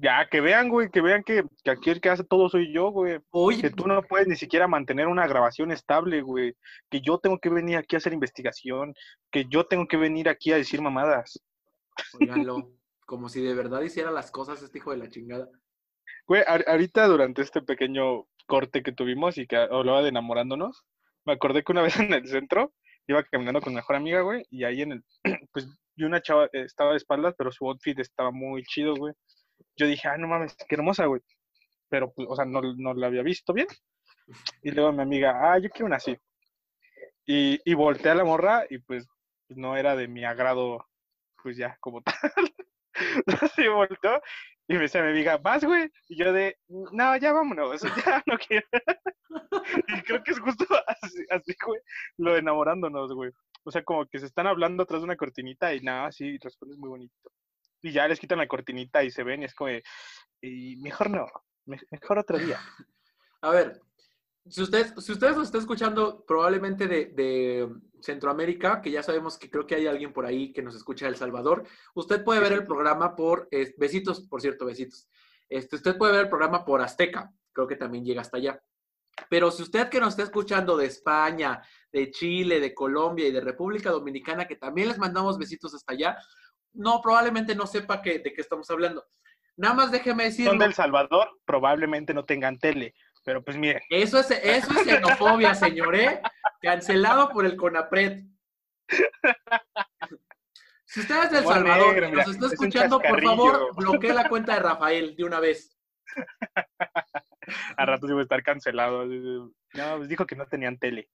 Ya, 0.00 0.28
que 0.30 0.40
vean, 0.40 0.68
güey, 0.68 0.90
que 0.90 1.00
vean 1.00 1.24
que, 1.24 1.42
que 1.64 1.70
aquí 1.72 1.90
el 1.90 2.00
que 2.00 2.08
hace 2.10 2.22
todo 2.22 2.48
soy 2.48 2.72
yo, 2.72 2.90
güey. 2.90 3.18
Oye, 3.30 3.62
Que 3.62 3.70
tú 3.70 3.88
no 3.88 4.00
puedes 4.02 4.28
ni 4.28 4.36
siquiera 4.36 4.68
mantener 4.68 5.08
una 5.08 5.26
grabación 5.26 5.72
estable, 5.72 6.22
güey. 6.22 6.54
Que 6.88 7.00
yo 7.00 7.18
tengo 7.18 7.38
que 7.40 7.48
venir 7.48 7.76
aquí 7.76 7.96
a 7.96 7.98
hacer 7.98 8.12
investigación. 8.12 8.94
Que 9.32 9.46
yo 9.46 9.66
tengo 9.66 9.88
que 9.88 9.96
venir 9.96 10.28
aquí 10.28 10.52
a 10.52 10.56
decir 10.56 10.80
mamadas. 10.80 11.42
óiganlo, 12.20 12.70
como 13.06 13.28
si 13.28 13.42
de 13.42 13.54
verdad 13.54 13.80
hiciera 13.80 14.12
las 14.12 14.30
cosas 14.30 14.62
este 14.62 14.78
hijo 14.78 14.92
de 14.92 14.98
la 14.98 15.08
chingada. 15.08 15.48
Güey, 16.28 16.42
ahor- 16.46 16.64
ahorita 16.68 17.06
durante 17.08 17.42
este 17.42 17.60
pequeño 17.60 18.26
corte 18.46 18.84
que 18.84 18.92
tuvimos 18.92 19.36
y 19.36 19.48
que 19.48 19.56
hablaba 19.56 20.02
de 20.02 20.10
enamorándonos, 20.10 20.84
me 21.24 21.32
acordé 21.34 21.62
que 21.62 21.72
una 21.72 21.82
vez 21.82 21.98
en 21.98 22.12
el 22.12 22.26
centro 22.26 22.72
iba 23.06 23.22
caminando 23.24 23.60
con 23.60 23.72
mi 23.72 23.76
mejor 23.76 23.96
amiga, 23.96 24.20
güey, 24.20 24.44
y 24.50 24.64
ahí 24.64 24.82
en 24.82 24.92
el, 24.92 25.04
pues 25.52 25.66
vi 25.96 26.04
una 26.04 26.20
chava, 26.20 26.46
eh, 26.46 26.62
estaba 26.62 26.92
de 26.92 26.98
espaldas, 26.98 27.34
pero 27.36 27.50
su 27.50 27.66
outfit 27.66 27.98
estaba 27.98 28.30
muy 28.30 28.62
chido, 28.64 28.94
güey. 28.94 29.14
Yo 29.76 29.86
dije, 29.86 30.08
ah, 30.08 30.16
no 30.16 30.28
mames, 30.28 30.56
qué 30.68 30.74
hermosa, 30.74 31.06
güey. 31.06 31.20
Pero, 31.88 32.12
pues, 32.12 32.28
o 32.30 32.36
sea, 32.36 32.44
no, 32.44 32.60
no 32.76 32.94
la 32.94 33.08
había 33.08 33.22
visto 33.22 33.52
bien. 33.52 33.66
Y 34.62 34.70
luego 34.70 34.92
mi 34.92 35.02
amiga, 35.02 35.52
ah, 35.52 35.58
yo 35.58 35.70
quiero 35.70 35.86
una 35.86 35.96
así. 35.96 36.16
Y, 37.26 37.60
y 37.64 37.74
volteé 37.74 38.12
a 38.12 38.14
la 38.14 38.24
morra 38.24 38.64
y 38.68 38.78
pues 38.78 39.06
no 39.48 39.76
era 39.76 39.96
de 39.96 40.08
mi 40.08 40.24
agrado, 40.24 40.86
pues 41.42 41.56
ya, 41.56 41.76
como 41.80 42.02
tal. 42.02 42.14
Así 43.42 43.68
volteó 43.68 44.20
y 44.68 44.74
me 44.74 44.82
dice 44.82 45.00
mi 45.02 45.08
amiga, 45.08 45.38
¿vas, 45.38 45.64
güey? 45.64 45.90
Y 46.08 46.16
yo 46.18 46.32
de, 46.32 46.58
no, 46.68 47.16
ya 47.16 47.32
vámonos, 47.32 47.80
ya 48.06 48.22
no 48.26 48.36
quiero. 48.38 48.66
y 49.88 50.02
creo 50.02 50.22
que 50.22 50.32
es 50.32 50.40
justo 50.40 50.66
así, 51.30 51.54
güey, 51.66 51.80
lo 52.18 52.36
enamorándonos, 52.36 53.12
güey. 53.12 53.30
O 53.64 53.70
sea, 53.70 53.82
como 53.82 54.06
que 54.06 54.18
se 54.18 54.26
están 54.26 54.46
hablando 54.46 54.82
atrás 54.82 55.00
de 55.00 55.04
una 55.04 55.16
cortinita 55.16 55.74
y 55.74 55.80
nada, 55.80 56.06
así 56.06 56.38
respondes 56.38 56.78
muy 56.78 56.88
bonito. 56.90 57.14
Y 57.82 57.92
ya 57.92 58.08
les 58.08 58.20
quitan 58.20 58.38
la 58.38 58.48
cortinita 58.48 59.02
y 59.04 59.10
se 59.10 59.22
ven 59.22 59.42
y 59.42 59.46
es 59.46 59.54
como, 59.54 59.70
y 60.40 60.76
mejor 60.76 61.10
no, 61.10 61.26
me- 61.66 61.80
mejor 61.90 62.18
otro 62.18 62.38
día. 62.38 62.58
A 63.40 63.50
ver, 63.50 63.80
si 64.48 64.62
ustedes, 64.62 64.92
si 64.98 65.12
ustedes 65.12 65.36
lo 65.36 65.42
están 65.42 65.60
escuchando 65.60 66.24
probablemente 66.26 66.86
de, 66.86 67.06
de 67.06 67.68
Centroamérica, 68.00 68.80
que 68.80 68.90
ya 68.90 69.02
sabemos 69.02 69.38
que 69.38 69.50
creo 69.50 69.66
que 69.66 69.74
hay 69.74 69.86
alguien 69.86 70.12
por 70.12 70.26
ahí 70.26 70.52
que 70.52 70.62
nos 70.62 70.74
escucha 70.74 71.06
de 71.06 71.10
El 71.10 71.16
Salvador, 71.16 71.64
usted 71.94 72.24
puede 72.24 72.40
ver 72.40 72.52
el 72.52 72.66
programa 72.66 73.16
por, 73.16 73.48
eh, 73.50 73.74
besitos, 73.78 74.20
por 74.22 74.40
cierto, 74.40 74.66
besitos. 74.66 75.08
Este, 75.48 75.76
usted 75.76 75.96
puede 75.96 76.12
ver 76.12 76.22
el 76.22 76.28
programa 76.28 76.64
por 76.64 76.80
Azteca, 76.80 77.32
creo 77.52 77.66
que 77.66 77.76
también 77.76 78.04
llega 78.04 78.20
hasta 78.20 78.36
allá. 78.36 78.62
Pero 79.28 79.50
si 79.50 79.62
usted 79.62 79.88
que 79.88 80.00
nos 80.00 80.10
está 80.10 80.22
escuchando 80.22 80.76
de 80.76 80.86
España, 80.86 81.60
de 81.92 82.10
Chile, 82.10 82.60
de 82.60 82.74
Colombia 82.74 83.26
y 83.26 83.32
de 83.32 83.40
República 83.40 83.90
Dominicana, 83.90 84.46
que 84.46 84.56
también 84.56 84.88
les 84.88 84.98
mandamos 84.98 85.38
besitos 85.38 85.74
hasta 85.74 85.92
allá, 85.92 86.18
no, 86.74 87.00
probablemente 87.00 87.54
no 87.54 87.66
sepa 87.66 88.00
que, 88.00 88.20
de 88.20 88.32
qué 88.32 88.40
estamos 88.40 88.70
hablando. 88.70 89.04
Nada 89.56 89.74
más 89.74 89.90
déjeme 89.90 90.24
decirlo. 90.24 90.52
Son 90.52 90.58
del 90.60 90.74
Salvador, 90.74 91.28
probablemente 91.44 92.14
no 92.14 92.24
tengan 92.24 92.58
tele, 92.58 92.94
pero 93.24 93.42
pues 93.42 93.56
miren, 93.56 93.82
Eso 93.90 94.18
es, 94.20 94.30
eso 94.30 94.70
es 94.72 94.84
xenofobia, 94.84 95.54
señor, 95.54 95.94
¿eh? 95.94 96.20
Cancelado 96.60 97.28
por 97.30 97.44
el 97.46 97.56
CONAPRED. 97.56 98.24
Si 100.84 101.00
usted 101.00 101.24
es 101.24 101.30
del 101.30 101.40
Humor 101.40 101.54
Salvador 101.54 101.92
negro, 101.92 102.08
y 102.08 102.10
mira, 102.10 102.24
nos 102.24 102.34
está 102.34 102.46
es 102.46 102.52
escuchando, 102.52 103.00
por 103.00 103.22
favor, 103.22 103.74
bloquee 103.76 104.14
la 104.14 104.28
cuenta 104.28 104.54
de 104.54 104.60
Rafael 104.60 105.14
de 105.16 105.24
una 105.24 105.40
vez. 105.40 105.78
a 107.76 107.84
rato 107.86 108.08
iba 108.08 108.20
a 108.20 108.22
estar 108.22 108.42
cancelado. 108.42 109.04
No, 109.04 109.96
pues 109.98 110.08
dijo 110.08 110.26
que 110.26 110.36
no 110.36 110.46
tenían 110.46 110.78
tele. 110.78 111.10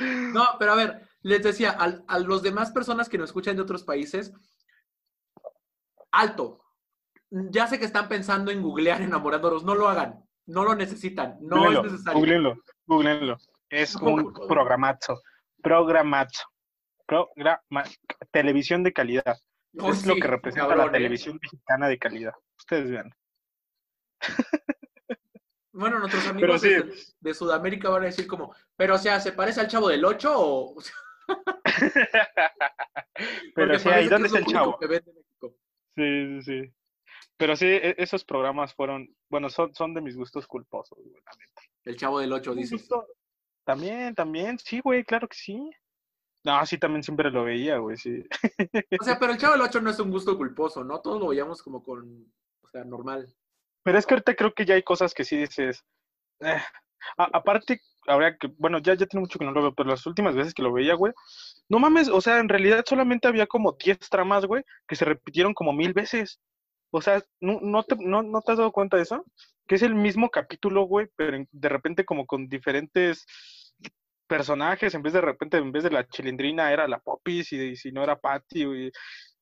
No, 0.00 0.56
pero 0.58 0.72
a 0.72 0.76
ver, 0.76 1.08
les 1.22 1.42
decía, 1.42 1.70
al- 1.70 2.04
a, 2.08 2.18
los 2.18 2.42
demás 2.42 2.72
personas 2.72 3.08
que 3.08 3.18
nos 3.18 3.30
escuchan 3.30 3.56
de 3.56 3.62
otros 3.62 3.84
países, 3.84 4.32
alto. 6.10 6.63
Ya 7.50 7.66
sé 7.66 7.78
que 7.78 7.84
están 7.84 8.08
pensando 8.08 8.50
en 8.52 8.62
googlear 8.62 9.02
enamorándonos, 9.02 9.64
no 9.64 9.74
lo 9.74 9.88
hagan, 9.88 10.24
no 10.46 10.62
lo 10.62 10.74
necesitan, 10.76 11.36
no 11.40 11.56
Googleenlo, 11.56 11.84
es 11.86 11.92
necesario. 11.92 12.18
googleenlo, 12.20 12.56
googleenlo. 12.86 13.36
Es 13.70 13.94
¿Cómo, 13.96 14.14
un 14.16 14.32
programazo. 14.32 15.20
Programazo. 15.60 16.44
Programa, 17.06 17.84
televisión 18.30 18.82
de 18.84 18.92
calidad. 18.92 19.36
Oh, 19.78 19.90
es 19.90 20.06
lo 20.06 20.14
que 20.14 20.28
representa 20.28 20.68
cabrón, 20.68 20.86
la 20.86 20.92
¿eh? 20.92 21.00
televisión 21.00 21.38
mexicana 21.42 21.88
de 21.88 21.98
calidad. 21.98 22.32
Ustedes 22.58 22.90
vean. 22.90 23.10
Bueno, 25.76 25.98
nuestros 25.98 26.24
amigos 26.28 26.60
sí. 26.60 26.68
de, 26.68 26.94
de 27.18 27.34
Sudamérica 27.34 27.88
van 27.88 28.02
a 28.04 28.06
decir 28.06 28.28
como, 28.28 28.54
pero 28.76 28.94
o 28.94 28.98
sea, 28.98 29.18
¿se 29.18 29.32
parece 29.32 29.60
al 29.60 29.66
chavo 29.66 29.88
del 29.88 30.04
8 30.04 30.32
o...? 30.32 30.76
o 30.76 30.80
sea, 30.80 30.94
Pero 33.56 33.72
ahí, 33.72 33.80
parece 33.82 33.90
que 34.04 34.08
¿dónde 34.08 34.28
es 34.28 34.34
está 34.34 34.38
el 34.38 34.46
chavo? 34.46 34.78
que 34.78 34.86
vende 34.86 35.12
México. 35.12 35.56
Sí, 35.96 36.42
sí, 36.42 36.42
sí. 36.42 36.74
Pero 37.36 37.56
sí, 37.56 37.66
e- 37.66 37.94
esos 37.98 38.24
programas 38.24 38.74
fueron, 38.74 39.08
bueno, 39.28 39.48
son, 39.50 39.74
son 39.74 39.92
de 39.94 40.00
mis 40.00 40.16
gustos 40.16 40.46
culposos, 40.46 40.98
güey, 40.98 41.20
la 41.24 41.32
neta. 41.38 41.62
El 41.84 41.96
chavo 41.96 42.20
del 42.20 42.32
8, 42.32 42.52
Un 42.52 42.58
dices. 42.58 42.80
gusto- 42.80 43.06
También, 43.64 44.14
también, 44.14 44.58
sí, 44.58 44.80
güey, 44.80 45.04
claro 45.04 45.26
que 45.28 45.36
sí. 45.36 45.70
No, 46.44 46.64
sí, 46.66 46.76
también 46.78 47.02
siempre 47.02 47.30
lo 47.30 47.44
veía, 47.44 47.78
güey, 47.78 47.96
sí. 47.96 48.22
O 49.00 49.04
sea, 49.04 49.18
pero 49.18 49.32
el 49.32 49.38
chavo 49.38 49.54
del 49.54 49.62
8 49.62 49.80
no 49.80 49.90
es 49.90 49.98
un 49.98 50.10
gusto 50.10 50.36
culposo, 50.36 50.84
¿no? 50.84 51.00
Todos 51.00 51.18
lo 51.20 51.28
veíamos 51.28 51.62
como 51.62 51.82
con, 51.82 52.30
o 52.62 52.68
sea, 52.68 52.84
normal. 52.84 53.34
Pero 53.82 53.98
es 53.98 54.06
que 54.06 54.14
ahorita 54.14 54.34
creo 54.36 54.52
que 54.54 54.64
ya 54.66 54.74
hay 54.74 54.82
cosas 54.82 55.14
que 55.14 55.24
sí 55.24 55.36
dices. 55.36 55.84
eh, 56.40 56.60
a- 57.16 57.30
aparte, 57.38 57.80
habría 58.06 58.36
que, 58.36 58.48
bueno, 58.58 58.78
ya, 58.78 58.94
ya 58.94 59.06
tiene 59.06 59.22
mucho 59.22 59.38
que 59.38 59.44
no 59.44 59.52
lo 59.52 59.62
veo, 59.62 59.74
pero 59.74 59.88
las 59.90 60.04
últimas 60.06 60.34
veces 60.34 60.52
que 60.54 60.62
lo 60.62 60.72
veía, 60.72 60.94
güey, 60.94 61.12
no 61.68 61.78
mames, 61.78 62.08
o 62.08 62.20
sea, 62.20 62.38
en 62.38 62.48
realidad 62.48 62.84
solamente 62.86 63.28
había 63.28 63.46
como 63.46 63.72
10 63.72 63.98
tramas, 64.10 64.44
güey, 64.46 64.62
que 64.86 64.96
se 64.96 65.04
repitieron 65.06 65.54
como 65.54 65.72
mil 65.72 65.92
veces. 65.94 66.40
O 66.96 67.00
sea, 67.00 67.20
¿no, 67.40 67.58
no, 67.60 67.82
te, 67.82 67.96
no, 67.96 68.22
¿no 68.22 68.40
te 68.40 68.52
has 68.52 68.58
dado 68.58 68.70
cuenta 68.70 68.96
de 68.96 69.02
eso? 69.02 69.24
Que 69.66 69.74
es 69.74 69.82
el 69.82 69.96
mismo 69.96 70.30
capítulo, 70.30 70.84
güey, 70.84 71.08
pero 71.16 71.44
de 71.50 71.68
repente 71.68 72.04
como 72.04 72.24
con 72.24 72.48
diferentes 72.48 73.26
personajes, 74.28 74.94
en 74.94 75.02
vez 75.02 75.12
de 75.12 75.20
repente, 75.20 75.56
en 75.56 75.72
vez 75.72 75.82
de 75.82 75.90
la 75.90 76.06
chilindrina 76.08 76.72
era 76.72 76.86
la 76.86 77.00
Popis 77.00 77.52
y, 77.52 77.60
y 77.60 77.76
si 77.76 77.90
no 77.90 78.04
era 78.04 78.20
Patty, 78.20 78.64
güey. 78.64 78.92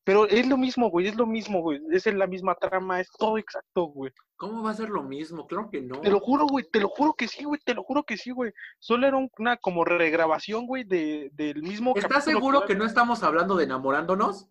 Pero 0.03 0.27
es 0.27 0.49
lo 0.49 0.57
mismo, 0.57 0.88
güey, 0.91 1.09
es 1.09 1.15
lo 1.15 1.27
mismo, 1.27 1.61
güey, 1.61 1.81
es 1.93 2.07
la 2.07 2.27
misma 2.27 2.55
trama, 2.55 3.01
es 3.01 3.11
todo 3.19 3.37
exacto, 3.37 3.85
güey. 3.85 4.12
¿Cómo 4.37 4.62
va 4.62 4.71
a 4.71 4.75
ser 4.75 4.89
lo 4.89 5.03
mismo? 5.03 5.47
Claro 5.47 5.68
que 5.70 5.83
no. 5.83 6.01
Te 6.01 6.11
lo 6.11 6.20
juro, 6.20 6.47
güey, 6.47 6.64
te 6.72 6.81
lo 6.81 6.89
juro 6.89 7.12
que 7.12 7.29
sí, 7.29 7.45
güey, 7.45 7.61
te 7.64 7.74
lo 7.74 7.85
juro 7.85 8.03
que 8.03 8.16
sí, 8.16 8.31
güey. 8.33 8.53
Solo 8.81 9.07
era 9.07 9.16
un- 9.18 9.31
una 9.39 9.59
como 9.59 9.85
regrabación, 9.85 10.66
güey, 10.66 10.85
de, 10.85 11.31
del 11.35 11.62
mismo 11.62 11.93
¿Estás 11.95 12.24
capítulo 12.24 12.39
seguro 12.39 12.66
que 12.66 12.74
no 12.74 12.87
estamos 12.87 13.22
hablando 13.22 13.57
de 13.57 13.64
enamorándonos? 13.64 14.49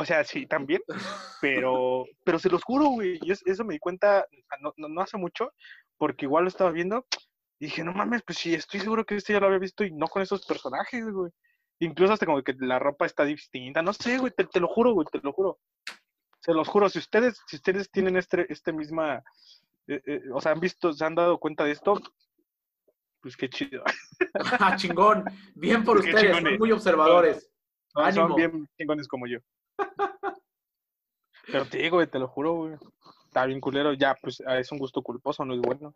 O 0.00 0.04
sea, 0.04 0.22
sí, 0.22 0.46
también, 0.46 0.80
pero, 1.40 2.04
pero 2.24 2.38
se 2.38 2.48
los 2.48 2.62
juro, 2.62 2.86
güey, 2.90 3.18
y 3.20 3.32
es- 3.32 3.44
eso 3.46 3.64
me 3.64 3.74
di 3.74 3.80
cuenta 3.80 4.20
ah, 4.20 4.56
no, 4.60 4.72
no, 4.76 4.88
no 4.88 5.00
hace 5.00 5.16
mucho, 5.16 5.52
porque 5.96 6.26
igual 6.26 6.44
lo 6.44 6.48
estaba 6.48 6.70
viendo, 6.70 7.04
y 7.58 7.64
dije, 7.66 7.82
no 7.82 7.92
mames, 7.92 8.22
pues 8.22 8.38
sí, 8.38 8.54
estoy 8.54 8.78
seguro 8.78 9.04
que 9.04 9.16
este 9.16 9.32
ya 9.32 9.40
lo 9.40 9.46
había 9.46 9.58
visto 9.58 9.82
y 9.84 9.90
no 9.90 10.06
con 10.06 10.22
esos 10.22 10.46
personajes, 10.46 11.04
güey. 11.10 11.32
Incluso 11.80 12.12
hasta 12.12 12.26
como 12.26 12.42
que 12.44 12.54
la 12.60 12.78
ropa 12.78 13.06
está 13.06 13.24
distinta, 13.24 13.82
no 13.82 13.92
sé, 13.92 14.18
güey, 14.18 14.32
te, 14.36 14.44
te 14.44 14.60
lo 14.60 14.68
juro, 14.68 14.92
güey, 14.92 15.06
te 15.10 15.18
lo 15.20 15.32
juro. 15.32 15.58
Se 16.40 16.54
los 16.54 16.68
juro, 16.68 16.88
si 16.88 17.00
ustedes, 17.00 17.40
si 17.48 17.56
ustedes 17.56 17.90
tienen 17.90 18.16
este, 18.16 18.46
este 18.52 18.72
misma, 18.72 19.22
eh, 19.88 20.00
eh, 20.06 20.20
o 20.32 20.40
sea, 20.40 20.52
han 20.52 20.60
visto, 20.60 20.92
se 20.92 21.04
han 21.04 21.16
dado 21.16 21.38
cuenta 21.38 21.64
de 21.64 21.72
esto, 21.72 22.00
pues 23.20 23.36
qué 23.36 23.48
chido. 23.48 23.82
Ah, 24.60 24.76
chingón. 24.76 25.24
Bien 25.54 25.82
por 25.84 26.02
Qué 26.02 26.10
ustedes, 26.10 26.36
son 26.36 26.58
muy 26.58 26.70
observadores. 26.70 27.50
Son, 27.92 28.04
Ánimo. 28.04 28.28
son 28.28 28.36
bien 28.36 28.68
chingones 28.76 29.08
como 29.08 29.26
yo. 29.26 29.38
Pero 31.50 31.66
te 31.66 31.78
digo, 31.78 31.96
güey, 31.96 32.06
te 32.06 32.18
lo 32.18 32.28
juro, 32.28 32.54
güey. 32.54 32.74
Está 33.26 33.46
bien 33.46 33.60
culero. 33.60 33.92
Ya, 33.94 34.14
pues 34.20 34.40
es 34.40 34.72
un 34.72 34.78
gusto 34.78 35.02
culposo, 35.02 35.44
no 35.44 35.54
es 35.54 35.60
bueno. 35.60 35.94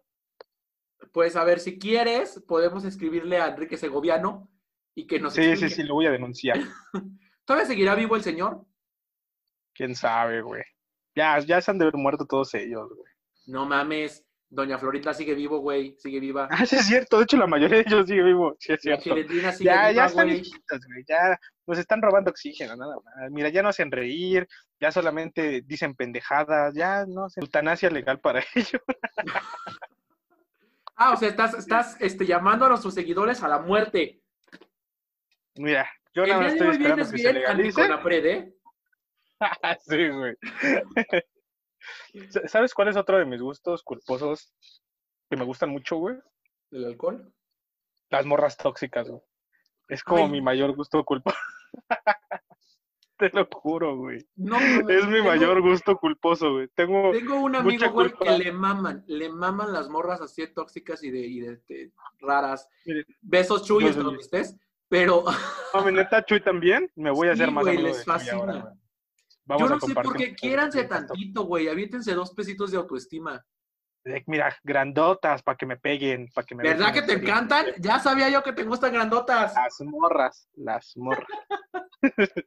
Pues 1.12 1.36
a 1.36 1.44
ver, 1.44 1.60
si 1.60 1.78
quieres, 1.78 2.42
podemos 2.46 2.84
escribirle 2.84 3.38
a 3.38 3.48
Enrique 3.48 3.76
Segoviano 3.76 4.50
y 4.94 5.06
que 5.06 5.20
nos 5.20 5.34
Sí, 5.34 5.56
sí, 5.56 5.68
sí, 5.68 5.82
lo 5.82 5.94
voy 5.94 6.06
a 6.06 6.10
denunciar. 6.10 6.58
¿Todavía 7.44 7.66
seguirá 7.66 7.94
vivo 7.94 8.16
el 8.16 8.22
señor? 8.22 8.64
¿Quién 9.74 9.94
sabe, 9.94 10.42
güey? 10.42 10.62
Ya, 11.14 11.38
ya 11.40 11.60
se 11.60 11.70
han 11.70 11.78
de 11.78 11.84
haber 11.84 11.96
muerto 11.96 12.26
todos 12.26 12.54
ellos, 12.54 12.88
güey. 12.88 13.12
No 13.46 13.66
mames, 13.66 14.24
doña 14.52 14.78
Florinda 14.78 15.14
sigue 15.14 15.34
vivo, 15.34 15.58
güey, 15.58 15.96
sigue 15.98 16.20
viva. 16.20 16.46
Ah, 16.50 16.66
sí 16.66 16.76
es 16.76 16.86
cierto. 16.86 17.16
De 17.16 17.24
hecho, 17.24 17.38
la 17.38 17.46
mayoría 17.46 17.78
de 17.78 17.84
ellos 17.86 18.06
sigue 18.06 18.22
vivo. 18.22 18.54
Sí 18.60 18.72
es 18.72 18.84
La 18.84 18.96
cierto. 18.96 19.02
Chilindrina 19.02 19.52
sigue 19.52 19.64
Ya, 19.70 19.88
viva, 19.88 19.92
ya 19.92 20.06
están 20.06 20.26
viejitos, 20.28 20.80
güey. 20.86 21.04
Ya 21.08 21.38
nos 21.66 21.78
están 21.78 22.02
robando 22.02 22.30
oxígeno, 22.30 22.76
nada 22.76 22.96
más. 23.02 23.30
Mira, 23.30 23.48
ya 23.48 23.62
no 23.62 23.70
hacen 23.70 23.90
reír, 23.90 24.46
ya 24.78 24.92
solamente 24.92 25.62
dicen 25.64 25.94
pendejadas, 25.94 26.74
ya 26.74 27.06
no 27.06 27.30
sé. 27.30 27.40
Eutanasia 27.40 27.88
legal 27.88 28.20
para 28.20 28.44
ellos. 28.54 28.82
Ah, 30.96 31.12
o 31.12 31.16
sea, 31.16 31.30
estás, 31.30 31.54
estás 31.54 31.96
este, 32.00 32.26
llamando 32.26 32.66
a 32.66 32.68
nuestros 32.68 32.92
seguidores 32.94 33.42
a 33.42 33.48
la 33.48 33.58
muerte. 33.58 34.20
Mira, 35.56 35.88
yo 36.14 36.26
nada 36.26 36.42
más 36.42 36.52
estoy 36.52 36.68
esperando 36.68 36.96
que 36.96 37.04
se 37.04 37.16
bien 37.16 37.34
legalice. 37.34 37.80
anticonapred, 37.80 38.26
¿eh? 38.26 38.54
sí, 39.88 40.08
güey. 40.08 40.36
Sa- 42.30 42.46
¿Sabes 42.48 42.74
cuál 42.74 42.88
es 42.88 42.96
otro 42.96 43.18
de 43.18 43.24
mis 43.26 43.40
gustos 43.40 43.82
culposos 43.82 44.52
que 45.30 45.36
me 45.36 45.44
gustan 45.44 45.70
mucho, 45.70 45.96
güey? 45.96 46.16
¿El 46.70 46.84
alcohol? 46.86 47.32
Las 48.10 48.26
morras 48.26 48.56
tóxicas, 48.56 49.08
güey. 49.08 49.22
Es 49.88 50.02
como 50.04 50.24
Ay. 50.24 50.30
mi 50.30 50.40
mayor 50.40 50.74
gusto 50.74 51.02
culposo. 51.04 51.36
Te 53.18 53.30
lo 53.30 53.46
juro, 53.52 53.96
güey. 53.96 54.26
No, 54.34 54.58
Es 54.58 55.06
mi 55.06 55.12
tengo- 55.14 55.24
mayor 55.28 55.60
gusto 55.60 55.96
culposo, 55.96 56.54
güey. 56.54 56.68
Tengo 56.74 57.12
Tengo 57.12 57.40
un 57.40 57.54
amigo, 57.54 57.90
güey, 57.92 58.10
culpa. 58.10 58.24
que 58.24 58.38
le 58.44 58.52
maman, 58.52 59.04
le 59.06 59.28
maman 59.28 59.72
las 59.72 59.88
morras 59.88 60.20
así 60.20 60.44
tóxicas 60.52 61.04
y 61.04 61.10
de, 61.10 61.20
y 61.20 61.40
de, 61.40 61.56
de 61.68 61.92
raras. 62.18 62.68
Mire, 62.84 63.06
Besos 63.20 63.64
chuyos, 63.64 63.94
Yo- 63.94 64.02
¿no 64.02 64.10
vistes? 64.12 64.56
Pero 64.88 65.24
No, 65.72 65.84
mi 65.84 65.92
neta, 65.92 66.24
Chuy 66.24 66.40
también. 66.40 66.90
Me 66.96 67.10
voy 67.12 67.28
a 67.28 67.32
Sí, 67.36 67.42
hacer 67.42 67.52
más 67.54 67.64
güey, 67.64 67.76
amigo 67.76 67.88
les 67.88 67.98
de 67.98 68.04
Chuy 68.04 68.12
fascina. 68.12 68.36
ahora, 68.36 68.52
güey. 68.60 68.74
Vamos 69.44 69.68
yo 69.68 69.74
a 69.74 69.78
no 69.78 69.86
sé 69.86 69.94
por 69.94 70.16
qué, 70.16 70.34
quiéranse 70.34 70.84
tantito, 70.84 71.44
güey, 71.44 71.68
aviéntense 71.68 72.14
dos 72.14 72.32
pesitos 72.32 72.70
de 72.70 72.78
autoestima. 72.78 73.44
Eh, 74.04 74.22
Mira, 74.26 74.56
grandotas 74.62 75.42
para 75.42 75.56
que 75.56 75.66
me 75.66 75.76
peguen, 75.76 76.28
para 76.34 76.44
que 76.44 76.54
me 76.54 76.62
¿Verdad 76.62 76.92
que 76.92 77.02
te 77.02 77.14
encantan? 77.14 77.66
Ya 77.78 77.98
sabía 77.98 78.28
yo 78.28 78.42
que 78.42 78.52
te 78.52 78.64
gustan 78.64 78.92
grandotas. 78.92 79.54
Las 79.54 79.80
morras, 79.80 80.48
las 80.54 80.96
morras. 80.96 81.26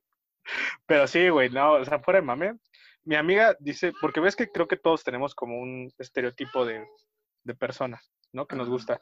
Pero 0.86 1.08
sí, 1.08 1.30
güey, 1.30 1.50
no, 1.50 1.74
o 1.74 1.86
sea, 1.86 2.00
fuera 2.00 2.20
de 2.20 2.26
mame. 2.26 2.58
Mi 3.04 3.16
amiga 3.16 3.56
dice, 3.60 3.94
porque 4.02 4.20
ves 4.20 4.36
que 4.36 4.52
creo 4.52 4.68
que 4.68 4.78
todos 4.78 5.04
tenemos 5.04 5.36
como 5.36 5.60
un 5.60 5.92
estereotipo 5.98 6.66
de, 6.66 6.86
de 7.44 7.56
persona, 7.56 8.02
¿no? 8.34 8.48
Que 8.48 8.56
nos 8.56 8.70
gusta. 8.70 9.02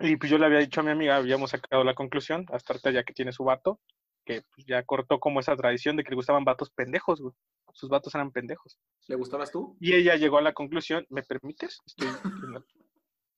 Y 0.00 0.16
pues 0.16 0.30
yo 0.30 0.38
le 0.38 0.46
había 0.46 0.58
dicho 0.58 0.80
a 0.80 0.84
mi 0.84 0.90
amiga, 0.90 1.16
habíamos 1.16 1.50
sacado 1.50 1.84
la 1.84 1.94
conclusión, 1.94 2.46
hasta 2.52 2.72
ahorita 2.72 2.90
ya 2.90 3.04
que 3.04 3.12
tiene 3.12 3.32
su 3.32 3.44
vato, 3.44 3.80
que 4.24 4.42
pues, 4.54 4.66
ya 4.66 4.82
cortó 4.84 5.18
como 5.20 5.40
esa 5.40 5.56
tradición 5.56 5.96
de 5.96 6.04
que 6.04 6.10
le 6.10 6.16
gustaban 6.16 6.44
vatos 6.44 6.70
pendejos, 6.70 7.20
güey. 7.20 7.34
Sus 7.72 7.88
vatos 7.88 8.14
eran 8.14 8.30
pendejos. 8.30 8.78
¿Le 9.08 9.16
gustabas 9.16 9.50
tú? 9.50 9.76
Y 9.80 9.94
ella 9.94 10.16
llegó 10.16 10.38
a 10.38 10.42
la 10.42 10.52
conclusión, 10.52 11.06
¿me 11.08 11.22
permites? 11.22 11.80
Estoy 11.86 12.08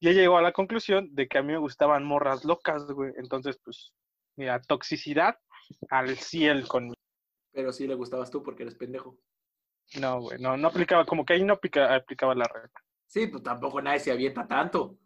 y 0.01 0.09
ella 0.09 0.21
llegó 0.23 0.37
a 0.37 0.43
la 0.43 0.53
conclusión 0.53 1.15
de 1.15 1.29
que 1.29 1.39
a 1.39 1.43
mí 1.43 1.53
me 1.53 1.59
gustaban 1.59 2.05
morras 2.05 2.45
locas, 2.45 2.85
güey. 2.91 3.13
Entonces, 3.17 3.59
pues, 3.65 3.95
mira, 4.37 4.61
toxicidad 4.61 5.39
al 5.89 6.17
cielo 6.19 6.67
con 6.67 6.93
Pero 7.53 7.73
sí 7.73 7.87
le 7.87 7.95
gustabas 7.95 8.31
tú 8.31 8.43
porque 8.43 8.65
eres 8.65 8.75
pendejo. 8.75 9.19
No, 9.99 10.21
güey, 10.21 10.39
no, 10.41 10.57
no 10.57 10.69
aplicaba, 10.69 11.07
como 11.07 11.25
que 11.25 11.35
ahí 11.35 11.45
no 11.45 11.55
aplica- 11.55 11.95
aplicaba 11.95 12.35
la 12.35 12.45
regla. 12.53 12.73
Sí, 13.07 13.29
pues 13.29 13.43
tampoco 13.43 13.81
nadie 13.81 14.01
se 14.01 14.13
avienta 14.13 14.47
tanto. 14.47 14.99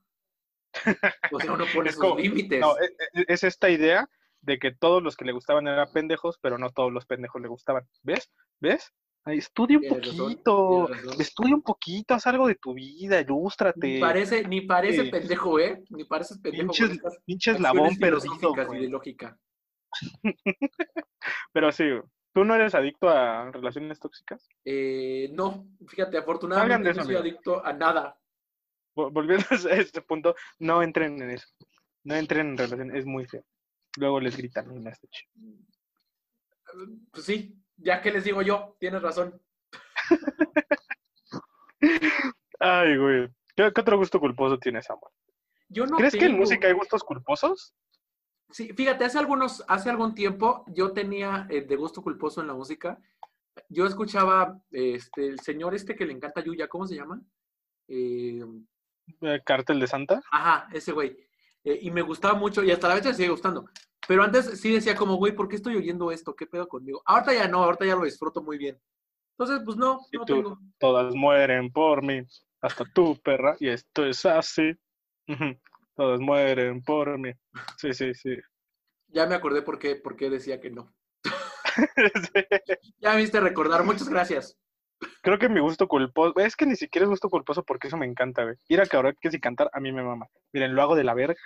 O 1.33 1.39
sea, 1.41 1.53
uno 1.53 1.65
pone 1.73 1.91
Es 1.91 1.97
sus 1.97 2.17
límites. 2.17 2.61
No, 2.61 2.77
es, 2.79 2.93
es- 3.13 3.25
es 3.29 3.45
esta 3.45 3.71
idea 3.71 4.09
de 4.41 4.59
que 4.59 4.73
todos 4.73 5.03
los 5.03 5.17
que 5.17 5.25
le 5.25 5.33
gustaban 5.33 5.67
eran 5.69 5.91
pendejos, 5.93 6.39
pero 6.41 6.59
no 6.59 6.71
todos 6.71 6.93
los 6.93 7.07
pendejos 7.07 7.41
le 7.43 7.49
gustaban. 7.49 7.85
¿Ves? 8.03 8.31
¿Ves? 8.61 8.93
Estudia 9.27 9.79
un 9.79 9.89
poquito, 9.89 10.89
estudia 11.19 11.55
un 11.55 11.61
poquito, 11.63 12.15
haz 12.15 12.27
algo 12.27 12.47
de 12.47 12.55
tu 12.55 12.73
vida, 12.73 13.17
Ni 13.19 13.23
ilústrate. 13.25 14.01
parece, 14.01 14.49
ni 14.49 14.63
parece 14.63 15.05
Sí. 15.05 15.11
pendejo, 15.11 15.59
¿eh? 15.61 15.83
Ni 15.91 16.05
pareces 16.05 16.39
pendejo 16.39 16.73
Pinches, 16.73 16.99
pinches 17.27 17.61
labón 17.61 17.97
perdido, 17.99 18.89
lógica. 18.91 19.37
Pero 21.53 21.73
sí, 21.73 21.85
¿tú 22.33 22.45
no 22.45 22.55
eres 22.55 22.75
adicto 22.75 23.09
a 23.09 23.51
relaciones 23.51 23.99
tóxicas? 24.01 24.49
Eh, 24.65 25.29
no, 25.33 25.67
fíjate, 25.87 26.17
afortunadamente 26.19 26.89
no 26.95 26.95
soy 27.05 27.17
amigo. 27.17 27.21
adicto 27.21 27.67
a 27.67 27.73
nada. 27.73 28.19
Vol- 28.97 29.13
Volviendo 29.13 29.45
a 29.71 29.75
este 29.75 30.01
punto, 30.03 30.35
no 30.59 30.83
entren 30.83 31.21
en 31.23 31.31
eso. 31.31 31.49
No 32.05 32.15
entren 32.15 32.49
en 32.51 32.57
relaciones, 32.57 32.97
es 32.97 33.05
muy 33.07 33.27
feo. 33.27 33.45
Luego 33.99 34.21
les 34.21 34.37
gritan 34.37 34.83
no 34.83 34.91
está 34.91 35.09
chido. 35.09 35.33
Pues 37.11 37.25
sí, 37.25 37.61
ya 37.77 38.01
que 38.01 38.13
les 38.13 38.23
digo 38.25 38.43
yo, 38.43 38.77
tienes 38.79 39.03
razón. 39.03 39.43
Ay, 42.61 42.97
güey. 42.97 43.29
¿Qué, 43.57 43.73
qué 43.75 43.81
otro 43.81 43.99
gusto 43.99 44.21
culposo 44.21 44.59
tienes, 44.59 44.89
amor? 44.89 45.11
Yo 45.69 45.87
no 45.87 45.97
¿Crees 45.97 46.15
que 46.15 46.27
en 46.27 46.37
música 46.37 46.69
hay 46.69 46.75
gustos 46.75 47.03
culposos? 47.03 47.75
Sí, 48.51 48.73
fíjate, 48.73 49.05
hace 49.05 49.19
algunos, 49.19 49.65
hace 49.69 49.91
algún 49.91 50.15
tiempo 50.15 50.65
yo 50.69 50.93
tenía 50.93 51.47
eh, 51.51 51.63
de 51.63 51.77
gusto 51.77 52.01
culposo 52.01 52.41
en 52.41 52.47
la 52.47 52.55
música. 52.55 52.99
Yo 53.69 53.85
escuchaba 53.87 54.63
este, 54.71 55.27
el 55.27 55.41
señor 55.41 55.75
este 55.75 55.97
que 55.97 56.07
le 56.07 56.13
encanta 56.13 56.41
a 56.41 56.45
Yuya, 56.45 56.69
¿cómo 56.69 56.87
se 56.87 56.95
llama? 56.95 57.21
Eh, 57.89 58.45
Eh, 59.23 59.41
¿Cártel 59.45 59.81
de 59.81 59.87
Santa? 59.87 60.23
ajá, 60.31 60.69
ese 60.73 60.93
güey. 60.93 61.28
Eh, 61.65 61.79
y 61.83 61.91
me 61.91 62.03
gustaba 62.03 62.35
mucho 62.35 62.63
y 62.63 62.71
hasta 62.71 62.89
la 62.89 62.97
fecha 62.97 63.11
me 63.11 63.15
sigue 63.15 63.29
gustando. 63.31 63.69
Pero 64.07 64.23
antes 64.23 64.61
sí 64.61 64.73
decía 64.73 64.97
como, 64.97 65.17
güey, 65.17 65.35
¿por 65.35 65.49
qué 65.49 65.57
estoy 65.57 65.77
oyendo 65.77 66.11
esto? 66.11 66.35
¿Qué 66.35 66.47
pedo 66.47 66.67
conmigo? 66.67 67.03
Ahorita 67.05 67.35
ya 67.35 67.49
no, 67.49 67.63
ahorita 67.63 67.85
ya 67.85 67.97
lo 67.97 68.05
disfruto 68.05 68.43
muy 68.43 68.57
bien. 68.57 68.81
Entonces, 69.39 69.63
pues 69.65 69.77
no, 69.77 70.01
¿Y 70.11 70.17
no 70.17 70.25
tú? 70.25 70.35
tengo. 70.35 70.59
Todas 70.79 71.15
mueren 71.15 71.71
por 71.71 72.03
mí, 72.03 72.23
hasta 72.61 72.85
tú, 72.93 73.17
perra, 73.23 73.57
y 73.61 73.69
esto 73.69 74.05
es 74.07 74.25
así. 74.27 74.73
Todas 75.95 76.21
mueren 76.21 76.83
por 76.83 77.19
mí. 77.19 77.33
Sí, 77.77 77.93
sí, 77.93 78.15
sí. 78.15 78.37
Ya 79.09 79.27
me 79.27 79.35
acordé 79.35 79.63
por 79.63 79.79
qué, 79.79 79.97
por 79.97 80.17
qué 80.17 80.31
decía 80.31 80.61
que 80.61 80.71
no. 80.71 80.93
Sí. 81.23 81.31
Ya 83.01 83.13
me 83.13 83.19
viste 83.19 83.41
recordar, 83.41 83.85
muchas 83.85 84.09
gracias. 84.09 84.59
Creo 85.23 85.39
que 85.39 85.49
mi 85.49 85.61
gusto 85.61 85.87
culposo, 85.87 86.35
es 86.39 86.57
que 86.57 86.67
ni 86.67 86.77
siquiera 86.77 87.05
es 87.05 87.11
gusto 87.11 87.29
culposo 87.29 87.63
porque 87.63 87.89
eso 87.89 87.97
me 87.97 88.07
encanta, 88.07 88.45
güey. 88.45 88.57
Ir 88.69 88.81
a 88.81 88.87
karaoke 88.87 89.29
y 89.31 89.41
cantar, 89.41 89.71
a 89.73 89.81
mí 89.81 89.93
me 89.93 90.03
mama. 90.03 90.27
Miren, 90.53 90.75
lo 90.75 90.83
hago 90.83 90.97
de 90.97 91.05
la 91.05 91.15
verga, 91.15 91.41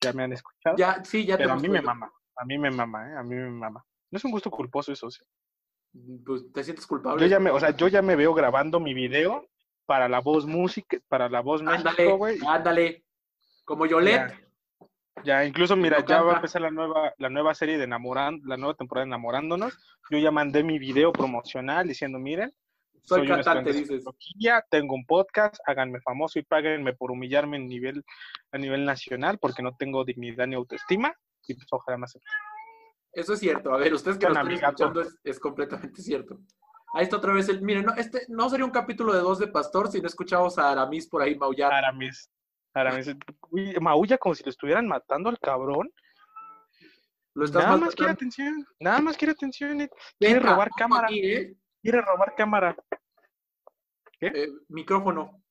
ya 0.00 0.12
me 0.12 0.24
han 0.24 0.32
escuchado, 0.32 0.76
Ya, 0.76 1.02
sí, 1.04 1.24
ya 1.24 1.36
te 1.36 1.44
pero 1.44 1.54
a 1.54 1.56
mí 1.56 1.68
me 1.68 1.80
mama, 1.80 2.12
a 2.36 2.44
mí 2.44 2.58
me 2.58 2.70
mama, 2.70 3.10
¿eh? 3.10 3.16
A 3.16 3.22
mí 3.22 3.34
me 3.34 3.50
mama. 3.50 3.84
No 4.10 4.16
es 4.16 4.24
un 4.24 4.30
gusto 4.30 4.50
culposo 4.50 4.92
eso, 4.92 5.10
sí. 5.10 5.24
Pues 6.24 6.52
te 6.52 6.62
sientes 6.62 6.86
culpable. 6.86 7.22
Yo 7.22 7.28
ya 7.28 7.40
me, 7.40 7.50
o 7.50 7.58
sea, 7.58 7.70
yo 7.70 7.88
ya 7.88 8.02
me 8.02 8.16
veo 8.16 8.34
grabando 8.34 8.78
mi 8.78 8.94
video 8.94 9.46
para 9.86 10.08
la 10.08 10.20
voz 10.20 10.46
música, 10.46 10.98
para 11.08 11.28
la 11.28 11.40
voz 11.40 11.62
Ándale, 11.62 12.12
güey. 12.12 12.38
ándale. 12.46 13.04
Como 13.64 13.86
Yolette. 13.86 14.30
Ya. 14.30 14.48
Ya, 15.24 15.44
incluso 15.44 15.74
mira, 15.76 15.98
No 15.98 16.06
ya 16.06 16.22
va 16.22 16.34
a 16.34 16.36
empezar 16.36 16.62
la 16.62 16.70
nueva, 16.70 17.12
la 17.18 17.28
nueva 17.28 17.54
serie 17.54 17.76
de 17.76 17.84
Enamorando, 17.84 18.46
la 18.46 18.56
nueva 18.56 18.74
temporada 18.74 19.04
de 19.04 19.08
Enamorándonos. 19.08 19.78
Yo 20.10 20.18
ya 20.18 20.30
mandé 20.30 20.62
mi 20.62 20.78
video 20.78 21.12
promocional 21.12 21.88
diciendo, 21.88 22.18
miren, 22.18 22.54
Soy 23.04 23.22
un 23.22 23.26
cantante, 23.28 23.72
dices. 23.72 24.04
tengo 24.70 24.94
un 24.94 25.04
podcast, 25.06 25.56
háganme 25.66 26.00
famoso 26.00 26.38
y 26.38 26.42
páguenme 26.42 26.94
por 26.94 27.10
humillarme 27.10 27.56
en 27.56 27.68
nivel, 27.68 28.04
a 28.52 28.58
nivel 28.58 28.84
nacional 28.84 29.38
porque 29.38 29.62
no 29.62 29.76
tengo 29.76 30.04
dignidad 30.04 30.46
ni 30.46 30.54
autoestima. 30.54 31.14
Y 31.46 31.54
pues 31.54 31.66
ojalá 31.70 31.98
me 31.98 32.04
acepten. 32.04 32.30
Eso 33.12 33.32
es 33.32 33.40
cierto. 33.40 33.72
A 33.72 33.78
ver, 33.78 33.94
ustedes 33.94 34.18
que 34.18 34.26
nos 34.28 34.36
están 34.36 34.52
escuchando 34.52 35.00
es, 35.00 35.18
es 35.24 35.40
completamente 35.40 36.02
cierto. 36.02 36.38
Ahí 36.94 37.04
está 37.04 37.16
otra 37.16 37.32
vez 37.32 37.48
el. 37.48 37.62
Miren, 37.62 37.84
no, 37.84 37.94
este 37.94 38.22
no 38.28 38.48
sería 38.48 38.64
un 38.64 38.70
capítulo 38.70 39.12
de 39.12 39.20
dos 39.20 39.38
de 39.38 39.48
Pastor 39.48 39.90
si 39.90 40.00
no 40.00 40.06
escuchamos 40.06 40.58
a 40.58 40.70
Aramis 40.70 41.08
por 41.08 41.22
ahí 41.22 41.36
maullar. 41.36 41.72
Aramis. 41.72 42.30
Aramis. 42.74 43.14
Maulla 43.80 44.18
como 44.18 44.34
si 44.34 44.44
lo 44.44 44.50
estuvieran 44.50 44.86
matando 44.86 45.28
al 45.28 45.38
cabrón. 45.38 45.90
Lo 47.34 47.44
estás 47.44 47.64
Nada 47.64 47.76
más 47.76 47.94
quiere 47.94 48.12
atención. 48.12 48.66
Nada 48.80 49.00
más 49.00 49.16
quiere 49.16 49.32
atención. 49.32 49.80
y 49.80 49.88
Quiere 50.18 50.34
Venga, 50.40 50.50
robar 50.52 50.70
cámara. 50.76 51.06
aquí, 51.06 51.20
¿eh? 51.20 51.56
Quiere 51.82 52.00
robar 52.02 52.34
cámara. 52.36 52.76
Eh, 54.20 54.48
micrófono. 54.68 55.42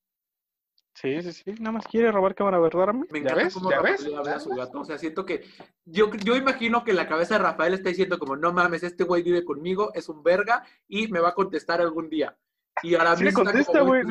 Sí, 0.94 1.22
sí, 1.22 1.32
sí. 1.32 1.54
Nada 1.60 1.72
más 1.72 1.86
quiere 1.86 2.10
robar 2.10 2.34
cámara, 2.34 2.58
¿verdad? 2.58 2.92
Me 2.92 3.06
¿Ya 3.12 3.18
encanta 3.18 3.34
ves? 3.44 3.54
cómo 3.54 3.70
¿Ya 3.70 3.76
Rafael 3.76 3.94
ves? 3.96 4.06
le 4.06 4.16
habla 4.16 4.34
a 4.36 4.40
su 4.40 4.50
gato. 4.50 4.80
O 4.80 4.84
sea, 4.84 4.98
siento 4.98 5.24
que. 5.24 5.44
Yo, 5.84 6.10
yo 6.12 6.36
imagino 6.36 6.82
que 6.84 6.92
la 6.92 7.08
cabeza 7.08 7.34
de 7.38 7.44
Rafael 7.44 7.74
está 7.74 7.88
diciendo, 7.88 8.18
como, 8.18 8.36
no 8.36 8.52
mames, 8.52 8.82
este 8.82 9.04
güey 9.04 9.22
vive 9.22 9.44
conmigo, 9.44 9.92
es 9.94 10.08
un 10.08 10.22
verga 10.22 10.64
y 10.88 11.08
me 11.08 11.20
va 11.20 11.30
a 11.30 11.34
contestar 11.34 11.80
algún 11.80 12.10
día. 12.10 12.36
Y 12.82 12.94
ahora 12.94 13.16
Sí 13.16 13.22
me 13.24 13.30
mismo 13.30 13.44
contesta, 13.44 13.78
como, 13.78 13.86
güey. 13.90 14.02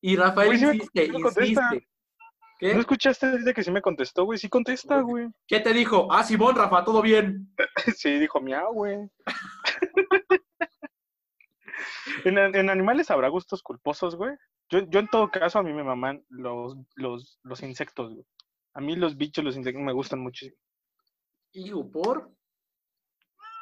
Y 0.00 0.16
Rafael 0.16 0.48
Güey, 0.48 0.58
sí 0.58 0.66
me- 0.66 0.74
insiste, 0.74 1.06
sí 1.06 1.12
me 1.12 1.22
contesta. 1.22 1.42
insiste. 1.70 1.88
¿Qué? 2.58 2.74
¿No 2.74 2.80
escuchaste 2.80 3.26
desde 3.30 3.54
que 3.54 3.62
sí 3.64 3.70
me 3.70 3.80
contestó, 3.82 4.24
güey? 4.24 4.38
Sí 4.38 4.48
contesta, 4.48 5.00
güey. 5.00 5.28
¿Qué 5.46 5.60
te 5.60 5.72
dijo? 5.72 6.08
Ah, 6.12 6.22
Simón, 6.22 6.54
Rafa, 6.56 6.84
todo 6.84 7.00
bien. 7.02 7.54
Sí, 7.96 8.18
dijo 8.18 8.40
miau, 8.40 8.72
güey. 8.74 9.08
en, 12.24 12.38
en 12.38 12.70
animales 12.70 13.10
habrá 13.10 13.28
gustos 13.28 13.62
culposos, 13.62 14.16
güey. 14.16 14.32
Yo, 14.70 14.80
yo 14.88 15.00
en 15.00 15.08
todo 15.08 15.30
caso, 15.30 15.58
a 15.58 15.62
mí 15.62 15.72
me 15.72 15.84
maman 15.84 16.24
los, 16.28 16.76
los, 16.96 17.38
los 17.42 17.62
insectos, 17.62 18.12
güey. 18.12 18.26
A 18.74 18.80
mí 18.80 18.96
los 18.96 19.16
bichos, 19.16 19.44
los 19.44 19.56
insectos 19.56 19.82
me 19.82 19.92
gustan 19.92 20.20
muchísimo. 20.20 20.56
¿Y 21.52 21.70
por? 21.84 22.30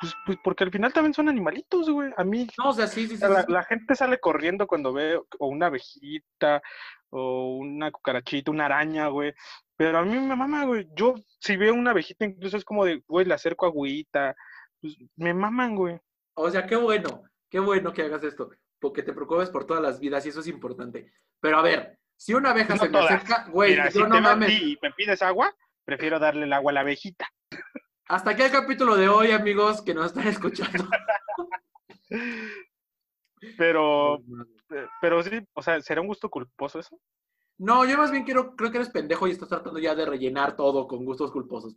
Pues, 0.01 0.15
pues, 0.27 0.39
porque 0.43 0.65
al 0.65 0.71
final 0.71 0.93
también 0.93 1.15
son 1.15 1.29
animalitos, 1.29 1.89
güey. 1.91 2.11
A 2.17 2.25
mí, 2.25 2.49
No, 2.59 2.71
o 2.71 2.73
sea, 2.73 2.87
sí, 2.87 3.07
sí, 3.07 3.17
sí. 3.17 3.25
la, 3.49 3.63
gente 3.65 3.95
sale 3.95 4.19
corriendo 4.19 4.67
cuando 4.67 4.93
ve 4.93 5.17
o 5.39 5.47
una 5.47 5.67
abejita 5.67 6.63
o 7.11 7.57
una 7.57 7.93
cucarachita, 7.93 8.51
una 8.51 8.65
araña, 8.65 9.09
güey. 9.09 9.33
Pero 9.77 9.99
a 9.99 10.05
mí 10.05 10.19
me 10.19 10.35
mama, 10.35 10.65
güey. 10.65 10.89
Yo, 10.97 11.15
si 11.39 11.57
veo 11.57 11.75
una 11.75 11.91
abejita, 11.91 12.25
incluso 12.25 12.57
es 12.57 12.65
como 12.65 12.85
de, 12.85 13.03
güey, 13.07 13.27
le 13.27 13.35
acerco 13.35 13.67
agüita. 13.67 14.35
Pues, 14.81 14.97
me 15.15 15.35
maman, 15.35 15.77
güey. 15.77 16.01
O 16.35 16.51
sea, 16.51 16.67
qué 16.67 16.77
bueno, 16.77 17.23
qué 17.53 17.61
bueno 17.61 17.93
que 17.93 18.01
hagas 18.01 18.25
esto, 18.25 18.51
porque 18.81 19.03
te 19.03 19.13
preocupes 19.13 19.51
por 19.51 19.67
todas 19.67 19.83
las 19.83 20.01
vidas 20.01 20.25
y 20.25 20.31
eso 20.31 20.41
es 20.41 20.47
importante. 20.47 21.13
Pero 21.39 21.59
a 21.59 21.63
ver, 21.63 21.99
si 22.17 22.33
una 22.33 22.51
abeja 22.51 22.77
No 22.77 22.83
se 22.83 22.89
me 22.89 22.99
acerca, 22.99 23.47
güey, 23.51 23.73
Mira, 23.73 23.91
yo 23.91 23.91
si 23.91 24.09
no 24.09 24.15
te 24.15 24.21
mames. 24.23 24.63
y 24.63 24.79
me 24.81 24.91
pides 24.93 25.21
agua, 25.21 25.55
prefiero 25.85 26.19
darle 26.19 26.45
el 26.47 26.53
agua 26.55 26.73
a 26.73 26.75
la 26.75 26.81
abejita. 26.81 27.29
Hasta 28.09 28.31
aquí 28.31 28.41
el 28.41 28.51
capítulo 28.51 28.97
de 28.97 29.11
hoy, 29.11 29.33
amigos, 29.33 29.83
que 29.83 29.93
nos 29.93 30.07
están 30.07 30.27
escuchando. 30.29 30.89
Pero, 33.59 34.19
eh, 34.71 34.87
pero 35.01 35.21
sí, 35.25 35.31
o 35.55 35.63
sea, 35.63 35.81
¿será 35.83 36.01
un 36.01 36.07
gusto 36.07 36.31
culposo 36.31 36.79
eso? 36.79 36.97
No, 37.59 37.85
yo 37.85 37.99
más 37.99 38.13
bien 38.13 38.23
quiero, 38.23 38.55
creo 38.55 38.71
que 38.71 38.77
eres 38.77 38.91
pendejo 38.91 39.27
y 39.27 39.33
estás 39.33 39.49
tratando 39.49 39.81
ya 39.81 39.97
de 39.97 40.07
rellenar 40.07 40.55
todo 40.55 40.87
con 40.87 41.05
gustos 41.05 41.33
culposos. 41.33 41.77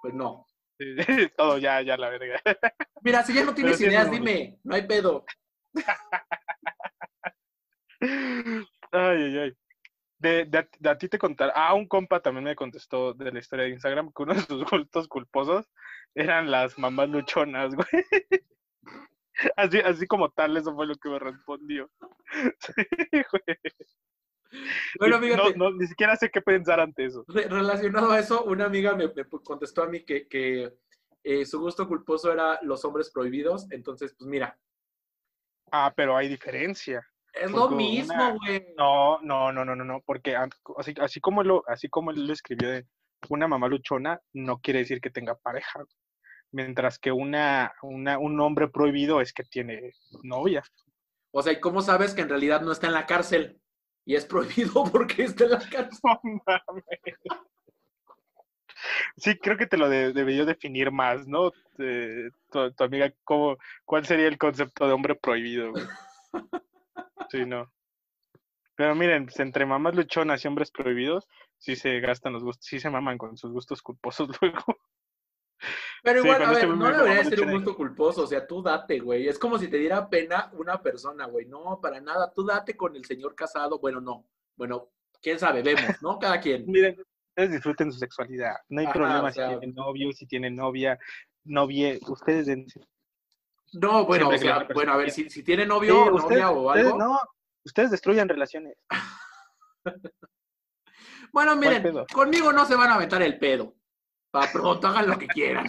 Pues 0.00 0.14
no. 0.14 0.46
Todo 1.36 1.58
ya, 1.58 1.80
ya 1.82 1.96
la 1.96 2.10
verga. 2.10 2.40
Mira, 3.02 3.22
si 3.24 3.34
ya 3.34 3.44
no 3.44 3.54
tienes 3.54 3.80
ideas, 3.80 4.10
dime, 4.10 4.58
no 4.64 4.74
hay 4.74 4.86
pedo. 4.86 5.24
Ay, 8.00 9.22
ay, 9.22 9.38
ay. 9.38 9.52
De, 10.18 10.44
de, 10.46 10.58
a- 10.58 10.68
de 10.78 10.90
a 10.90 10.98
ti 10.98 11.08
te 11.08 11.18
contar. 11.18 11.52
Ah, 11.54 11.74
un 11.74 11.86
compa 11.86 12.20
también 12.20 12.44
me 12.44 12.56
contestó 12.56 13.14
de 13.14 13.30
la 13.32 13.38
historia 13.38 13.64
de 13.66 13.72
Instagram 13.72 14.12
que 14.14 14.22
uno 14.22 14.34
de 14.34 14.40
sus 14.40 14.64
gustos 14.70 15.08
culposos 15.08 15.70
eran 16.14 16.50
las 16.50 16.78
mamás 16.78 17.08
luchonas, 17.08 17.74
güey. 17.74 17.86
Así, 19.56 19.78
así 19.78 20.04
como 20.08 20.30
tal, 20.30 20.56
eso 20.56 20.74
fue 20.74 20.84
lo 20.86 20.96
que 20.96 21.08
me 21.10 21.18
respondió. 21.20 21.88
Sí, 22.58 22.72
güey. 23.12 23.58
Bueno, 24.98 25.16
No, 25.18 25.22
fíjate, 25.26 25.58
no, 25.58 25.70
ni 25.72 25.86
siquiera 25.86 26.16
sé 26.16 26.30
qué 26.30 26.40
pensar 26.40 26.80
ante 26.80 27.04
eso. 27.04 27.24
re- 27.28 27.48
relacionado 27.48 28.10
a 28.10 28.18
eso, 28.18 28.44
una 28.44 28.64
amiga 28.66 28.94
me, 28.94 29.08
me 29.08 29.24
contestó 29.44 29.82
a 29.82 29.88
mí 29.88 30.04
que, 30.04 30.26
que 30.26 30.72
eh, 31.24 31.44
su 31.44 31.60
gusto 31.60 31.86
culposo 31.86 32.32
era 32.32 32.58
los 32.62 32.84
hombres 32.84 33.10
prohibidos. 33.10 33.70
Entonces, 33.70 34.14
pues 34.18 34.28
mira, 34.28 34.58
Ah, 35.70 35.92
pero 35.94 36.16
hay 36.16 36.28
diferencia. 36.28 37.06
es 37.34 37.50
lo 37.50 37.60
Porque 37.68 37.76
mismo, 37.76 38.38
güey. 38.38 38.66
No, 38.76 39.20
no, 39.20 39.52
no, 39.52 39.64
no, 39.64 39.76
no, 39.76 39.84
no, 39.84 40.02
porque 40.06 40.34
así, 40.34 40.94
así 41.00 41.20
como 41.20 41.42
lo, 41.42 41.62
así 41.66 41.88
como 41.88 42.10
él 42.10 42.26
lo 42.26 42.32
escribió 42.32 42.70
de 42.70 42.86
una 43.28 43.48
mamá 43.48 43.68
luchona, 43.68 44.20
no 44.32 44.60
quiere 44.60 44.80
decir 44.80 45.00
que 45.00 45.10
tenga 45.10 45.34
pareja. 45.36 45.84
Mientras 46.50 46.98
que 46.98 47.12
una, 47.12 47.74
una, 47.82 48.18
un 48.18 48.40
hombre 48.40 48.68
prohibido 48.68 49.20
es 49.20 49.34
que 49.34 49.44
tiene 49.44 49.92
novia. 50.22 50.62
O 51.30 51.42
sea, 51.42 51.52
¿y 51.52 51.60
cómo 51.60 51.82
sabes 51.82 52.14
que 52.14 52.22
en 52.22 52.30
realidad 52.30 52.62
no 52.62 52.72
está 52.72 52.86
en 52.86 52.94
la 52.94 53.04
cárcel? 53.06 53.60
Y 54.08 54.14
es 54.16 54.24
prohibido 54.24 54.84
porque 54.92 55.24
está 55.24 55.44
en 55.44 55.50
la 55.50 55.58
cárcel. 55.68 56.00
No. 56.02 56.40
Sí, 59.18 59.36
creo 59.36 59.58
que 59.58 59.66
te 59.66 59.76
lo 59.76 59.90
de- 59.90 60.14
debió 60.14 60.46
definir 60.46 60.90
más, 60.90 61.26
¿no? 61.26 61.52
Eh, 61.78 62.30
tu, 62.50 62.72
tu 62.72 62.84
amiga, 62.84 63.12
¿cómo, 63.24 63.58
¿cuál 63.84 64.06
sería 64.06 64.26
el 64.28 64.38
concepto 64.38 64.86
de 64.86 64.92
hombre 64.94 65.14
prohibido? 65.14 65.72
güey? 65.72 65.84
Sí, 67.30 67.44
no. 67.44 67.70
Pero 68.74 68.94
miren, 68.94 69.26
pues, 69.26 69.38
entre 69.40 69.66
mamás 69.66 69.94
luchonas 69.94 70.42
y 70.42 70.48
hombres 70.48 70.70
prohibidos, 70.70 71.28
sí 71.58 71.76
se 71.76 72.00
gastan 72.00 72.32
los 72.32 72.42
gustos, 72.42 72.64
sí 72.64 72.80
se 72.80 72.88
maman 72.88 73.18
con 73.18 73.36
sus 73.36 73.52
gustos 73.52 73.82
culposos 73.82 74.30
luego. 74.40 74.64
Pero 76.02 76.22
Sí, 76.22 76.28
igual, 76.28 76.42
a 76.42 76.50
ver, 76.52 76.68
no 76.68 76.76
me 76.76 76.92
debería 76.96 77.24
ser 77.24 77.40
un 77.42 77.52
gusto 77.52 77.76
culposo, 77.76 78.22
o 78.22 78.26
sea, 78.26 78.46
tú 78.46 78.62
date, 78.62 79.00
güey. 79.00 79.28
Es 79.28 79.38
como 79.38 79.58
si 79.58 79.68
te 79.68 79.76
diera 79.78 80.08
pena 80.08 80.50
una 80.52 80.80
persona, 80.82 81.26
güey. 81.26 81.46
No, 81.46 81.80
para 81.80 82.00
nada, 82.00 82.32
tú 82.32 82.44
date 82.44 82.76
con 82.76 82.94
el 82.96 83.04
señor 83.04 83.34
casado. 83.34 83.78
Bueno, 83.78 84.00
no. 84.00 84.24
Bueno, 84.56 84.90
quién 85.20 85.38
sabe, 85.38 85.62
vemos, 85.62 86.00
¿no? 86.02 86.18
Cada 86.18 86.40
quien. 86.40 86.64
Miren, 86.70 87.00
ustedes 87.30 87.50
disfruten 87.52 87.92
su 87.92 87.98
sexualidad. 87.98 88.56
No 88.68 88.80
hay 88.80 88.86
Ajá, 88.86 88.94
problema 88.94 89.28
o 89.28 89.32
sea- 89.32 89.48
si 89.50 89.58
tienen 89.58 89.74
novio, 89.74 90.12
si 90.12 90.26
tienen 90.26 90.56
novia, 90.56 90.98
novia, 91.44 91.98
ustedes 92.08 92.46
dense. 92.46 92.80
No, 93.72 94.06
bueno, 94.06 94.28
o 94.30 94.38
sea, 94.38 94.66
bueno, 94.72 94.92
a 94.92 94.96
ver, 94.96 95.10
si, 95.10 95.28
si 95.28 95.42
tiene 95.42 95.66
novio 95.66 95.92
Sí, 95.92 96.08
o 96.10 96.14
ustedes- 96.14 96.40
novia 96.42 96.50
o 96.50 96.66
ustedes 96.68 96.86
algo. 96.86 96.98
no, 96.98 97.20
ustedes 97.64 97.90
destruyan 97.90 98.28
relaciones. 98.28 98.76
Bueno, 101.32 101.54
miren, 101.56 101.82
conmigo 102.12 102.52
no 102.52 102.64
se 102.64 102.74
van 102.74 102.90
a 102.90 102.94
aventar 102.94 103.20
el 103.22 103.38
pedo. 103.38 103.74
Para 104.30 104.52
pronto, 104.52 104.86
hagan 104.88 105.08
lo 105.08 105.18
que 105.18 105.26
quieran. 105.26 105.66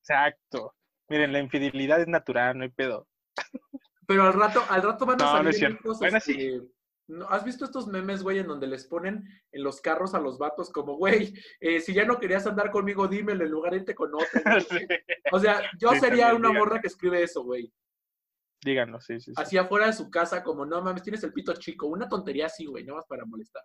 Exacto. 0.00 0.74
Miren, 1.08 1.32
la 1.32 1.40
infidelidad 1.40 2.00
es 2.00 2.08
natural, 2.08 2.56
no 2.58 2.64
hay 2.64 2.70
pedo. 2.70 3.08
Pero 4.06 4.22
al 4.24 4.32
rato, 4.32 4.62
al 4.68 4.82
rato 4.82 5.06
van 5.06 5.20
a 5.20 5.24
No, 5.24 5.30
no 5.30 5.36
salir 5.38 5.50
es 5.50 5.58
cierto. 5.58 5.76
estos, 5.78 5.98
Bueno, 5.98 6.20
sí. 6.20 6.32
este, 6.32 6.62
¿no? 7.08 7.28
¿Has 7.28 7.44
visto 7.44 7.64
estos 7.64 7.86
memes, 7.88 8.22
güey, 8.22 8.38
en 8.38 8.46
donde 8.46 8.66
les 8.66 8.86
ponen 8.86 9.24
en 9.52 9.62
los 9.62 9.80
carros 9.80 10.14
a 10.14 10.20
los 10.20 10.38
vatos 10.38 10.70
como, 10.70 10.96
güey, 10.96 11.34
eh, 11.60 11.80
si 11.80 11.94
ya 11.94 12.04
no 12.04 12.18
querías 12.18 12.46
andar 12.46 12.70
conmigo, 12.70 13.08
dímelo 13.08 13.44
en 13.44 13.50
lugar 13.50 13.72
de 13.72 13.78
irte 13.78 13.94
con 13.94 14.10
no 14.10 14.18
qué? 14.18 14.22
O 15.32 15.38
sea, 15.40 15.62
yo 15.78 15.90
Sí, 15.92 16.00
sería 16.00 16.26
también, 16.28 16.36
una 16.36 16.48
díganlo. 16.48 16.58
morra 16.60 16.80
que 16.80 16.88
escribe 16.88 17.22
eso, 17.22 17.42
güey. 17.42 17.72
Díganlo, 18.64 19.00
sí, 19.00 19.20
sí. 19.20 19.32
sí. 19.34 19.34
Así 19.36 19.56
afuera 19.56 19.86
de 19.86 19.92
su 19.92 20.10
casa, 20.10 20.42
como, 20.42 20.66
no 20.66 20.82
mames, 20.82 21.02
tienes 21.02 21.22
el 21.24 21.32
pito 21.32 21.52
chico. 21.54 21.86
Una 21.86 22.08
tontería 22.08 22.46
así, 22.46 22.66
güey, 22.66 22.84
nada 22.84 22.98
más 22.98 23.06
para 23.06 23.24
molestar. 23.24 23.62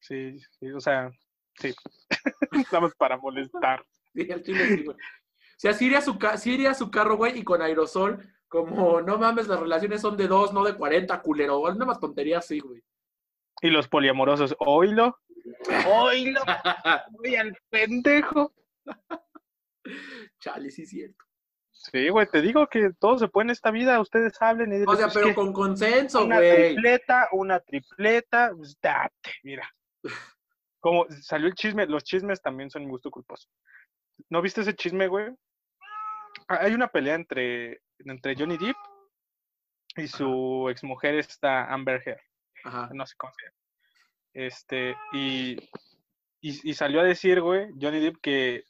Sí, 0.00 0.36
sí, 0.58 0.70
o 0.70 0.80
sea, 0.80 1.10
sí. 1.58 1.74
Estamos 2.52 2.94
para 2.94 3.16
molestar. 3.16 3.84
Sí, 4.14 4.30
al 4.30 4.42
chile 4.42 4.66
sí, 4.66 4.84
güey. 4.84 4.96
O 4.96 5.56
sea, 5.56 5.72
sí 5.72 5.86
iría, 5.86 6.00
su 6.00 6.18
sí 6.38 6.54
iría 6.54 6.72
a 6.72 6.74
su 6.74 6.90
carro, 6.90 7.16
güey, 7.16 7.38
y 7.38 7.44
con 7.44 7.62
aerosol, 7.62 8.18
como, 8.48 9.00
no 9.00 9.18
mames, 9.18 9.48
las 9.48 9.60
relaciones 9.60 10.00
son 10.00 10.16
de 10.16 10.28
dos, 10.28 10.52
no 10.52 10.64
de 10.64 10.76
40, 10.76 11.20
culero. 11.22 11.60
Una 11.60 11.84
más 11.84 12.00
tontería 12.00 12.38
así, 12.38 12.60
güey. 12.60 12.82
Y 13.62 13.70
los 13.70 13.88
poliamorosos, 13.88 14.54
oílo, 14.58 15.18
oílo, 15.86 16.40
oye 17.18 17.38
al 17.38 17.56
pendejo. 17.70 18.52
Chale, 20.38 20.70
sí 20.70 20.82
es 20.82 20.90
cierto. 20.90 21.24
Sí, 21.70 22.08
güey, 22.08 22.26
te 22.26 22.40
digo 22.40 22.66
que 22.66 22.90
todo 22.98 23.18
se 23.18 23.28
puede 23.28 23.46
en 23.46 23.50
esta 23.50 23.70
vida, 23.70 24.00
ustedes 24.00 24.40
hablen 24.40 24.72
y 24.72 24.84
O 24.86 24.96
sea, 24.96 25.08
pero 25.12 25.34
con 25.34 25.52
consenso, 25.52 26.24
una 26.24 26.36
güey. 26.36 26.74
tripleta, 26.74 27.28
una 27.32 27.60
tripleta, 27.60 28.52
pues 28.56 28.78
date, 28.80 29.32
mira. 29.42 29.68
Como 30.84 31.06
salió 31.22 31.46
el 31.46 31.54
chisme, 31.54 31.86
los 31.86 32.04
chismes 32.04 32.42
también 32.42 32.68
son 32.68 32.82
mi 32.84 32.90
gusto 32.90 33.10
culposo. 33.10 33.48
¿No 34.28 34.42
viste 34.42 34.60
ese 34.60 34.76
chisme, 34.76 35.08
güey? 35.08 35.32
Ah, 36.46 36.58
Hay 36.60 36.74
una 36.74 36.88
pelea 36.88 37.14
entre, 37.14 37.80
entre 38.00 38.36
Johnny 38.36 38.58
Depp 38.58 38.76
y 39.96 40.06
su 40.08 40.68
exmujer 40.68 41.14
esta 41.14 41.72
Amber 41.72 42.02
Heard, 42.04 42.20
Ajá. 42.64 42.90
no 42.92 43.06
sé 43.06 43.14
cómo 43.16 43.32
se 43.32 43.46
llama. 43.46 43.56
Este, 44.34 44.94
y, 45.14 45.56
y, 46.42 46.70
y 46.70 46.74
salió 46.74 47.00
a 47.00 47.04
decir, 47.04 47.40
güey, 47.40 47.70
Johnny 47.80 48.00
Depp 48.00 48.20
que 48.20 48.64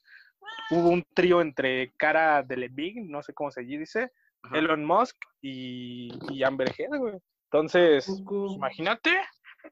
hubo 0.71 0.91
un 0.91 1.03
trío 1.17 1.41
entre 1.41 1.91
Cara 1.97 2.45
Delevingne, 2.45 3.11
no 3.11 3.25
sé 3.25 3.35
cómo 3.35 3.51
se 3.51 3.62
dice, 3.62 4.12
ajá. 4.45 4.57
Elon 4.57 4.85
Musk 4.85 5.17
y, 5.43 6.11
y 6.33 6.45
Amber 6.45 6.73
Heard, 6.79 6.97
güey. 6.97 7.19
Entonces, 7.51 8.07
pues, 8.25 8.53
imagínate, 8.53 9.11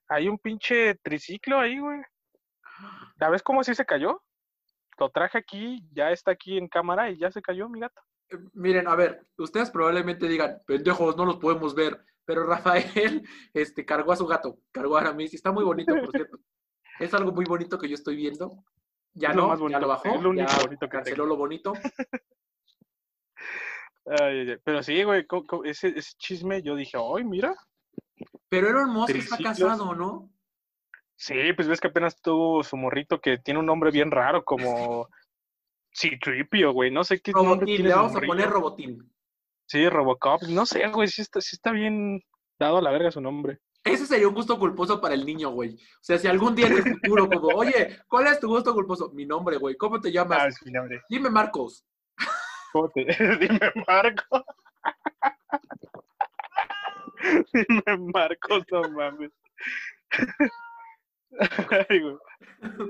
hay 0.08 0.26
un 0.26 0.38
pinche 0.38 0.96
triciclo 0.96 1.60
ahí, 1.60 1.78
güey. 1.78 2.00
¿La 3.16 3.30
ves 3.30 3.42
cómo 3.42 3.62
sí 3.64 3.74
se 3.74 3.84
cayó? 3.86 4.22
Lo 4.98 5.10
traje 5.10 5.38
aquí, 5.38 5.88
ya 5.92 6.10
está 6.10 6.32
aquí 6.32 6.58
en 6.58 6.68
cámara 6.68 7.10
y 7.10 7.18
ya 7.18 7.30
se 7.30 7.42
cayó 7.42 7.68
mi 7.68 7.80
gato. 7.80 8.00
Eh, 8.30 8.36
Miren, 8.52 8.88
a 8.88 8.94
ver, 8.94 9.26
ustedes 9.38 9.70
probablemente 9.70 10.28
digan, 10.28 10.58
pendejos, 10.66 11.16
no 11.16 11.24
los 11.24 11.36
podemos 11.36 11.74
ver. 11.74 12.04
Pero 12.24 12.44
Rafael 12.46 13.26
este, 13.52 13.84
cargó 13.84 14.12
a 14.12 14.16
su 14.16 14.26
gato, 14.26 14.58
cargó 14.70 14.96
a 14.96 15.00
Aramis, 15.00 15.32
y 15.32 15.36
está 15.36 15.50
muy 15.52 15.64
bonito, 15.64 15.94
por 15.94 16.10
cierto. 16.10 16.38
Es 17.00 17.14
algo 17.14 17.32
muy 17.32 17.46
bonito 17.46 17.78
que 17.78 17.88
yo 17.88 17.94
estoy 17.94 18.16
viendo. 18.16 18.64
Ya 19.14 19.30
Es 19.30 19.36
lo 19.36 19.42
no, 19.42 19.48
más 19.48 19.58
ya 19.58 19.62
bonito, 19.62 19.80
lo 19.80 19.88
bajó, 19.88 20.14
es 20.14 20.22
lo 20.22 20.30
único 20.30 20.46
ya 20.48 20.58
bonito 20.62 20.86
que 20.86 20.90
canceló 20.90 21.16
tengo. 21.16 21.26
lo 21.28 21.36
bonito. 21.36 21.72
Ay, 24.04 24.40
ay, 24.40 24.50
ay. 24.50 24.56
Pero 24.64 24.82
sí, 24.82 25.02
güey, 25.04 25.26
ese, 25.64 25.88
ese 25.88 26.12
chisme 26.18 26.60
yo 26.62 26.74
dije, 26.74 26.98
ay, 26.98 27.24
mira. 27.24 27.54
Pero 28.48 28.68
Elon 28.68 28.90
Musk 28.90 29.14
está 29.14 29.38
casado, 29.38 29.94
¿no? 29.94 30.31
Sí, 31.22 31.52
pues 31.54 31.68
ves 31.68 31.80
que 31.80 31.86
apenas 31.86 32.20
tuvo 32.20 32.64
su 32.64 32.76
morrito 32.76 33.20
que 33.20 33.38
tiene 33.38 33.60
un 33.60 33.66
nombre 33.66 33.92
bien 33.92 34.10
raro, 34.10 34.44
como 34.44 35.08
C-Tripio, 35.92 36.72
güey. 36.72 36.90
No 36.90 37.04
sé 37.04 37.20
qué 37.20 37.30
nombre 37.30 37.50
Robotín, 37.54 37.76
tiene 37.76 37.88
le 37.90 37.94
vamos 37.94 38.16
a 38.16 38.20
poner 38.22 38.50
Robotín. 38.50 39.12
Sí, 39.68 39.88
Robocop. 39.88 40.42
No 40.48 40.66
sé, 40.66 40.84
güey, 40.88 41.06
sí 41.06 41.22
está, 41.22 41.40
sí 41.40 41.54
está 41.54 41.70
bien 41.70 42.24
dado 42.58 42.78
a 42.78 42.82
la 42.82 42.90
verga 42.90 43.12
su 43.12 43.20
nombre. 43.20 43.60
Ese 43.84 44.04
sería 44.04 44.26
un 44.26 44.34
gusto 44.34 44.58
culposo 44.58 45.00
para 45.00 45.14
el 45.14 45.24
niño, 45.24 45.50
güey. 45.50 45.76
O 45.76 46.00
sea, 46.02 46.18
si 46.18 46.26
algún 46.26 46.56
día 46.56 46.66
en 46.66 46.78
el 46.78 46.82
futuro, 46.82 47.28
como, 47.28 47.46
oye, 47.50 48.00
¿cuál 48.08 48.26
es 48.26 48.40
tu 48.40 48.48
gusto 48.48 48.74
culposo? 48.74 49.12
Mi 49.12 49.24
nombre, 49.24 49.58
güey. 49.58 49.76
¿Cómo 49.76 50.00
te 50.00 50.10
llamas? 50.10 50.38
Ah, 50.42 50.48
es 50.48 50.60
mi 50.66 50.72
nombre. 50.72 51.02
Dime 51.08 51.30
Marcos. 51.30 51.86
¿Cómo 52.72 52.90
te- 52.90 53.04
Dime, 53.38 53.60
Marco. 53.86 54.44
Dime 57.52 58.10
Marcos, 58.12 58.64
no 58.72 58.82
mames. 58.90 59.30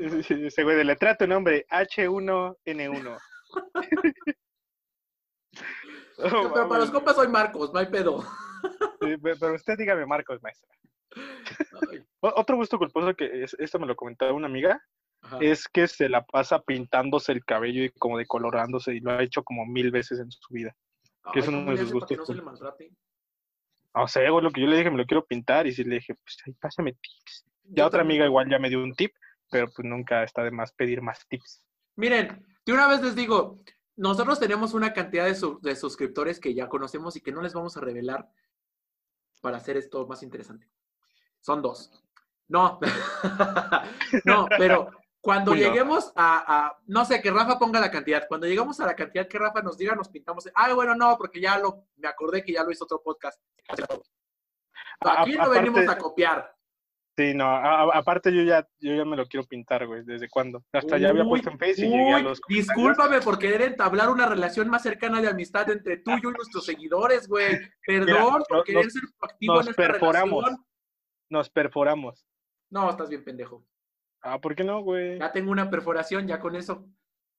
Ese- 0.00 0.64
güey, 0.64 0.76
deletrea 0.76 1.16
tu 1.16 1.26
nombre, 1.26 1.66
H1N1. 1.70 3.18
Oh, 6.18 6.50
Pero 6.54 6.68
para 6.68 6.80
los 6.80 6.90
compas 6.90 7.16
soy 7.16 7.28
Marcos, 7.28 7.72
no 7.72 7.78
hay 7.80 7.86
pedo. 7.86 8.22
Sí, 9.00 9.16
Pero 9.22 9.54
usted 9.54 9.76
dígame 9.76 10.06
Marcos, 10.06 10.40
maestra. 10.42 10.68
Otro 12.20 12.56
gusto 12.56 12.78
culposo 12.78 13.14
que 13.14 13.42
es- 13.44 13.56
esto 13.58 13.78
me 13.78 13.86
lo 13.86 13.96
comentaba 13.96 14.32
una 14.32 14.46
amiga, 14.46 14.80
ajá. 15.22 15.38
es 15.40 15.66
que 15.68 15.88
se 15.88 16.08
la 16.08 16.24
pasa 16.24 16.60
pintándose 16.60 17.32
el 17.32 17.44
cabello 17.44 17.82
y 17.82 17.90
como 17.90 18.18
decolorándose 18.18 18.94
y 18.94 19.00
lo 19.00 19.10
ha 19.12 19.22
hecho 19.22 19.42
como 19.42 19.66
mil 19.66 19.90
veces 19.90 20.20
en 20.20 20.30
su 20.30 20.54
vida. 20.54 20.74
que 21.32 21.40
es 21.40 21.48
uno 21.48 21.58
¿cómo 21.58 21.70
de 21.72 21.76
le 21.76 21.82
sus 21.82 21.92
gustos 21.92 22.16
no 22.18 22.24
se 22.26 22.34
le 22.34 22.42
maltrate? 22.42 22.90
Güey, 23.94 24.42
lo 24.42 24.50
que 24.50 24.60
yo 24.60 24.66
le 24.68 24.76
dije, 24.76 24.90
me 24.90 24.96
lo 24.98 25.04
quiero 25.06 25.24
pintar 25.24 25.66
y 25.66 25.72
sí 25.72 25.84
le 25.84 25.96
dije, 25.96 26.14
pues 26.14 26.38
ahí 26.46 26.52
pásame 26.54 26.92
tips. 26.94 27.44
Ya 27.64 27.86
otra 27.86 28.02
amiga 28.02 28.24
igual 28.26 28.48
ya 28.50 28.58
me 28.58 28.68
dio 28.68 28.82
un 28.82 28.94
tip, 28.94 29.14
pero 29.50 29.66
pues 29.74 29.86
nunca 29.86 30.22
está 30.24 30.42
de 30.42 30.50
más 30.50 30.72
pedir 30.72 31.00
más 31.02 31.26
tips. 31.28 31.64
Miren, 31.96 32.44
de 32.64 32.72
una 32.72 32.88
vez 32.88 33.02
les 33.02 33.14
digo, 33.14 33.60
nosotros 33.96 34.38
tenemos 34.40 34.74
una 34.74 34.92
cantidad 34.92 35.26
de, 35.26 35.34
su- 35.34 35.60
de 35.60 35.76
suscriptores 35.76 36.40
que 36.40 36.54
ya 36.54 36.68
conocemos 36.68 37.16
y 37.16 37.20
que 37.20 37.32
no 37.32 37.42
les 37.42 37.52
vamos 37.54 37.76
a 37.76 37.80
revelar 37.80 38.28
para 39.40 39.56
hacer 39.58 39.76
esto 39.76 40.06
más 40.06 40.22
interesante. 40.22 40.68
Son 41.40 41.60
dos. 41.62 41.90
No, 42.48 42.78
no, 44.24 44.46
pero 44.58 44.90
cuando 45.20 45.52
lleguemos 45.68 46.12
a, 46.16 46.66
a- 46.66 46.78
no 46.86 47.04
sé, 47.04 47.20
que 47.22 47.30
Rafa 47.30 47.58
ponga 47.58 47.80
la 47.80 47.90
cantidad. 47.90 48.26
Cuando 48.28 48.46
llegamos 48.46 48.78
a 48.80 48.86
la 48.86 48.94
cantidad 48.96 49.26
que 49.28 49.38
Rafa 49.38 49.62
nos 49.62 49.76
diga, 49.78 49.94
nos 49.94 50.08
pintamos. 50.08 50.48
Ay, 50.54 50.74
bueno, 50.74 50.94
no, 50.94 51.16
porque 51.16 51.40
ya 51.40 51.58
lo, 51.58 51.86
me 51.96 52.08
acordé 52.08 52.42
que 52.44 52.52
ya 52.52 52.62
lo 52.64 52.70
hizo 52.70 52.84
otro 52.84 53.02
podcast. 53.02 53.40
Aquí 55.00 55.34
A- 55.36 55.44
no 55.44 55.50
venimos 55.50 55.88
a 55.88 55.98
copiar. 55.98 56.54
Sí, 57.22 57.34
no, 57.34 57.44
a- 57.44 57.82
a- 57.82 57.98
aparte 57.98 58.34
yo 58.34 58.42
ya, 58.42 58.66
yo 58.80 58.94
ya 58.96 59.04
me 59.04 59.16
lo 59.16 59.26
quiero 59.26 59.46
pintar, 59.46 59.86
güey, 59.86 60.02
¿desde 60.04 60.28
cuándo? 60.28 60.64
Hasta 60.72 60.98
ya 60.98 61.10
había 61.10 61.24
puesto 61.24 61.50
en 61.50 61.58
Facebook 61.58 61.84
y 61.86 61.90
llegué 61.90 62.12
a 62.14 62.18
los 62.20 62.40
Discúlpame 62.48 63.20
por 63.20 63.38
querer 63.38 63.62
entablar 63.62 64.10
una 64.10 64.26
relación 64.26 64.68
más 64.68 64.82
cercana 64.82 65.20
de 65.20 65.28
amistad 65.28 65.70
entre 65.70 65.98
tú 65.98 66.10
y 66.10 66.20
nuestros 66.20 66.64
seguidores, 66.64 67.28
güey. 67.28 67.58
Perdón 67.86 68.06
Mira, 68.06 68.24
por 68.48 68.56
nos- 68.58 68.64
querer 68.64 68.90
ser 68.90 69.02
activo 69.20 69.54
nos 69.54 69.66
en 69.66 69.70
esta 69.70 69.82
perforamos. 69.82 70.44
relación. 70.44 70.66
Nos 71.30 71.50
perforamos. 71.50 72.26
No, 72.70 72.90
estás 72.90 73.08
bien 73.08 73.22
pendejo. 73.24 73.64
Ah, 74.22 74.40
¿por 74.40 74.54
qué 74.54 74.64
no, 74.64 74.80
güey? 74.82 75.18
Ya 75.18 75.30
tengo 75.32 75.50
una 75.52 75.70
perforación, 75.70 76.26
ya 76.26 76.40
con 76.40 76.56
eso. 76.56 76.84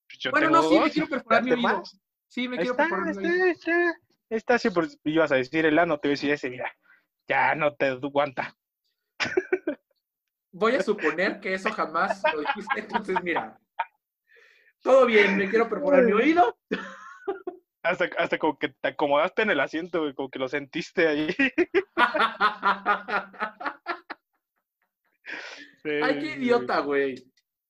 Pues 0.08 0.20
yo 0.20 0.32
bueno, 0.32 0.50
no, 0.50 0.64
sí, 0.64 0.80
me 0.80 0.92
quiero 0.92 1.10
perforar 1.10 1.44
mi 1.44 1.52
oído. 1.52 1.84
Sí, 2.28 2.48
me 2.48 2.58
quiero 2.58 2.72
está, 2.72 2.84
perforar 2.84 3.16
mi 3.16 3.26
oído. 3.28 3.46
está, 3.46 3.72
está. 3.90 4.00
Está 4.30 4.56
así, 4.56 4.70
por, 4.70 4.88
ibas 5.04 5.32
a 5.32 5.36
decir 5.36 5.66
el 5.66 5.78
ano, 5.78 5.98
te 6.00 6.08
voy 6.08 6.14
a 6.14 6.16
decir 6.16 6.32
ese, 6.32 6.50
mira, 6.50 6.72
ya 7.28 7.54
no 7.56 7.74
te 7.76 7.88
aguanta. 7.88 8.56
Voy 10.54 10.76
a 10.76 10.84
suponer 10.84 11.40
que 11.40 11.56
eso 11.56 11.72
jamás 11.72 12.22
lo 12.32 12.42
dijiste, 12.42 12.80
entonces 12.80 13.18
mira. 13.24 13.60
Todo 14.82 15.08
bien, 15.08 15.36
me 15.36 15.50
quiero 15.50 15.68
perforar 15.68 16.04
mi 16.04 16.12
oído. 16.12 16.56
Hasta, 17.82 18.08
hasta 18.18 18.38
como 18.38 18.58
que 18.60 18.70
te 18.70 18.90
acomodaste 18.90 19.42
en 19.42 19.50
el 19.50 19.60
asiento, 19.60 20.14
como 20.16 20.30
que 20.30 20.40
lo 20.40 20.48
sentiste 20.48 21.08
ahí. 21.08 21.36
Ay, 25.86 26.20
qué 26.20 26.36
idiota, 26.38 26.80
güey. 26.80 27.16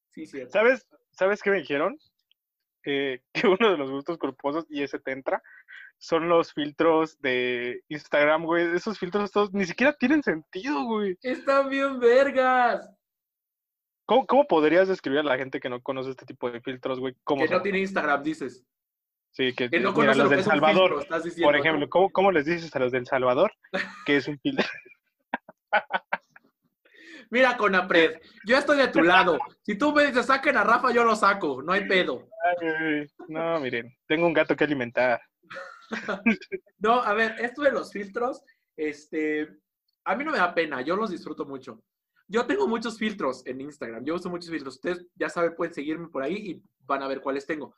Sí, 0.09 0.25
cierto. 0.25 0.51
¿Sabes, 0.51 0.85
¿Sabes 1.11 1.41
qué 1.41 1.51
me 1.51 1.59
dijeron? 1.59 1.97
Eh, 2.83 3.21
que 3.31 3.47
uno 3.47 3.71
de 3.71 3.77
los 3.77 3.89
gustos 3.89 4.17
culposos, 4.17 4.65
y 4.69 4.83
ese 4.83 4.99
te 4.99 5.13
entra, 5.13 5.41
son 6.03 6.27
los 6.27 6.51
filtros 6.51 7.17
de 7.21 7.81
Instagram, 7.87 8.43
güey. 8.43 8.75
Esos 8.75 8.99
filtros 8.99 9.31
todos 9.31 9.53
ni 9.53 9.63
siquiera 9.63 9.93
tienen 9.93 10.21
sentido, 10.21 10.83
güey. 10.83 11.17
Están 11.21 11.69
bien 11.69 11.97
vergas. 11.97 12.93
¿Cómo, 14.05 14.25
cómo 14.25 14.45
podrías 14.45 14.89
describir 14.89 15.19
a 15.21 15.23
la 15.23 15.37
gente 15.37 15.61
que 15.61 15.69
no 15.69 15.81
conoce 15.81 16.09
este 16.09 16.25
tipo 16.25 16.51
de 16.51 16.59
filtros, 16.59 16.99
güey? 16.99 17.15
¿Cómo 17.23 17.45
Que 17.45 17.49
no 17.49 17.61
tiene 17.61 17.79
Instagram, 17.79 18.21
dices. 18.21 18.65
Sí, 19.31 19.53
que, 19.55 19.69
Que 19.69 19.79
no 19.79 19.93
mira, 19.93 20.11
conoce 20.11 20.19
los 20.19 20.29
del 20.29 20.39
un 20.39 20.45
Salvador, 20.45 20.89
filtro, 20.89 20.99
estás 20.99 21.23
diciendo. 21.23 21.47
por 21.47 21.55
ejemplo, 21.55 21.89
¿cómo, 21.89 22.09
¿cómo 22.11 22.31
les 22.33 22.45
dices 22.45 22.75
a 22.75 22.79
los 22.79 22.91
del 22.91 23.07
Salvador 23.07 23.53
que 24.05 24.17
es 24.17 24.27
un 24.27 24.37
filtro? 24.39 24.65
Mira, 27.31 27.55
Conapred, 27.55 28.19
yo 28.45 28.57
estoy 28.57 28.77
de 28.77 28.89
tu 28.89 29.01
lado. 29.01 29.39
Si 29.61 29.75
tú 29.77 29.93
me 29.93 30.05
dices 30.05 30.25
saquen 30.25 30.57
a 30.57 30.65
Rafa, 30.65 30.91
yo 30.91 31.05
lo 31.05 31.15
saco. 31.15 31.63
No 31.63 31.71
hay 31.71 31.87
pedo. 31.87 32.27
Ay, 32.61 33.07
no, 33.29 33.59
miren, 33.61 33.95
tengo 34.05 34.27
un 34.27 34.33
gato 34.33 34.55
que 34.55 34.65
alimentar. 34.65 35.19
No, 36.79 37.01
a 37.01 37.13
ver, 37.13 37.35
esto 37.39 37.61
de 37.61 37.71
los 37.71 37.91
filtros, 37.91 38.41
este, 38.75 39.47
a 40.03 40.15
mí 40.15 40.23
no 40.23 40.31
me 40.31 40.37
da 40.37 40.53
pena, 40.53 40.81
yo 40.81 40.95
los 40.95 41.11
disfruto 41.11 41.45
mucho. 41.45 41.81
Yo 42.27 42.45
tengo 42.45 42.67
muchos 42.67 42.97
filtros 42.97 43.45
en 43.45 43.61
Instagram, 43.61 44.03
yo 44.03 44.15
uso 44.15 44.29
muchos 44.29 44.49
filtros. 44.49 44.75
Ustedes 44.75 45.05
ya 45.15 45.29
saben, 45.29 45.55
pueden 45.55 45.73
seguirme 45.73 46.07
por 46.07 46.23
ahí 46.23 46.35
y 46.35 46.63
van 46.85 47.03
a 47.03 47.07
ver 47.07 47.21
cuáles 47.21 47.45
tengo. 47.45 47.75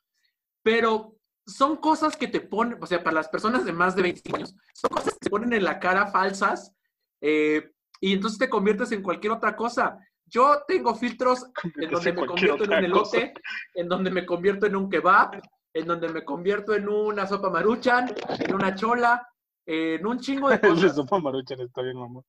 Pero 0.64 1.18
son 1.46 1.78
cosas 1.78 2.16
que 2.18 2.28
te 2.28 2.42
ponen, 2.42 2.78
o 2.82 2.88
sea, 2.88 3.04
para 3.04 3.16
las 3.16 3.30
personas 3.30 3.66
de 3.66 3.74
más 3.74 3.96
de 3.96 4.04
25 4.04 4.38
años, 4.38 4.56
son 4.74 4.90
cosas 4.90 5.14
que 5.14 5.26
se 5.26 5.30
ponen 5.30 5.54
en 5.54 5.64
la 5.64 5.80
cara 5.80 6.08
falsas 6.08 6.74
eh, 7.22 7.72
y 8.02 8.14
entonces 8.14 8.40
te 8.40 8.50
conviertes 8.50 8.92
en 8.92 9.02
cualquier 9.02 9.34
otra 9.34 9.56
cosa. 9.56 10.00
Yo 10.26 10.64
tengo 10.68 10.96
filtros 10.96 11.46
en 11.76 11.92
donde 11.92 12.14
me 12.14 12.26
convierto 12.26 12.64
en 12.64 12.86
un 12.86 12.92
cosa. 12.92 13.18
elote, 13.18 13.34
en 13.76 13.88
donde 13.88 14.10
me 14.10 14.26
convierto 14.26 14.66
en 14.66 14.76
un 14.76 14.90
kebab, 14.90 15.42
en 15.76 15.86
donde 15.86 16.08
me 16.10 16.24
convierto 16.24 16.74
en 16.74 16.88
una 16.90 17.28
sopa 17.28 17.50
maruchan, 17.50 18.16
en 18.40 18.56
una 18.56 18.74
chola, 18.76 19.28
en 19.66 20.06
un 20.08 20.20
chingo 20.20 20.50
de 20.50 20.60
cosas. 20.90 20.96
sopa 20.96 21.20
maruchan 21.20 21.60
está 21.60 21.82
bien, 21.82 21.98
mamá. 22.00 22.22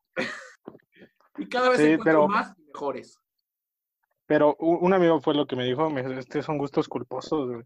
Y 1.38 1.48
cada 1.48 1.68
vez 1.70 1.78
Sí, 1.78 1.84
encuentro 1.84 2.04
pero- 2.04 2.28
más 2.28 2.52
y 2.58 2.62
mejores. 2.64 3.18
Pero 4.26 4.56
un 4.56 4.92
amigo 4.92 5.20
fue 5.20 5.34
lo 5.34 5.46
que 5.46 5.54
me 5.54 5.64
dijo, 5.64 5.88
me 5.88 6.02
dijo, 6.02 6.18
estos 6.18 6.44
son 6.44 6.58
gustos 6.58 6.88
culposos, 6.88 7.48
güey. 7.48 7.62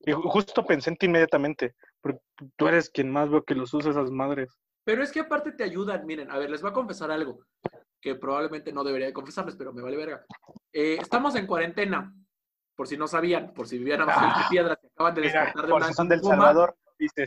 Y 0.00 0.10
ju- 0.10 0.28
justo 0.28 0.64
pensé 0.66 0.90
en 0.90 0.96
ti 0.96 1.06
inmediatamente, 1.06 1.76
porque 2.00 2.18
tú 2.56 2.66
eres 2.66 2.90
quien 2.90 3.12
más 3.12 3.30
veo 3.30 3.44
que 3.44 3.54
los 3.54 3.72
usa 3.72 3.92
esas 3.92 4.10
madres. 4.10 4.58
Pero 4.82 5.04
es 5.04 5.12
que 5.12 5.20
aparte 5.20 5.52
te 5.52 5.62
ayudan. 5.62 6.04
Miren, 6.06 6.28
a 6.32 6.38
ver, 6.38 6.50
les 6.50 6.62
voy 6.62 6.70
a 6.70 6.74
confesar 6.74 7.12
algo 7.12 7.38
que 8.00 8.16
probablemente 8.16 8.72
no 8.72 8.82
debería 8.82 9.06
de 9.06 9.12
confesarles, 9.12 9.54
pero 9.54 9.72
me 9.72 9.82
vale 9.82 9.96
verga. 9.96 10.24
Eh, 10.72 10.96
estamos 11.00 11.36
en 11.36 11.46
cuarentena, 11.46 12.12
por 12.80 12.88
si 12.88 12.96
no 12.96 13.06
sabían, 13.06 13.52
por 13.52 13.68
si 13.68 13.76
vivían 13.76 14.00
abajo 14.00 14.38
de 14.38 14.44
piedras, 14.48 14.78
se 14.80 14.86
acaban 14.86 15.14
de 15.14 15.20
Mira, 15.20 15.32
despertar 15.34 15.66
de 15.66 15.70
por 15.70 15.82
una 15.82 15.92
son 15.92 16.08
del 16.08 16.20
coma. 16.22 16.36
Salvador. 16.36 16.76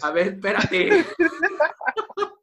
A 0.02 0.10
ver, 0.10 0.28
espérate. 0.30 1.06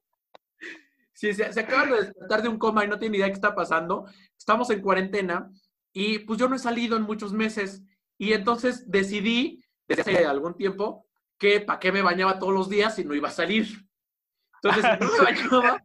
Si 1.12 1.34
se, 1.34 1.52
se 1.52 1.60
acaban 1.60 1.90
de 1.90 1.96
despertar 2.02 2.40
de 2.40 2.48
un 2.48 2.56
coma 2.56 2.84
y 2.84 2.88
no 2.88 3.00
tienen 3.00 3.16
idea 3.16 3.26
qué 3.26 3.32
está 3.32 3.52
pasando, 3.52 4.06
estamos 4.38 4.70
en 4.70 4.80
cuarentena 4.80 5.50
y 5.92 6.20
pues 6.20 6.38
yo 6.38 6.48
no 6.48 6.54
he 6.54 6.60
salido 6.60 6.96
en 6.96 7.02
muchos 7.02 7.32
meses 7.32 7.82
y 8.16 8.32
entonces 8.32 8.88
decidí 8.88 9.60
desde 9.88 10.02
hace 10.02 10.24
algún 10.24 10.54
tiempo 10.54 11.08
que 11.36 11.60
para 11.60 11.80
qué 11.80 11.90
me 11.90 12.02
bañaba 12.02 12.38
todos 12.38 12.54
los 12.54 12.70
días 12.70 12.94
si 12.94 13.04
no 13.04 13.14
iba 13.14 13.26
a 13.28 13.32
salir. 13.32 13.66
Entonces, 14.62 14.84
si 14.84 15.04
no 15.04 15.12
me 15.12 15.18
bañaba, 15.60 15.84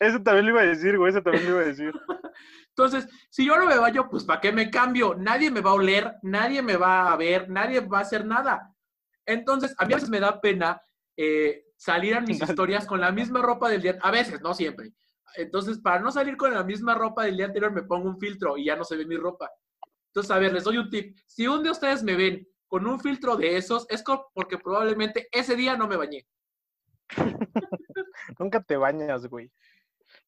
Eso 0.00 0.22
también 0.22 0.46
lo 0.46 0.52
iba 0.52 0.62
a 0.62 0.66
decir, 0.66 0.96
güey, 0.96 1.10
eso 1.10 1.22
también 1.22 1.44
lo 1.44 1.50
iba 1.50 1.60
a 1.60 1.66
decir. 1.66 1.92
entonces, 2.68 3.06
si 3.28 3.44
yo 3.44 3.56
no 3.58 3.66
me 3.66 3.78
baño, 3.78 4.08
pues 4.08 4.24
¿para 4.24 4.40
qué 4.40 4.50
me 4.50 4.70
cambio? 4.70 5.14
Nadie 5.14 5.50
me 5.50 5.60
va 5.60 5.70
a 5.70 5.74
oler, 5.74 6.14
nadie 6.22 6.62
me 6.62 6.76
va 6.76 7.12
a 7.12 7.16
ver, 7.16 7.50
nadie 7.50 7.80
va 7.80 7.98
a 7.98 8.02
hacer 8.02 8.24
nada. 8.24 8.74
Entonces, 9.26 9.74
a 9.76 9.84
mí 9.84 9.92
a 9.92 9.96
veces 9.96 10.08
me 10.08 10.18
da 10.18 10.40
pena 10.40 10.80
eh, 11.16 11.66
salir 11.76 12.14
a 12.14 12.22
mis 12.22 12.40
historias 12.40 12.86
con 12.86 12.98
la 12.98 13.12
misma 13.12 13.42
ropa 13.42 13.68
del 13.68 13.82
día, 13.82 13.98
a 14.00 14.10
veces, 14.10 14.40
no 14.40 14.54
siempre. 14.54 14.94
Entonces, 15.36 15.78
para 15.78 16.00
no 16.00 16.10
salir 16.10 16.38
con 16.38 16.54
la 16.54 16.64
misma 16.64 16.94
ropa 16.94 17.24
del 17.24 17.36
día 17.36 17.46
anterior, 17.46 17.70
me 17.70 17.82
pongo 17.82 18.08
un 18.08 18.18
filtro 18.18 18.56
y 18.56 18.64
ya 18.64 18.76
no 18.76 18.84
se 18.84 18.96
ve 18.96 19.04
mi 19.04 19.18
ropa. 19.18 19.50
Entonces, 20.06 20.30
a 20.30 20.38
ver, 20.38 20.54
les 20.54 20.64
doy 20.64 20.78
un 20.78 20.88
tip. 20.88 21.14
Si 21.26 21.46
un 21.46 21.62
día 21.62 21.72
ustedes 21.72 22.02
me 22.02 22.16
ven 22.16 22.48
con 22.66 22.86
un 22.86 22.98
filtro 22.98 23.36
de 23.36 23.58
esos, 23.58 23.86
es 23.90 24.02
porque 24.32 24.56
probablemente 24.56 25.28
ese 25.30 25.56
día 25.56 25.76
no 25.76 25.86
me 25.86 25.96
bañé. 25.96 26.26
Nunca 28.38 28.62
te 28.62 28.76
bañas, 28.76 29.26
güey. 29.26 29.52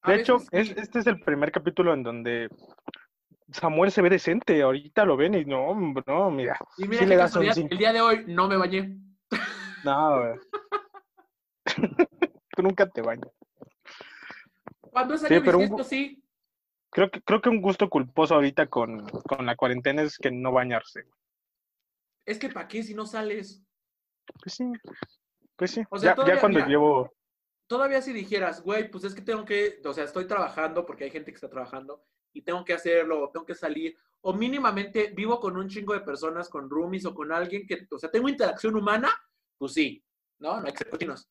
De 0.06 0.14
hecho, 0.16 0.36
es- 0.50 0.70
este 0.76 0.98
es 0.98 1.06
el 1.06 1.20
primer 1.20 1.52
capítulo 1.52 1.94
en 1.94 2.02
donde 2.02 2.48
Samuel 3.52 3.90
se 3.92 4.02
ve 4.02 4.10
decente. 4.10 4.60
Ahorita 4.62 5.04
lo 5.04 5.16
ven 5.16 5.34
y 5.34 5.44
no, 5.44 5.74
no, 6.06 6.30
mira. 6.30 6.58
Y 6.78 6.88
mira 6.88 6.92
sí 6.94 6.98
qué 7.04 7.06
le 7.06 7.16
das 7.16 7.30
un 7.36 7.42
casualidad, 7.42 7.54
cinco. 7.54 7.68
el 7.72 7.78
día 7.78 7.92
de 7.92 8.00
hoy 8.00 8.24
no 8.26 8.48
me 8.48 8.56
bañé. 8.56 8.98
No, 9.84 10.18
güey. 10.20 10.38
Tú 12.56 12.62
nunca 12.62 12.88
te 12.88 13.02
bañas. 13.02 13.30
Cuando 14.80 15.14
es 15.14 15.20
Sí, 15.22 15.28
pero 15.44 15.58
un 15.58 15.62
bisiesto, 15.64 15.84
sí. 15.84 16.22
Creo 16.90 17.10
que, 17.10 17.22
creo 17.22 17.40
que 17.40 17.48
un 17.48 17.62
gusto 17.62 17.88
culposo 17.88 18.34
ahorita 18.34 18.66
con, 18.66 19.06
con 19.08 19.46
la 19.46 19.56
cuarentena 19.56 20.02
es 20.02 20.18
que 20.18 20.30
no 20.30 20.52
bañarse. 20.52 21.04
Es 22.26 22.38
que 22.38 22.50
¿para 22.50 22.68
qué 22.68 22.82
si 22.82 22.94
no 22.94 23.06
sales? 23.06 23.62
Pues 24.42 24.54
sí, 24.54 24.64
pues 25.56 25.70
sí. 25.70 25.82
O 25.88 25.98
sea, 25.98 26.10
ya, 26.10 26.14
todavía, 26.14 26.34
ya 26.34 26.40
cuando 26.40 26.58
mira, 26.58 26.68
llevo... 26.68 27.12
Todavía 27.72 28.02
si 28.02 28.12
dijeras, 28.12 28.62
güey, 28.62 28.90
pues 28.90 29.02
es 29.04 29.14
que 29.14 29.22
tengo 29.22 29.46
que, 29.46 29.80
o 29.82 29.94
sea, 29.94 30.04
estoy 30.04 30.26
trabajando 30.26 30.84
porque 30.84 31.04
hay 31.04 31.10
gente 31.10 31.30
que 31.30 31.36
está 31.36 31.48
trabajando 31.48 32.04
y 32.34 32.42
tengo 32.42 32.62
que 32.66 32.74
hacerlo, 32.74 33.30
tengo 33.32 33.46
que 33.46 33.54
salir, 33.54 33.96
o 34.20 34.34
mínimamente 34.34 35.10
vivo 35.16 35.40
con 35.40 35.56
un 35.56 35.70
chingo 35.70 35.94
de 35.94 36.02
personas, 36.02 36.50
con 36.50 36.68
roomies 36.68 37.06
o 37.06 37.14
con 37.14 37.32
alguien 37.32 37.66
que, 37.66 37.86
o 37.90 37.98
sea, 37.98 38.10
tengo 38.10 38.28
interacción 38.28 38.76
humana, 38.76 39.10
pues 39.56 39.72
sí, 39.72 40.04
¿no? 40.38 40.60
No 40.60 40.66
hay 40.66 40.72
que 40.72 40.80
ser 40.80 40.90
cochinos. 40.90 41.30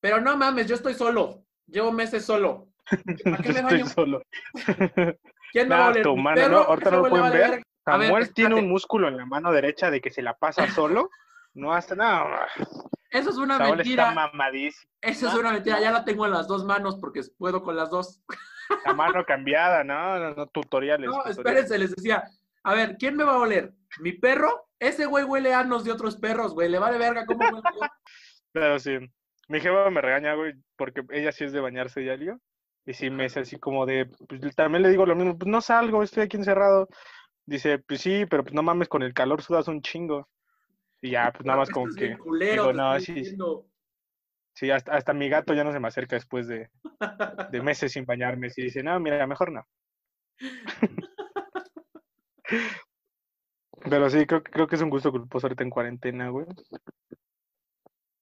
Pero 0.00 0.18
no 0.18 0.34
mames, 0.34 0.66
yo 0.66 0.76
estoy 0.76 0.94
solo. 0.94 1.44
Llevo 1.66 1.92
meses 1.92 2.24
solo. 2.24 2.68
¿Para 3.24 3.36
qué 3.42 3.52
me 3.52 3.60
Estoy 3.60 3.84
solo. 3.84 4.22
¿Quién 5.52 5.68
me 5.68 6.02
tu 6.02 6.16
¿Mi 6.16 6.22
mano? 6.22 6.48
¿no? 6.48 6.58
Ahorita 6.60 6.90
no 6.90 7.02
lo 7.02 7.10
pueden 7.10 7.32
ver. 7.32 7.62
Samuel 7.84 8.32
tiene 8.32 8.54
un 8.54 8.70
músculo 8.70 9.08
en 9.08 9.18
la 9.18 9.26
mano 9.26 9.52
derecha 9.52 9.90
de 9.90 10.00
que 10.00 10.10
se 10.10 10.22
la 10.22 10.38
pasa 10.38 10.66
solo. 10.70 11.10
No 11.52 11.74
hace 11.74 11.94
nada. 11.94 12.48
Eso 13.12 13.30
es 13.30 13.36
una 13.36 13.58
Saúl 13.58 13.76
mentira. 13.76 14.08
está 14.08 14.14
mamadísimo. 14.14 14.90
Eso 15.00 15.28
es 15.28 15.34
una 15.34 15.52
mentira. 15.52 15.80
Ya 15.80 15.90
la 15.90 16.04
tengo 16.04 16.24
en 16.24 16.32
las 16.32 16.48
dos 16.48 16.64
manos 16.64 16.96
porque 16.96 17.20
puedo 17.38 17.62
con 17.62 17.76
las 17.76 17.90
dos. 17.90 18.22
La 18.86 18.94
mano 18.94 19.24
cambiada, 19.24 19.84
¿no? 19.84 20.18
No, 20.18 20.34
no, 20.34 20.46
tutoriales. 20.46 21.06
No, 21.06 21.16
tutoriales. 21.16 21.38
espérense, 21.38 21.78
les 21.78 21.94
decía. 21.94 22.24
A 22.64 22.74
ver, 22.74 22.96
¿quién 22.96 23.16
me 23.16 23.24
va 23.24 23.34
a 23.34 23.38
oler? 23.38 23.74
¿Mi 24.00 24.12
perro? 24.12 24.68
Ese 24.78 25.06
güey 25.06 25.24
huele 25.24 25.52
a 25.52 25.60
anos 25.60 25.84
de 25.84 25.92
otros 25.92 26.16
perros, 26.16 26.54
güey. 26.54 26.68
Le 26.68 26.78
vale 26.78 26.96
verga 26.96 27.26
cómo 27.26 27.40
huele 27.40 27.62
yo. 27.62 27.80
Pero 28.52 28.78
sí. 28.78 28.98
Mi 29.48 29.60
jefa 29.60 29.90
me 29.90 30.00
regaña, 30.00 30.34
güey, 30.34 30.54
porque 30.76 31.02
ella 31.10 31.32
sí 31.32 31.44
es 31.44 31.52
de 31.52 31.60
bañarse 31.60 32.00
diario. 32.00 32.40
Y 32.86 32.94
sí 32.94 33.10
me 33.10 33.24
dice 33.24 33.40
así 33.40 33.58
como 33.58 33.84
de, 33.86 34.10
pues 34.28 34.56
también 34.56 34.82
le 34.82 34.90
digo 34.90 35.06
lo 35.06 35.14
mismo, 35.14 35.38
pues 35.38 35.48
no 35.48 35.60
salgo, 35.60 36.02
estoy 36.02 36.24
aquí 36.24 36.36
encerrado. 36.36 36.88
Dice, 37.44 37.78
pues 37.78 38.00
sí, 38.00 38.24
pero 38.26 38.42
pues 38.42 38.54
no 38.54 38.62
mames, 38.62 38.88
con 38.88 39.02
el 39.02 39.14
calor 39.14 39.42
sudas 39.42 39.68
un 39.68 39.82
chingo. 39.82 40.28
Y 41.02 41.10
ya, 41.10 41.32
pues 41.32 41.44
nada 41.44 41.58
más 41.58 41.70
como 41.70 41.92
que, 41.92 42.16
culero, 42.16 42.68
digo, 42.68 42.72
no, 42.72 42.98
sí, 43.00 43.12
diciendo. 43.12 43.66
sí, 44.54 44.70
hasta, 44.70 44.94
hasta 44.94 45.12
mi 45.12 45.28
gato 45.28 45.52
ya 45.52 45.64
no 45.64 45.72
se 45.72 45.80
me 45.80 45.88
acerca 45.88 46.14
después 46.16 46.46
de, 46.46 46.70
de 47.50 47.62
meses 47.62 47.92
sin 47.92 48.04
bañarme. 48.04 48.50
Sí, 48.50 48.62
dice, 48.62 48.82
no, 48.84 48.98
mira, 49.00 49.26
mejor 49.26 49.50
no. 49.50 49.66
Pero 53.90 54.08
sí, 54.10 54.26
creo, 54.26 54.42
creo 54.44 54.66
que 54.68 54.76
es 54.76 54.82
un 54.82 54.90
gusto 54.90 55.10
culposo 55.10 55.46
ahorita 55.46 55.64
en 55.64 55.70
cuarentena, 55.70 56.28
güey. 56.28 56.46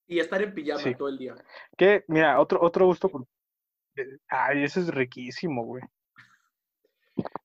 Y 0.07 0.19
estar 0.19 0.41
en 0.43 0.55
pijama 0.55 0.81
Sí. 0.81 0.95
todo 0.95 1.09
el 1.09 1.19
día. 1.19 1.35
Que, 1.77 2.05
mira, 2.09 2.41
otro, 2.41 2.61
otro 2.63 2.87
gusto 2.87 3.11
culposo. 3.11 3.31
Ay, 4.29 4.65
eso 4.65 4.81
es 4.81 4.89
riquísimo, 4.89 5.65
güey. 5.65 5.83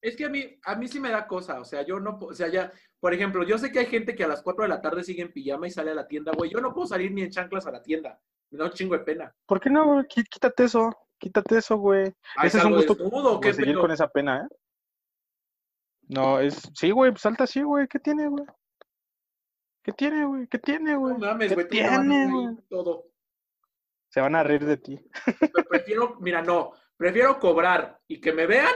Es 0.02 0.16
que 0.16 0.26
a 0.26 0.30
mí, 0.30 0.60
a 0.64 0.76
mí 0.76 0.88
sí 0.88 1.00
me 1.00 1.10
da 1.10 1.28
cosa, 1.28 1.60
o 1.60 1.66
sea, 1.66 1.82
yo 1.84 2.00
no, 2.00 2.18
o 2.22 2.34
sea, 2.34 2.48
ya, 2.48 2.72
por 3.00 3.14
ejemplo, 3.14 3.44
yo 3.44 3.58
sé 3.58 3.72
que 3.72 3.80
hay 3.80 3.86
gente 3.88 4.16
que 4.16 4.24
a 4.24 4.28
las 4.28 4.42
4 4.42 4.64
de 4.64 4.70
la 4.70 4.82
tarde 4.82 5.04
sigue 5.04 5.22
en 5.24 5.32
pijama 5.32 5.68
y 5.68 5.72
sale 5.72 5.92
a 5.92 5.96
la 5.96 6.08
tienda, 6.08 6.32
güey, 6.36 6.52
yo 6.52 6.60
no 6.60 6.74
puedo 6.74 6.88
salir 6.88 7.12
ni 7.12 7.22
en 7.24 7.32
chanclas 7.32 7.66
a 7.68 7.72
la 7.72 7.82
tienda, 7.82 8.20
me 8.52 8.60
da 8.60 8.66
un 8.66 8.72
chingo 8.72 8.98
de 8.98 9.04
pena. 9.04 9.36
¿Por 9.46 9.60
qué 9.60 9.70
no, 9.70 9.86
güey? 9.86 10.06
Quí- 10.08 10.24
Quítate 10.24 10.66
eso, 10.66 10.92
quítate 11.18 11.58
eso, 11.58 11.78
güey. 11.78 12.14
Ay, 12.36 12.48
Ese 12.48 12.58
es 12.60 12.64
un 12.66 12.72
¿salgo 12.74 12.78
gusto 12.78 12.96
desnudo 12.96 13.34
o 13.36 13.40
qué 13.40 13.54
seguir 13.54 13.74
pedo? 13.74 13.82
con 13.82 13.92
esa 13.92 14.08
pena, 14.08 14.42
¿eh? 14.50 14.56
No, 16.08 16.40
es... 16.40 16.62
Sí, 16.76 16.92
güey, 16.92 17.12
pues 17.12 17.22
salta 17.22 17.46
así, 17.46 17.64
güey. 17.64 17.88
¿Qué 17.88 18.00
tiene, 18.00 18.28
güey? 18.28 18.46
¿Qué 19.84 19.92
tiene, 19.92 20.26
güey? 20.26 20.48
¿Qué 20.48 20.60
tiene, 20.60 20.96
güey? 20.96 21.14
No 21.14 21.20
mames, 21.20 21.50
¿Qué 21.50 21.56
güey, 21.56 21.68
tiene, 21.68 22.32
güey? 22.32 22.56
todo. 22.70 23.06
Se 24.10 24.22
van 24.22 24.36
a 24.36 24.44
reír 24.44 24.66
de 24.66 24.78
ti. 24.78 25.00
Pero 25.40 25.68
prefiero, 25.68 26.16
mira, 26.22 26.42
no, 26.42 26.74
prefiero 26.96 27.40
cobrar 27.40 28.00
y 28.08 28.22
que 28.22 28.32
me 28.34 28.46
vean 28.46 28.74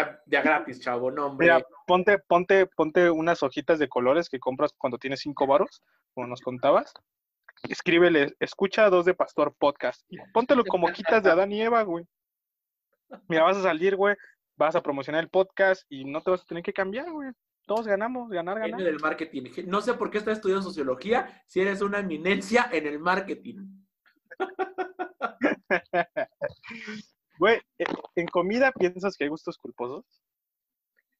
a- 0.00 0.20
de 0.26 0.36
a 0.36 0.42
gratis, 0.42 0.80
chavo, 0.80 1.10
no, 1.10 1.26
hombre. 1.26 1.46
Mira, 1.46 1.64
ponte, 1.86 2.18
ponte, 2.18 2.66
ponte 2.66 3.10
unas 3.10 3.42
hojitas 3.42 3.78
de 3.78 3.88
colores 3.88 4.28
que 4.28 4.40
compras 4.40 4.72
cuando 4.76 4.98
tienes 4.98 5.20
cinco 5.20 5.46
varos, 5.46 5.82
como 6.14 6.26
nos 6.26 6.40
contabas. 6.40 6.92
Escríbele, 7.68 8.34
escucha 8.40 8.86
a 8.86 8.90
dos 8.90 9.04
de 9.04 9.14
Pastor 9.14 9.54
Podcast. 9.56 10.04
Y 10.08 10.18
póntelo 10.32 10.64
como 10.64 10.88
quitas 10.88 11.22
de 11.22 11.30
Adán 11.30 11.52
y 11.52 11.62
Eva, 11.62 11.82
güey. 11.82 12.04
Mira, 13.28 13.44
vas 13.44 13.58
a 13.58 13.62
salir, 13.62 13.94
güey, 13.94 14.16
vas 14.56 14.74
a 14.74 14.82
promocionar 14.82 15.22
el 15.22 15.30
podcast 15.30 15.84
y 15.88 16.04
no 16.04 16.22
te 16.22 16.30
vas 16.30 16.42
a 16.42 16.46
tener 16.46 16.62
que 16.62 16.72
cambiar, 16.72 17.10
güey. 17.12 17.30
Todos 17.66 17.86
ganamos, 17.86 18.28
ganar, 18.30 18.58
ganar. 18.58 18.76
Viene 18.76 18.90
del 18.90 19.00
marketing. 19.00 19.44
No 19.66 19.80
sé 19.80 19.94
por 19.94 20.10
qué 20.10 20.18
estás 20.18 20.38
estudiando 20.38 20.64
sociología 20.64 21.42
si 21.46 21.60
eres 21.60 21.82
una 21.82 22.00
eminencia 22.00 22.68
en 22.72 22.86
el 22.86 22.98
marketing. 22.98 23.68
Güey, 27.38 27.60
eh, 27.78 27.84
¿en 28.16 28.26
comida 28.26 28.72
piensas 28.72 29.16
que 29.16 29.24
hay 29.24 29.30
gustos 29.30 29.58
culposos? 29.58 30.04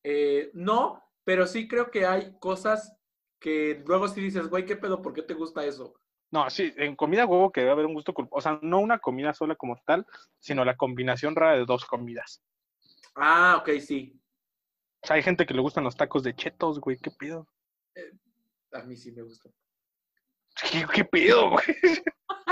Eh, 0.02 0.50
no, 0.54 1.02
pero 1.24 1.46
sí 1.46 1.68
creo 1.68 1.90
que 1.90 2.06
hay 2.06 2.36
cosas 2.38 2.96
que 3.40 3.82
luego 3.86 4.08
sí 4.08 4.20
dices, 4.20 4.48
güey, 4.48 4.64
¿qué 4.64 4.76
pedo? 4.76 5.02
¿Por 5.02 5.12
qué 5.12 5.22
te 5.22 5.34
gusta 5.34 5.64
eso? 5.64 5.94
No, 6.30 6.48
sí, 6.48 6.72
en 6.76 6.96
comida 6.96 7.26
huevo 7.26 7.52
que 7.52 7.60
debe 7.60 7.72
haber 7.72 7.86
un 7.86 7.94
gusto 7.94 8.14
culposo. 8.14 8.38
O 8.38 8.40
sea, 8.40 8.58
no 8.62 8.80
una 8.80 8.98
comida 8.98 9.34
sola 9.34 9.54
como 9.54 9.76
tal, 9.84 10.06
sino 10.38 10.64
la 10.64 10.76
combinación 10.76 11.36
rara 11.36 11.58
de 11.58 11.66
dos 11.66 11.84
comidas. 11.84 12.42
Ah, 13.14 13.58
ok, 13.60 13.78
sí. 13.80 14.18
O 15.02 15.06
sea, 15.06 15.16
hay 15.16 15.22
gente 15.22 15.44
que 15.44 15.54
le 15.54 15.60
gustan 15.60 15.84
los 15.84 15.96
tacos 15.96 16.22
de 16.22 16.34
chetos, 16.34 16.80
güey, 16.80 16.96
¿qué 16.96 17.10
pido? 17.10 17.46
A 18.72 18.82
mí 18.84 18.96
sí 18.96 19.12
me 19.12 19.22
gusta. 19.22 19.50
¿Qué, 20.70 20.86
qué 20.94 21.04
pido, 21.04 21.50
güey? 21.50 21.64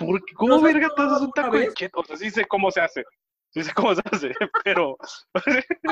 ¿Por 0.00 0.24
qué? 0.24 0.34
¿Cómo 0.34 0.56
¿No 0.56 0.62
verga 0.62 0.88
te 0.96 1.02
haces 1.02 1.20
un 1.20 1.30
taco 1.32 1.58
de 1.58 1.72
chetos? 1.74 2.04
O 2.04 2.06
sea, 2.06 2.16
sí 2.16 2.30
sé 2.30 2.46
cómo 2.46 2.70
se 2.70 2.80
hace. 2.80 3.04
Sí 3.50 3.62
sé 3.62 3.72
cómo 3.74 3.94
se 3.94 4.02
hace, 4.10 4.32
pero... 4.64 4.96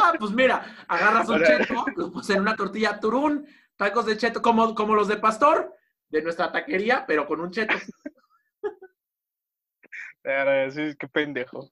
Ah, 0.01 0.15
pues 0.19 0.31
mira, 0.31 0.77
agarras 0.89 1.29
un 1.29 1.43
cheto, 1.43 1.85
lo 1.97 2.13
pones 2.13 2.31
en 2.31 2.41
una 2.41 2.57
tortilla 2.57 3.01
turún, 3.01 3.47
tacos 3.77 4.07
de 4.07 4.17
cheto, 4.17 4.41
como, 4.41 4.75
como 4.75 4.95
los 4.95 5.09
de 5.09 5.17
pastor, 5.17 5.75
de 6.09 6.23
nuestra 6.23 6.51
taquería, 6.53 7.05
pero 7.07 7.27
con 7.27 7.41
un 7.41 7.51
cheto. 7.51 7.75
Sí, 10.71 10.95
qué 10.99 11.09
pendejo. 11.09 11.71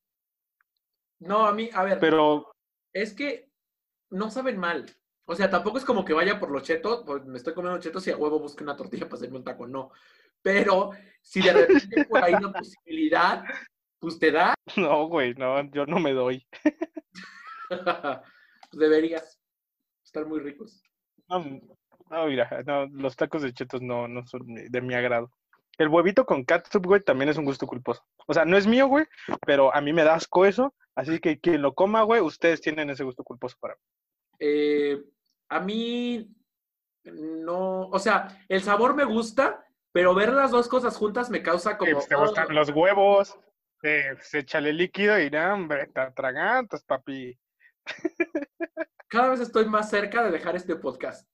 No, 1.19 1.47
a 1.47 1.53
mí, 1.53 1.69
a 1.75 1.85
ver, 1.85 1.99
Pero, 1.99 2.55
es 2.95 3.13
que 3.13 3.51
no 4.09 4.31
saben 4.31 4.57
mal. 4.57 4.87
O 5.27 5.35
sea, 5.35 5.51
tampoco 5.51 5.77
es 5.77 5.85
como 5.85 6.07
que 6.07 6.15
vaya 6.15 6.41
por 6.41 6.51
los 6.51 6.63
chetos, 6.63 7.03
pues 7.05 7.23
me 7.27 7.37
estoy 7.37 7.53
comiendo 7.53 7.81
chetos 7.81 8.07
y 8.07 8.13
a 8.13 8.17
huevo 8.17 8.39
busque 8.39 8.65
una 8.65 8.75
tortilla 8.75 9.05
para 9.05 9.17
hacerme 9.17 9.37
un 9.37 9.45
taco, 9.45 9.67
no. 9.67 9.91
Pero 10.43 10.91
si 11.21 11.43
de 11.43 11.53
repente 11.53 12.05
por 12.05 12.23
ahí 12.23 12.35
una 12.35 12.53
posibilidad, 12.53 13.45
pues 13.99 14.19
te 14.19 14.31
da, 14.31 14.55
no, 14.77 15.07
güey, 15.09 15.35
no, 15.35 15.63
yo 15.71 15.87
no 15.87 15.99
me 15.99 16.13
doy. 16.13 16.47
pues 17.69 18.79
deberías 18.79 19.41
estar 20.05 20.27
muy 20.27 20.41
ricos. 20.41 20.83
No, 21.29 21.45
no, 22.11 22.27
mira, 22.27 22.63
no, 22.67 22.87
los 22.87 23.17
tacos 23.17 23.43
de 23.43 23.53
chetos 23.53 23.83
no, 23.83 24.07
no 24.07 24.27
son 24.27 24.47
de 24.47 24.69
de 24.69 24.81
mi 24.81 24.95
agrado. 24.95 25.31
El 25.79 25.89
huevito 25.89 26.25
con 26.25 26.45
catsup, 26.45 26.87
güey, 26.87 27.03
también 27.03 27.29
es 27.29 27.37
un 27.37 27.45
gusto 27.45 27.67
culposo. 27.67 28.03
O 28.27 28.33
sea, 28.33 28.45
no 28.45 28.57
es 28.57 28.67
mío, 28.67 28.87
güey, 28.87 29.05
pero 29.45 29.75
a 29.75 29.81
mí 29.81 29.93
me 29.93 30.05
da 30.05 30.15
asco 30.15 30.47
eso. 30.47 30.75
Así 30.95 31.19
que 31.19 31.39
quien 31.39 31.61
lo 31.61 31.75
coma, 31.75 32.03
güey, 32.03 32.23
ustedes 32.23 32.63
tienen 32.63 32.89
ese 32.89 33.05
gusto 33.05 33.23
culposo 33.23 33.57
para 33.61 33.75
mí. 33.75 33.81
Eh, 34.39 35.05
a 35.51 35.61
mí 35.61 36.35
no, 37.05 37.89
o 37.89 37.99
sea, 37.99 38.45
el 38.49 38.63
sabor 38.63 38.95
me 38.95 39.05
gusta, 39.05 39.66
pero 39.97 40.15
ver 40.15 40.31
las 40.31 40.51
dos 40.51 40.69
cosas 40.69 40.95
juntas 40.95 41.31
me 41.31 41.43
causa 41.43 41.79
como... 41.79 41.93
Pues, 41.93 42.07
te 42.07 42.17
gustan 42.17 42.55
los 42.55 42.69
huevos, 42.69 43.35
eh, 43.83 44.15
se 44.21 44.41
échale 44.41 44.75
líquido 44.75 45.19
y 45.19 45.31
no, 45.31 45.55
hombre, 45.55 45.87
te 45.87 46.01
atragantas, 46.01 46.85
papi. 46.85 47.35
Cada 49.09 49.31
vez 49.31 49.41
estoy 49.41 49.65
más 49.65 49.89
cerca 49.89 50.23
de 50.23 50.33
dejar 50.33 50.55
este 50.55 50.77
podcast. 50.77 51.27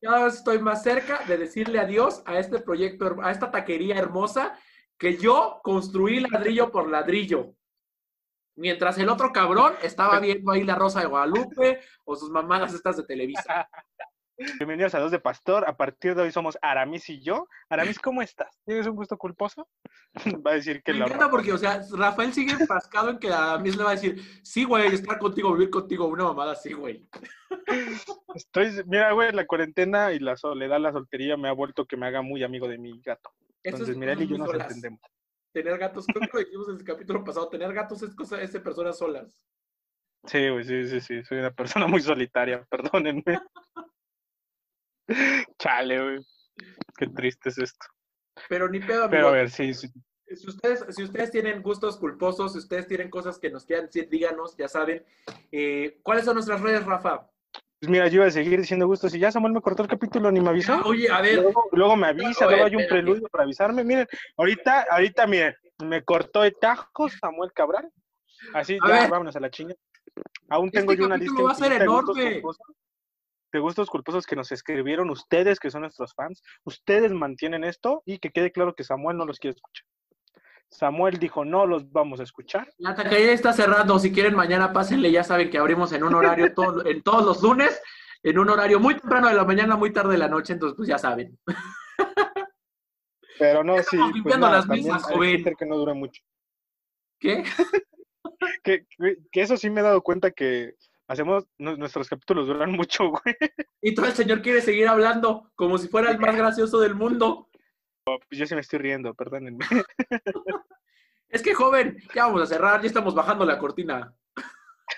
Cada 0.00 0.24
vez 0.26 0.34
estoy 0.34 0.60
más 0.60 0.84
cerca 0.84 1.24
de 1.26 1.36
decirle 1.36 1.80
adiós 1.80 2.22
a 2.26 2.38
este 2.38 2.60
proyecto, 2.60 3.16
a 3.20 3.32
esta 3.32 3.50
taquería 3.50 3.96
hermosa 3.96 4.56
que 4.96 5.16
yo 5.16 5.58
construí 5.64 6.20
ladrillo 6.20 6.70
por 6.70 6.88
ladrillo. 6.88 7.56
Mientras 8.54 8.98
el 8.98 9.08
otro 9.08 9.32
cabrón 9.32 9.74
estaba 9.82 10.20
viendo 10.20 10.52
ahí 10.52 10.62
la 10.62 10.76
Rosa 10.76 11.00
de 11.00 11.06
Guadalupe 11.06 11.80
o 12.04 12.14
sus 12.14 12.30
mamadas 12.30 12.72
estas 12.72 12.98
de 12.98 13.02
Televisa. 13.02 13.68
Bienvenidos 14.36 14.94
a 14.96 14.98
Dos 14.98 15.12
de 15.12 15.20
Pastor. 15.20 15.64
A 15.68 15.76
partir 15.76 16.16
de 16.16 16.22
hoy 16.22 16.32
somos 16.32 16.58
Aramis 16.60 17.08
y 17.08 17.20
yo. 17.20 17.46
Aramis, 17.68 18.00
¿cómo 18.00 18.20
estás? 18.20 18.58
¿Tienes 18.64 18.84
un 18.86 18.96
gusto 18.96 19.16
culposo? 19.16 19.68
Va 20.46 20.52
a 20.52 20.54
decir 20.54 20.82
que 20.82 20.92
Me 20.92 20.98
lo 20.98 21.06
encanta 21.06 21.30
porque, 21.30 21.52
o 21.52 21.58
sea, 21.58 21.80
Rafael 21.92 22.32
sigue 22.32 22.52
enfrascado 22.52 23.10
en 23.10 23.18
que 23.18 23.32
a 23.32 23.58
mí 23.58 23.70
le 23.70 23.84
va 23.84 23.90
a 23.90 23.94
decir, 23.94 24.20
sí, 24.42 24.64
güey, 24.64 24.92
estar 24.92 25.20
contigo, 25.20 25.52
vivir 25.52 25.70
contigo, 25.70 26.06
una 26.06 26.24
mamada 26.24 26.52
así, 26.52 26.72
güey. 26.72 27.08
Estoy, 28.34 28.82
mira, 28.86 29.12
güey, 29.12 29.30
la 29.32 29.46
cuarentena 29.46 30.12
y 30.12 30.18
la 30.18 30.36
soledad, 30.36 30.80
la 30.80 30.92
soltería 30.92 31.36
me 31.36 31.48
ha 31.48 31.52
vuelto 31.52 31.86
que 31.86 31.96
me 31.96 32.06
haga 32.06 32.20
muy 32.20 32.42
amigo 32.42 32.66
de 32.66 32.78
mi 32.78 33.00
gato. 33.02 33.30
Entonces, 33.62 33.90
es 33.90 33.96
mira, 33.96 34.14
él 34.14 34.22
y 34.22 34.26
yo 34.26 34.36
nos 34.36 34.50
solas. 34.50 34.66
entendemos. 34.66 35.00
Tener 35.52 35.78
gatos, 35.78 36.06
creo 36.06 36.20
que 36.20 36.30
lo 36.32 36.38
dijimos 36.40 36.68
en 36.70 36.76
el 36.76 36.84
capítulo 36.84 37.22
pasado, 37.22 37.48
tener 37.48 37.72
gatos 37.72 38.02
es 38.02 38.14
cosa 38.16 38.42
es 38.42 38.52
de 38.52 38.58
personas 38.58 38.98
solas. 38.98 39.32
Sí, 40.26 40.48
güey, 40.48 40.64
sí, 40.64 40.88
sí, 40.88 41.00
sí. 41.00 41.22
Soy 41.22 41.38
una 41.38 41.52
persona 41.52 41.86
muy 41.86 42.00
solitaria, 42.00 42.66
perdónenme. 42.70 43.38
Chale, 45.58 46.02
güey. 46.02 46.18
Qué 46.96 47.06
triste 47.08 47.48
es 47.48 47.58
esto. 47.58 47.86
Pero 48.48 48.68
ni 48.68 48.80
pedo, 48.80 49.08
Pero 49.10 49.26
a 49.26 49.30
amigo. 49.30 49.32
ver, 49.32 49.50
sí, 49.50 49.74
sí. 49.74 49.88
Si 50.34 50.48
ustedes, 50.48 50.84
si 50.90 51.02
ustedes 51.02 51.30
tienen 51.30 51.62
gustos 51.62 51.96
culposos, 51.98 52.52
si 52.52 52.58
ustedes 52.58 52.88
tienen 52.88 53.10
cosas 53.10 53.38
que 53.38 53.50
nos 53.50 53.64
quieran 53.64 53.86
decir, 53.86 54.08
díganos, 54.08 54.56
ya 54.56 54.68
saben. 54.68 55.04
Eh, 55.52 55.98
¿Cuáles 56.02 56.24
son 56.24 56.34
nuestras 56.34 56.60
redes, 56.60 56.84
Rafa? 56.84 57.28
Pues 57.80 57.90
mira, 57.90 58.08
yo 58.08 58.16
iba 58.16 58.26
a 58.26 58.30
seguir 58.30 58.58
diciendo 58.58 58.86
gustos 58.86 59.14
y 59.14 59.18
ya 59.18 59.30
Samuel 59.30 59.52
me 59.52 59.60
cortó 59.60 59.82
el 59.82 59.88
capítulo, 59.88 60.32
ni 60.32 60.40
me 60.40 60.48
avisó. 60.48 60.72
Ah, 60.72 60.82
Oye, 60.86 61.10
a 61.10 61.20
ver, 61.20 61.34
Luego, 61.42 61.64
luego 61.72 61.96
me 61.96 62.06
avisa, 62.08 62.46
luego 62.46 62.64
hay 62.64 62.76
un 62.76 62.86
preludio 62.88 63.28
para 63.28 63.44
avisarme. 63.44 63.84
Miren, 63.84 64.06
ahorita, 64.38 64.86
ahorita, 64.90 65.26
miren, 65.26 65.54
me 65.84 66.02
cortó 66.02 66.40
de 66.42 66.52
tajos 66.52 67.12
Samuel 67.20 67.52
Cabral. 67.52 67.90
Así, 68.54 68.78
A 68.82 68.88
ya, 68.88 69.00
ver. 69.02 69.10
vámonos 69.10 69.36
a 69.36 69.40
la 69.40 69.50
chinga. 69.50 69.74
Aún 70.48 70.68
Este 70.68 70.78
tengo 70.80 70.94
yo 70.94 71.04
una 71.06 71.16
lista 71.18 71.42
va 71.42 71.52
a 71.52 71.54
ser 71.54 71.86
gustos. 71.86 72.16
De 73.54 73.60
gustos 73.60 73.88
culposos 73.88 74.26
que 74.26 74.34
nos 74.36 74.50
escribieron 74.52 75.10
ustedes, 75.10 75.60
que 75.60 75.70
son 75.70 75.82
nuestros 75.82 76.12
fans. 76.14 76.42
Ustedes 76.64 77.12
mantienen 77.12 77.62
esto 77.64 78.02
y 78.04 78.18
que 78.18 78.30
quede 78.30 78.50
claro 78.52 78.74
que 78.74 78.82
Samuel 78.84 79.16
no 79.16 79.24
los 79.26 79.38
quiere 79.38 79.54
escuchar. 79.54 79.86
Samuel 80.68 81.18
dijo, 81.18 81.44
no 81.44 81.66
los 81.66 81.92
vamos 81.92 82.18
a 82.18 82.24
escuchar. 82.24 82.68
La 82.78 82.94
taquería 82.96 83.30
está 83.32 83.52
cerrando. 83.52 83.96
Si 84.00 84.10
quieren, 84.12 84.34
mañana 84.34 84.72
pásenle. 84.72 85.12
Ya 85.12 85.22
saben 85.22 85.48
que 85.50 85.58
abrimos 85.58 85.92
en 85.92 86.02
un 86.02 86.14
horario 86.14 86.52
todo, 86.52 86.84
en 86.84 87.00
todos 87.02 87.24
los 87.24 87.42
lunes, 87.42 87.80
en 88.24 88.38
un 88.40 88.50
horario 88.50 88.80
muy 88.80 88.94
temprano 88.96 89.28
de 89.28 89.34
la 89.34 89.44
mañana, 89.44 89.76
muy 89.76 89.92
tarde 89.92 90.12
de 90.12 90.18
la 90.18 90.28
noche. 90.28 90.52
Entonces, 90.54 90.76
pues 90.76 90.88
ya 90.88 90.98
saben. 90.98 91.38
Pero 93.38 93.62
no, 93.62 93.74
sí. 93.76 93.82
Estamos 93.82 94.06
Pues 94.10 94.14
limpiando 94.16 94.46
nada, 94.46 94.58
las 94.58 94.68
mismas, 94.68 95.02
joven. 95.04 95.44
que 95.56 95.66
no 95.66 95.76
dure 95.76 95.94
mucho. 95.94 96.22
¿Qué? 97.20 97.44
Que, 98.62 98.86
que- 98.98 99.16
que 99.30 99.40
eso 99.42 99.56
sí 99.56 99.70
me 99.70 99.80
he 99.80 99.84
dado 99.84 100.02
cuenta 100.02 100.30
que 100.30 100.74
hacemos, 101.08 101.46
nu- 101.58 101.76
nuestros 101.76 102.08
capítulos 102.08 102.46
duran 102.46 102.70
mucho, 102.80 103.08
güey. 103.10 103.36
Y 103.82 103.94
todo 103.94 104.06
el 104.06 104.12
señor 104.12 104.42
quiere 104.42 104.60
seguir 104.60 104.88
hablando 104.88 105.50
como 105.54 105.78
si 105.78 105.88
fuera 105.88 106.10
el 106.10 106.18
más 106.18 106.36
gracioso 106.36 106.80
del 106.80 106.94
mundo. 106.94 107.48
Pues 108.06 108.38
yo 108.38 108.46
sí 108.46 108.54
me 108.54 108.60
estoy 108.60 108.80
riendo, 108.80 109.14
perdónenme. 109.14 109.64
Es 111.30 111.42
que, 111.42 111.54
joven, 111.54 111.96
ya 112.14 112.26
vamos 112.26 112.42
a 112.42 112.46
cerrar. 112.46 112.80
Ya 112.82 112.86
estamos 112.86 113.14
bajando 113.14 113.44
la 113.46 113.58
cortina. 113.58 114.14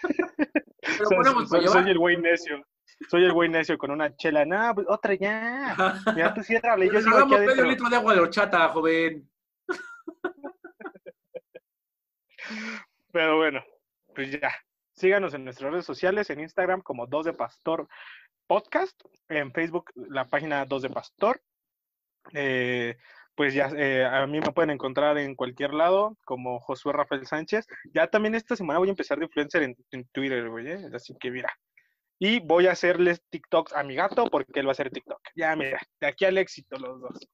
Pero 0.03 1.09
Soy- 1.09 1.17
ponemos 1.17 1.49
soy, 1.49 1.67
soy 1.69 1.89
el 1.91 1.99
güey 1.99 2.17
necio. 2.17 2.67
Soy 3.09 3.25
el 3.25 3.33
güey 3.33 3.49
necio 3.49 3.79
con 3.79 3.93
una 3.93 4.15
chela. 4.17 4.45
No, 4.45 4.75
pues, 4.75 4.87
otra 4.91 5.15
ya. 5.15 5.77
Mira, 6.17 6.35
tú 6.35 6.43
ciérrale, 6.43 6.87
yo 6.89 6.95
Nos 6.95 7.05
sigo 7.05 7.19
aquí 7.19 7.35
medio 7.37 7.65
litro 7.65 7.89
de 7.89 7.97
agua 7.97 8.13
de 8.15 8.21
horchata, 8.21 8.69
joven. 8.71 9.31
Pero 13.13 13.37
bueno, 13.37 13.63
pues 14.15 14.31
ya. 14.33 14.51
Síganos 14.97 15.35
en 15.35 15.45
nuestras 15.45 15.71
redes 15.71 15.85
sociales, 15.85 16.31
en 16.31 16.41
Instagram 16.41 16.81
como 16.81 17.07
2 17.07 17.27
de 17.27 17.33
Pastor 17.35 17.87
Podcast, 18.47 18.99
en 19.29 19.53
Facebook 19.53 19.91
la 19.95 20.25
página 20.25 20.65
2 20.65 20.83
de 20.83 20.91
Pastor. 20.91 21.43
Eh, 22.33 22.97
pues 23.35 23.53
ya 23.53 23.69
eh, 23.77 24.07
a 24.07 24.27
mí 24.27 24.41
me 24.41 24.53
pueden 24.53 24.71
encontrar 24.71 25.19
en 25.19 25.35
cualquier 25.35 25.75
lado 25.75 26.17
como 26.25 26.61
Josué 26.61 26.95
Rafael 26.95 27.27
Sánchez. 27.27 27.67
Ya 27.93 28.07
también 28.07 28.35
esta 28.35 28.57
semana 28.57 28.79
voy 28.79 28.89
a 28.89 28.93
empezar 28.93 29.19
de 29.19 29.27
influencer 29.27 29.65
en, 29.65 29.77
en 29.91 30.07
Twitter, 30.07 30.49
güey. 30.49 30.67
¿eh? 30.67 30.89
Así 30.95 31.15
que 31.21 31.31
mira. 31.31 31.53
Y 32.19 32.41
voy 32.41 32.67
a 32.67 32.73
hacerles 32.73 33.21
TikToks 33.29 33.75
a 33.75 33.83
mi 33.83 33.97
gato 33.97 34.25
porque 34.31 34.61
él 34.61 34.67
va 34.67 34.71
a 34.71 34.73
hacer 34.73 34.91
TikTok. 34.91 35.21
Ya 35.35 35.55
mira, 35.55 35.79
de 36.01 36.07
aquí 36.07 36.25
al 36.25 36.39
éxito 36.39 36.79
los 36.79 37.03
dos. 37.03 37.29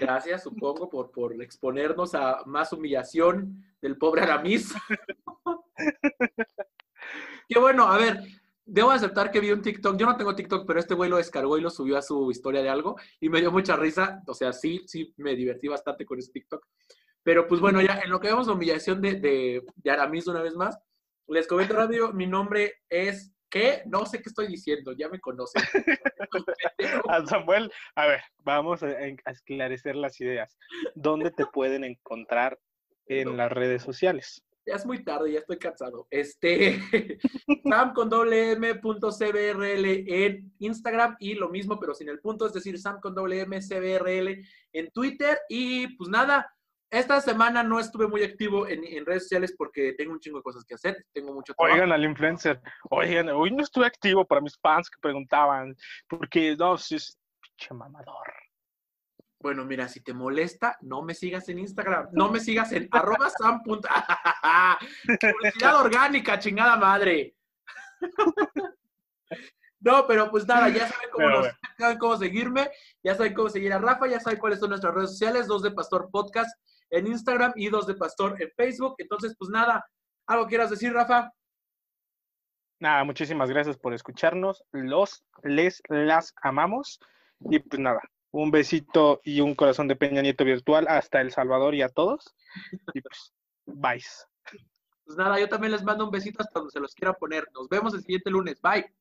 Gracias, 0.00 0.42
supongo, 0.42 0.88
por, 0.88 1.10
por 1.10 1.40
exponernos 1.42 2.14
a 2.14 2.42
más 2.46 2.72
humillación 2.72 3.62
del 3.82 3.98
pobre 3.98 4.22
Aramis. 4.22 4.74
Qué 7.48 7.58
bueno, 7.58 7.84
a 7.84 7.96
ver, 7.96 8.22
debo 8.64 8.90
aceptar 8.90 9.30
que 9.30 9.40
vi 9.40 9.52
un 9.52 9.62
TikTok. 9.62 9.96
Yo 9.96 10.06
no 10.06 10.16
tengo 10.16 10.34
TikTok, 10.34 10.66
pero 10.66 10.80
este 10.80 10.94
güey 10.94 11.08
lo 11.08 11.16
descargó 11.16 11.56
y 11.56 11.60
lo 11.60 11.70
subió 11.70 11.96
a 11.96 12.02
su 12.02 12.30
historia 12.30 12.62
de 12.62 12.68
algo 12.68 12.96
y 13.20 13.28
me 13.28 13.40
dio 13.40 13.52
mucha 13.52 13.76
risa. 13.76 14.22
O 14.26 14.34
sea, 14.34 14.52
sí, 14.52 14.82
sí, 14.86 15.14
me 15.16 15.36
divertí 15.36 15.68
bastante 15.68 16.04
con 16.04 16.18
ese 16.18 16.32
TikTok. 16.32 16.66
Pero 17.22 17.46
pues 17.46 17.60
bueno, 17.60 17.80
ya 17.80 18.00
en 18.04 18.10
lo 18.10 18.20
que 18.20 18.28
vemos 18.28 18.46
la 18.46 18.52
humillación 18.52 19.00
de, 19.00 19.14
de, 19.14 19.64
de 19.76 19.90
Aramis 19.90 20.26
una 20.26 20.42
vez 20.42 20.54
más, 20.54 20.78
les 21.28 21.46
comento 21.46 21.74
rápido, 21.74 22.12
mi 22.12 22.26
nombre 22.26 22.74
es... 22.88 23.32
¿Qué? 23.48 23.82
No 23.86 24.04
sé 24.06 24.20
qué 24.20 24.28
estoy 24.28 24.48
diciendo, 24.48 24.92
ya 24.98 25.08
me 25.08 25.20
conocen. 25.20 25.62
A 27.08 27.24
Samuel, 27.26 27.70
a 27.94 28.06
ver, 28.08 28.20
vamos 28.38 28.82
a, 28.82 28.88
a 28.88 29.30
esclarecer 29.30 29.94
las 29.94 30.20
ideas. 30.20 30.58
¿Dónde 30.96 31.30
te 31.30 31.46
pueden 31.46 31.84
encontrar 31.84 32.58
en 33.06 33.36
las 33.36 33.50
redes 33.52 33.84
sociales? 33.84 34.44
Ya 34.66 34.74
es 34.74 34.84
muy 34.84 35.04
tarde, 35.04 35.32
ya 35.32 35.38
estoy 35.38 35.58
cansado. 35.58 36.08
Este, 36.10 36.80
sam 37.64 37.94
con 37.94 38.10
doble 38.10 38.52
m 38.52 38.74
punto 38.76 39.10
CBRL 39.10 39.84
en 40.08 40.52
Instagram 40.58 41.16
y 41.20 41.34
lo 41.34 41.48
mismo, 41.48 41.78
pero 41.78 41.94
sin 41.94 42.08
el 42.08 42.20
punto, 42.20 42.46
es 42.46 42.52
decir, 42.52 42.78
sam 42.78 43.00
con 43.00 43.14
doble 43.14 43.40
m 43.40 43.60
CBRL 43.60 44.44
en 44.72 44.90
Twitter. 44.90 45.38
Y 45.48 45.96
pues 45.96 46.10
nada, 46.10 46.52
esta 46.90 47.20
semana 47.20 47.62
no 47.62 47.78
estuve 47.78 48.08
muy 48.08 48.22
activo 48.22 48.66
en, 48.66 48.84
en 48.84 49.04
redes 49.06 49.24
sociales 49.24 49.54
porque 49.56 49.92
tengo 49.92 50.12
un 50.12 50.20
chingo 50.20 50.38
de 50.38 50.44
cosas 50.44 50.64
que 50.64 50.74
hacer, 50.74 51.04
tengo 51.12 51.32
mucho 51.32 51.54
trabajo. 51.54 51.74
Oigan 51.74 51.92
al 51.92 52.04
influencer, 52.04 52.60
oigan, 52.90 53.28
hoy 53.30 53.50
no 53.50 53.62
estuve 53.62 53.86
activo 53.86 54.24
para 54.24 54.40
mis 54.40 54.58
fans 54.58 54.90
que 54.90 54.98
preguntaban, 55.00 55.76
porque 56.08 56.56
no, 56.56 56.76
si 56.76 56.96
es 56.96 57.18
pinche 57.40 57.74
mamador. 57.74 58.45
Bueno, 59.46 59.64
mira, 59.64 59.86
si 59.86 60.00
te 60.00 60.12
molesta, 60.12 60.76
no 60.80 61.02
me 61.02 61.14
sigas 61.14 61.48
en 61.48 61.60
Instagram, 61.60 62.08
no 62.12 62.32
me 62.32 62.40
sigas 62.40 62.72
en 62.72 62.88
arroba 62.90 63.30
sam. 63.30 63.62
Publicidad 63.62 64.80
orgánica, 65.80 66.36
chingada 66.40 66.76
madre. 66.76 67.36
No, 69.78 70.04
pero 70.08 70.28
pues 70.32 70.48
nada, 70.48 70.68
ya 70.68 70.88
saben 70.88 71.10
cómo, 71.12 71.28
nos- 71.28 71.48
saben 71.78 71.98
cómo 71.98 72.16
seguirme, 72.16 72.70
ya 73.04 73.14
saben 73.14 73.34
cómo 73.34 73.48
seguir 73.50 73.72
a 73.72 73.78
Rafa, 73.78 74.08
ya 74.08 74.18
saben 74.18 74.40
cuáles 74.40 74.58
son 74.58 74.70
nuestras 74.70 74.92
redes 74.92 75.10
sociales, 75.10 75.46
dos 75.46 75.62
de 75.62 75.70
Pastor 75.70 76.08
Podcast 76.10 76.50
en 76.90 77.06
Instagram 77.06 77.52
y 77.54 77.68
dos 77.68 77.86
de 77.86 77.94
Pastor 77.94 78.40
en 78.42 78.50
Facebook. 78.56 78.96
Entonces, 78.98 79.36
pues 79.38 79.48
nada, 79.50 79.86
¿algo 80.26 80.48
quieras 80.48 80.70
decir, 80.70 80.92
Rafa? 80.92 81.30
Nada, 82.80 83.04
muchísimas 83.04 83.48
gracias 83.48 83.78
por 83.78 83.94
escucharnos. 83.94 84.64
Los, 84.72 85.22
les, 85.44 85.80
las 85.88 86.34
amamos. 86.42 86.98
Y 87.50 87.60
pues 87.60 87.78
nada, 87.78 88.00
un 88.42 88.50
besito 88.50 89.20
y 89.24 89.40
un 89.40 89.54
corazón 89.54 89.88
de 89.88 89.96
Peña 89.96 90.20
Nieto 90.20 90.44
virtual 90.44 90.86
hasta 90.88 91.20
El 91.20 91.32
Salvador 91.32 91.74
y 91.74 91.82
a 91.82 91.88
todos. 91.88 92.34
Y 92.92 93.00
pues, 93.00 93.32
bye. 93.64 94.02
Pues 95.04 95.16
nada, 95.16 95.40
yo 95.40 95.48
también 95.48 95.72
les 95.72 95.82
mando 95.82 96.04
un 96.04 96.10
besito 96.10 96.42
hasta 96.42 96.58
donde 96.58 96.72
se 96.72 96.80
los 96.80 96.94
quiera 96.94 97.14
poner. 97.14 97.48
Nos 97.54 97.68
vemos 97.68 97.94
el 97.94 98.02
siguiente 98.02 98.30
lunes. 98.30 98.60
Bye. 98.60 98.92